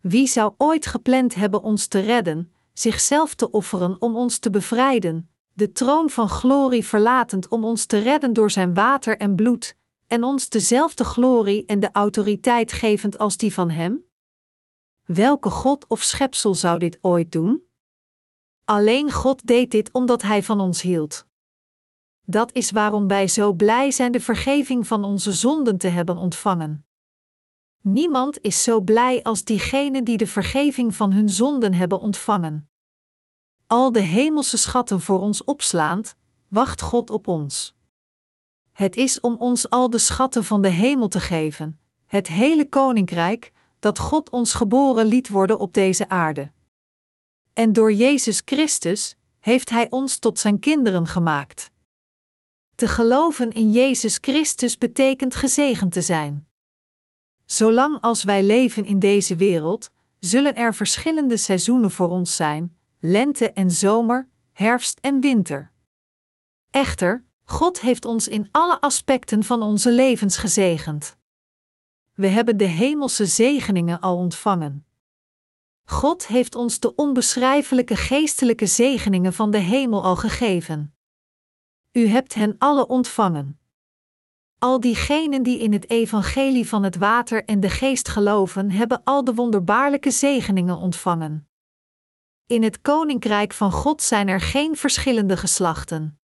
Wie 0.00 0.26
zou 0.26 0.54
ooit 0.56 0.86
gepland 0.86 1.34
hebben 1.34 1.62
ons 1.62 1.86
te 1.86 2.00
redden, 2.00 2.52
zichzelf 2.72 3.34
te 3.34 3.50
offeren 3.50 3.96
om 4.00 4.16
ons 4.16 4.38
te 4.38 4.50
bevrijden, 4.50 5.30
de 5.52 5.72
troon 5.72 6.10
van 6.10 6.28
glorie 6.28 6.84
verlatend 6.84 7.48
om 7.48 7.64
ons 7.64 7.84
te 7.84 7.98
redden 7.98 8.32
door 8.32 8.50
zijn 8.50 8.74
water 8.74 9.16
en 9.16 9.34
bloed, 9.34 9.76
en 10.06 10.24
ons 10.24 10.48
dezelfde 10.48 11.04
glorie 11.04 11.64
en 11.66 11.80
de 11.80 11.88
autoriteit 11.92 12.72
gevend 12.72 13.18
als 13.18 13.36
die 13.36 13.54
van 13.54 13.70
Hem? 13.70 14.04
Welke 15.04 15.50
God 15.50 15.86
of 15.88 16.02
schepsel 16.02 16.54
zou 16.54 16.78
dit 16.78 16.98
ooit 17.00 17.32
doen? 17.32 17.62
Alleen 18.64 19.12
God 19.12 19.46
deed 19.46 19.70
dit 19.70 19.92
omdat 19.92 20.22
Hij 20.22 20.42
van 20.42 20.60
ons 20.60 20.82
hield. 20.82 21.26
Dat 22.26 22.52
is 22.52 22.70
waarom 22.70 23.06
wij 23.06 23.28
zo 23.28 23.52
blij 23.52 23.90
zijn 23.90 24.12
de 24.12 24.20
vergeving 24.20 24.86
van 24.86 25.04
onze 25.04 25.32
zonden 25.32 25.78
te 25.78 25.88
hebben 25.88 26.16
ontvangen. 26.16 26.84
Niemand 27.80 28.40
is 28.40 28.62
zo 28.62 28.80
blij 28.80 29.22
als 29.22 29.44
diegenen 29.44 30.04
die 30.04 30.16
de 30.16 30.26
vergeving 30.26 30.94
van 30.94 31.12
hun 31.12 31.28
zonden 31.28 31.74
hebben 31.74 32.00
ontvangen. 32.00 32.70
Al 33.66 33.92
de 33.92 34.00
hemelse 34.00 34.58
schatten 34.58 35.00
voor 35.00 35.20
ons 35.20 35.44
opslaand, 35.44 36.16
wacht 36.48 36.80
God 36.80 37.10
op 37.10 37.28
ons. 37.28 37.74
Het 38.72 38.96
is 38.96 39.20
om 39.20 39.36
ons 39.36 39.70
al 39.70 39.90
de 39.90 39.98
schatten 39.98 40.44
van 40.44 40.62
de 40.62 40.68
hemel 40.68 41.08
te 41.08 41.20
geven, 41.20 41.80
het 42.06 42.26
hele 42.26 42.68
koninkrijk, 42.68 43.52
dat 43.78 43.98
God 43.98 44.30
ons 44.30 44.54
geboren 44.54 45.06
liet 45.06 45.28
worden 45.28 45.58
op 45.58 45.74
deze 45.74 46.08
aarde. 46.08 46.52
En 47.52 47.72
door 47.72 47.92
Jezus 47.92 48.42
Christus 48.44 49.16
heeft 49.38 49.70
Hij 49.70 49.90
ons 49.90 50.18
tot 50.18 50.38
Zijn 50.38 50.58
kinderen 50.58 51.06
gemaakt. 51.06 51.69
Te 52.80 52.88
geloven 52.88 53.52
in 53.52 53.70
Jezus 53.70 54.18
Christus 54.20 54.78
betekent 54.78 55.34
gezegend 55.34 55.92
te 55.92 56.02
zijn. 56.02 56.48
Zolang 57.44 58.00
als 58.00 58.24
wij 58.24 58.42
leven 58.42 58.84
in 58.84 58.98
deze 58.98 59.36
wereld, 59.36 59.90
zullen 60.18 60.54
er 60.54 60.74
verschillende 60.74 61.36
seizoenen 61.36 61.90
voor 61.90 62.08
ons 62.08 62.36
zijn: 62.36 62.76
lente 63.00 63.52
en 63.52 63.70
zomer, 63.70 64.28
herfst 64.52 64.98
en 65.00 65.20
winter. 65.20 65.72
Echter, 66.70 67.24
God 67.44 67.80
heeft 67.80 68.04
ons 68.04 68.28
in 68.28 68.48
alle 68.50 68.80
aspecten 68.80 69.44
van 69.44 69.62
onze 69.62 69.92
levens 69.92 70.36
gezegend. 70.36 71.16
We 72.14 72.26
hebben 72.26 72.56
de 72.56 72.64
hemelse 72.64 73.26
zegeningen 73.26 74.00
al 74.00 74.16
ontvangen. 74.16 74.86
God 75.84 76.26
heeft 76.26 76.54
ons 76.54 76.80
de 76.80 76.94
onbeschrijfelijke 76.94 77.96
geestelijke 77.96 78.66
zegeningen 78.66 79.32
van 79.32 79.50
de 79.50 79.58
hemel 79.58 80.04
al 80.04 80.16
gegeven. 80.16 80.94
U 81.92 82.06
hebt 82.06 82.34
hen 82.34 82.54
alle 82.58 82.86
ontvangen. 82.86 83.58
Al 84.58 84.80
diegenen 84.80 85.42
die 85.42 85.58
in 85.58 85.72
het 85.72 85.90
evangelie 85.90 86.68
van 86.68 86.82
het 86.82 86.96
water 86.96 87.44
en 87.44 87.60
de 87.60 87.70
geest 87.70 88.08
geloven, 88.08 88.70
hebben 88.70 89.04
al 89.04 89.24
de 89.24 89.34
wonderbaarlijke 89.34 90.10
zegeningen 90.10 90.76
ontvangen. 90.76 91.48
In 92.46 92.62
het 92.62 92.80
koninkrijk 92.80 93.52
van 93.52 93.72
God 93.72 94.02
zijn 94.02 94.28
er 94.28 94.40
geen 94.40 94.76
verschillende 94.76 95.36
geslachten. 95.36 96.20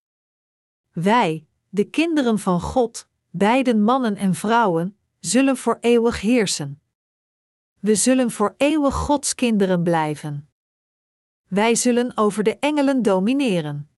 Wij, 0.92 1.46
de 1.68 1.84
kinderen 1.84 2.38
van 2.38 2.60
God, 2.60 3.08
beiden 3.30 3.82
mannen 3.82 4.16
en 4.16 4.34
vrouwen, 4.34 4.98
zullen 5.20 5.56
voor 5.56 5.78
eeuwig 5.80 6.20
heersen. 6.20 6.80
We 7.80 7.94
zullen 7.94 8.30
voor 8.30 8.54
eeuwig 8.56 8.94
Gods 8.94 9.34
kinderen 9.34 9.82
blijven. 9.82 10.48
Wij 11.48 11.74
zullen 11.74 12.16
over 12.16 12.42
de 12.42 12.58
engelen 12.58 13.02
domineren. 13.02 13.95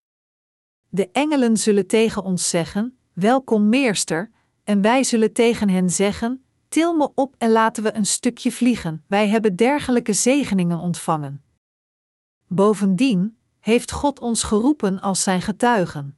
De 0.89 1.09
engelen 1.13 1.57
zullen 1.57 1.87
tegen 1.87 2.23
ons 2.23 2.49
zeggen: 2.49 2.99
Welkom, 3.13 3.69
meester, 3.69 4.31
en 4.65 4.81
wij 4.81 5.05
zullen 5.05 5.33
tegen 5.33 5.69
hen 5.69 5.91
zeggen: 5.91 6.45
Til 6.69 6.95
me 6.95 7.11
op 7.15 7.35
en 7.39 7.51
laten 7.51 7.83
we 7.83 7.95
een 7.95 8.07
stukje 8.07 8.53
vliegen. 8.53 9.05
Wij 9.07 9.29
hebben 9.29 9.57
dergelijke 9.57 10.13
zegeningen 10.13 10.79
ontvangen. 10.79 11.43
Bovendien 12.47 13.39
heeft 13.61 13.93
God 13.93 14.21
ons 14.21 14.43
geroepen 14.43 15.01
als 15.01 15.23
zijn 15.23 15.43
getuigen. 15.43 16.17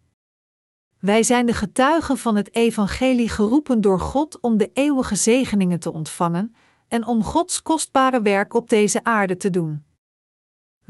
Wij 0.99 1.23
zijn 1.23 1.47
de 1.47 1.53
getuigen 1.53 2.19
van 2.19 2.37
het 2.37 2.55
Evangelie 2.55 3.29
geroepen 3.29 3.81
door 3.81 4.01
God 4.01 4.41
om 4.41 4.57
de 4.57 4.71
eeuwige 4.73 5.17
zegeningen 5.17 5.81
te 5.81 5.93
ontvangen 5.93 6.55
en 6.89 7.07
om 7.07 7.25
Gods 7.25 7.63
kostbare 7.63 8.23
werk 8.23 8.55
op 8.55 8.69
deze 8.69 9.05
aarde 9.05 9.37
te 9.37 9.51
doen. 9.51 9.85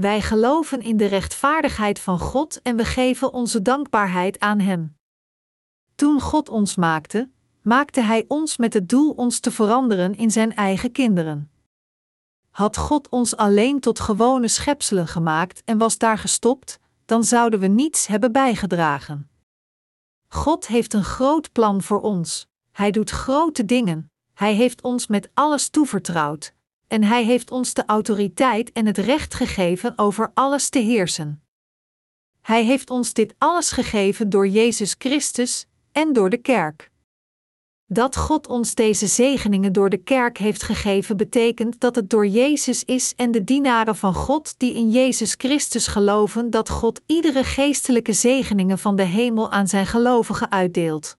Wij 0.01 0.21
geloven 0.21 0.83
in 0.83 0.97
de 0.97 1.07
rechtvaardigheid 1.07 1.99
van 1.99 2.19
God 2.19 2.63
en 2.63 2.77
we 2.77 2.85
geven 2.85 3.33
onze 3.33 3.63
dankbaarheid 3.63 4.39
aan 4.39 4.59
Hem. 4.59 4.97
Toen 5.95 6.21
God 6.21 6.49
ons 6.49 6.77
maakte, 6.77 7.31
maakte 7.63 8.01
Hij 8.01 8.25
ons 8.29 8.57
met 8.57 8.75
het 8.75 8.89
doel 8.89 9.11
ons 9.11 9.41
te 9.41 9.51
veranderen 9.51 10.15
in 10.15 10.31
Zijn 10.31 10.55
eigen 10.55 10.93
kinderen. 10.93 11.51
Had 12.51 12.77
God 12.77 13.09
ons 13.09 13.37
alleen 13.37 13.81
tot 13.81 14.01
gewone 14.01 14.49
schepselen 14.49 15.07
gemaakt 15.07 15.63
en 15.65 15.79
was 15.79 15.99
daar 15.99 16.19
gestopt, 16.19 16.79
dan 17.05 17.25
zouden 17.25 17.61
we 17.61 17.67
niets 17.67 18.07
hebben 18.07 18.33
bijgedragen. 18.33 19.31
God 20.29 20.67
heeft 20.67 20.93
een 20.93 21.05
groot 21.05 21.53
plan 21.53 21.83
voor 21.83 22.01
ons. 22.01 22.47
Hij 22.73 22.91
doet 22.91 23.11
grote 23.11 23.65
dingen. 23.65 24.11
Hij 24.35 24.55
heeft 24.55 24.83
ons 24.83 25.07
met 25.07 25.31
alles 25.35 25.69
toevertrouwd. 25.69 26.55
En 26.91 27.03
hij 27.03 27.25
heeft 27.25 27.51
ons 27.51 27.75
de 27.75 27.83
autoriteit 27.87 28.73
en 28.73 28.87
het 28.87 28.99
recht 28.99 29.35
gegeven 29.35 29.99
over 29.99 30.31
alles 30.35 30.69
te 30.69 30.79
heersen. 30.79 31.43
Hij 32.41 32.65
heeft 32.65 32.91
ons 32.91 33.13
dit 33.13 33.35
alles 33.39 33.71
gegeven 33.71 34.31
door 34.31 34.49
Jezus 34.49 34.95
Christus 34.99 35.67
en 35.93 36.13
door 36.13 36.31
de 36.31 36.37
kerk. 36.37 36.91
Dat 37.87 38.17
God 38.17 38.47
ons 38.47 38.75
deze 38.75 39.07
zegeningen 39.07 39.73
door 39.73 39.91
de 39.91 39.97
kerk 39.97 40.39
heeft 40.39 40.63
gegeven, 40.63 41.17
betekent 41.17 41.81
dat 41.81 41.95
het 41.95 42.11
door 42.11 42.27
Jezus 42.27 42.85
is 42.85 43.15
en 43.17 43.31
de 43.31 43.45
dienaren 43.45 43.97
van 43.97 44.15
God 44.15 44.59
die 44.59 44.75
in 44.75 44.91
Jezus 44.91 45.35
Christus 45.39 45.87
geloven, 45.87 46.51
dat 46.51 46.69
God 46.69 47.01
iedere 47.07 47.45
geestelijke 47.45 48.13
zegeningen 48.13 48.79
van 48.79 48.97
de 48.97 49.03
hemel 49.03 49.51
aan 49.51 49.69
zijn 49.69 49.87
gelovigen 49.87 50.51
uitdeelt. 50.51 51.17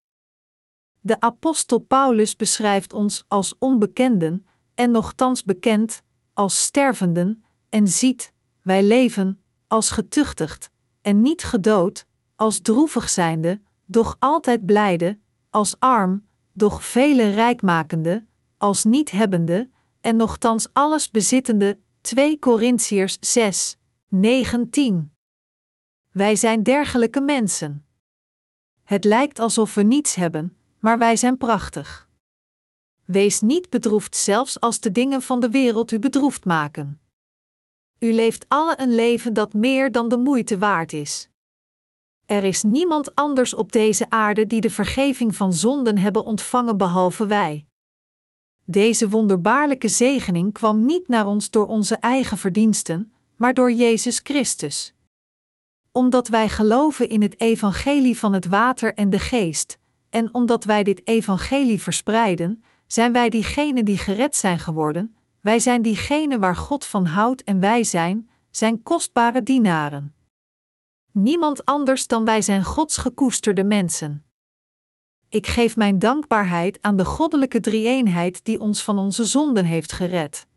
De 0.99 1.19
apostel 1.19 1.79
Paulus 1.79 2.35
beschrijft 2.35 2.93
ons 2.93 3.23
als 3.27 3.55
onbekenden, 3.59 4.45
en 4.81 4.91
nochtans 4.91 5.43
bekend, 5.43 6.03
als 6.33 6.63
stervenden, 6.63 7.43
en 7.69 7.87
ziet, 7.87 8.33
wij 8.61 8.83
leven, 8.83 9.41
als 9.67 9.89
getuchtigd, 9.89 10.69
en 11.01 11.21
niet 11.21 11.43
gedood, 11.43 12.05
als 12.35 12.59
droevig 12.59 13.09
zijnde, 13.09 13.61
doch 13.85 14.15
altijd 14.19 14.65
blijde, 14.65 15.19
als 15.49 15.75
arm, 15.79 16.27
doch 16.53 16.83
vele 16.83 17.29
rijkmakende, 17.29 18.25
als 18.57 18.83
niet 18.83 19.11
hebbende, 19.11 19.69
en 19.99 20.15
nochtans 20.15 20.67
alles 20.73 21.11
bezittende. 21.11 21.79
2 22.01 22.39
Korintiërs 22.39 23.17
6, 23.19 23.77
19. 24.07 25.11
Wij 26.11 26.35
zijn 26.35 26.63
dergelijke 26.63 27.21
mensen. 27.21 27.85
Het 28.83 29.03
lijkt 29.03 29.39
alsof 29.39 29.73
we 29.73 29.81
niets 29.83 30.15
hebben, 30.15 30.57
maar 30.79 30.97
wij 30.97 31.15
zijn 31.15 31.37
prachtig. 31.37 32.09
Wees 33.11 33.41
niet 33.41 33.69
bedroefd, 33.69 34.15
zelfs 34.15 34.59
als 34.59 34.79
de 34.79 34.91
dingen 34.91 35.21
van 35.21 35.39
de 35.39 35.49
wereld 35.49 35.91
u 35.91 35.99
bedroefd 35.99 36.45
maken. 36.45 36.99
U 37.99 38.13
leeft 38.13 38.45
alle 38.47 38.79
een 38.79 38.95
leven 38.95 39.33
dat 39.33 39.53
meer 39.53 39.91
dan 39.91 40.09
de 40.09 40.17
moeite 40.17 40.57
waard 40.57 40.93
is. 40.93 41.29
Er 42.25 42.43
is 42.43 42.63
niemand 42.63 43.15
anders 43.15 43.53
op 43.53 43.71
deze 43.71 44.09
aarde 44.09 44.47
die 44.47 44.61
de 44.61 44.69
vergeving 44.69 45.35
van 45.35 45.53
zonden 45.53 45.97
hebben 45.97 46.25
ontvangen 46.25 46.77
behalve 46.77 47.25
wij. 47.25 47.65
Deze 48.65 49.09
wonderbaarlijke 49.09 49.87
zegening 49.87 50.53
kwam 50.53 50.85
niet 50.85 51.07
naar 51.07 51.27
ons 51.27 51.49
door 51.49 51.67
onze 51.67 51.95
eigen 51.95 52.37
verdiensten, 52.37 53.13
maar 53.35 53.53
door 53.53 53.71
Jezus 53.71 54.19
Christus. 54.23 54.93
Omdat 55.91 56.27
wij 56.27 56.49
geloven 56.49 57.09
in 57.09 57.21
het 57.21 57.39
evangelie 57.39 58.17
van 58.17 58.33
het 58.33 58.45
water 58.45 58.93
en 58.93 59.09
de 59.09 59.19
geest, 59.19 59.77
en 60.09 60.33
omdat 60.33 60.63
wij 60.63 60.83
dit 60.83 61.07
evangelie 61.07 61.81
verspreiden, 61.81 62.63
zijn 62.91 63.11
wij 63.13 63.29
diegenen 63.29 63.85
die 63.85 63.97
gered 63.97 64.35
zijn 64.35 64.59
geworden, 64.59 65.15
wij 65.41 65.59
zijn 65.59 65.81
diegenen 65.81 66.39
waar 66.39 66.55
God 66.55 66.85
van 66.85 67.05
houdt 67.05 67.43
en 67.43 67.59
wij 67.59 67.83
zijn, 67.83 68.29
zijn 68.49 68.83
kostbare 68.83 69.43
dienaren. 69.43 70.15
Niemand 71.11 71.65
anders 71.65 72.07
dan 72.07 72.25
wij 72.25 72.41
zijn 72.41 72.63
Gods 72.63 72.97
gekoesterde 72.97 73.63
mensen. 73.63 74.25
Ik 75.29 75.47
geef 75.47 75.75
mijn 75.75 75.99
dankbaarheid 75.99 76.77
aan 76.81 76.95
de 76.95 77.05
goddelijke 77.05 77.59
drie-eenheid 77.59 78.45
die 78.45 78.59
ons 78.59 78.83
van 78.83 78.97
onze 78.97 79.25
zonden 79.25 79.65
heeft 79.65 79.91
gered. 79.91 80.47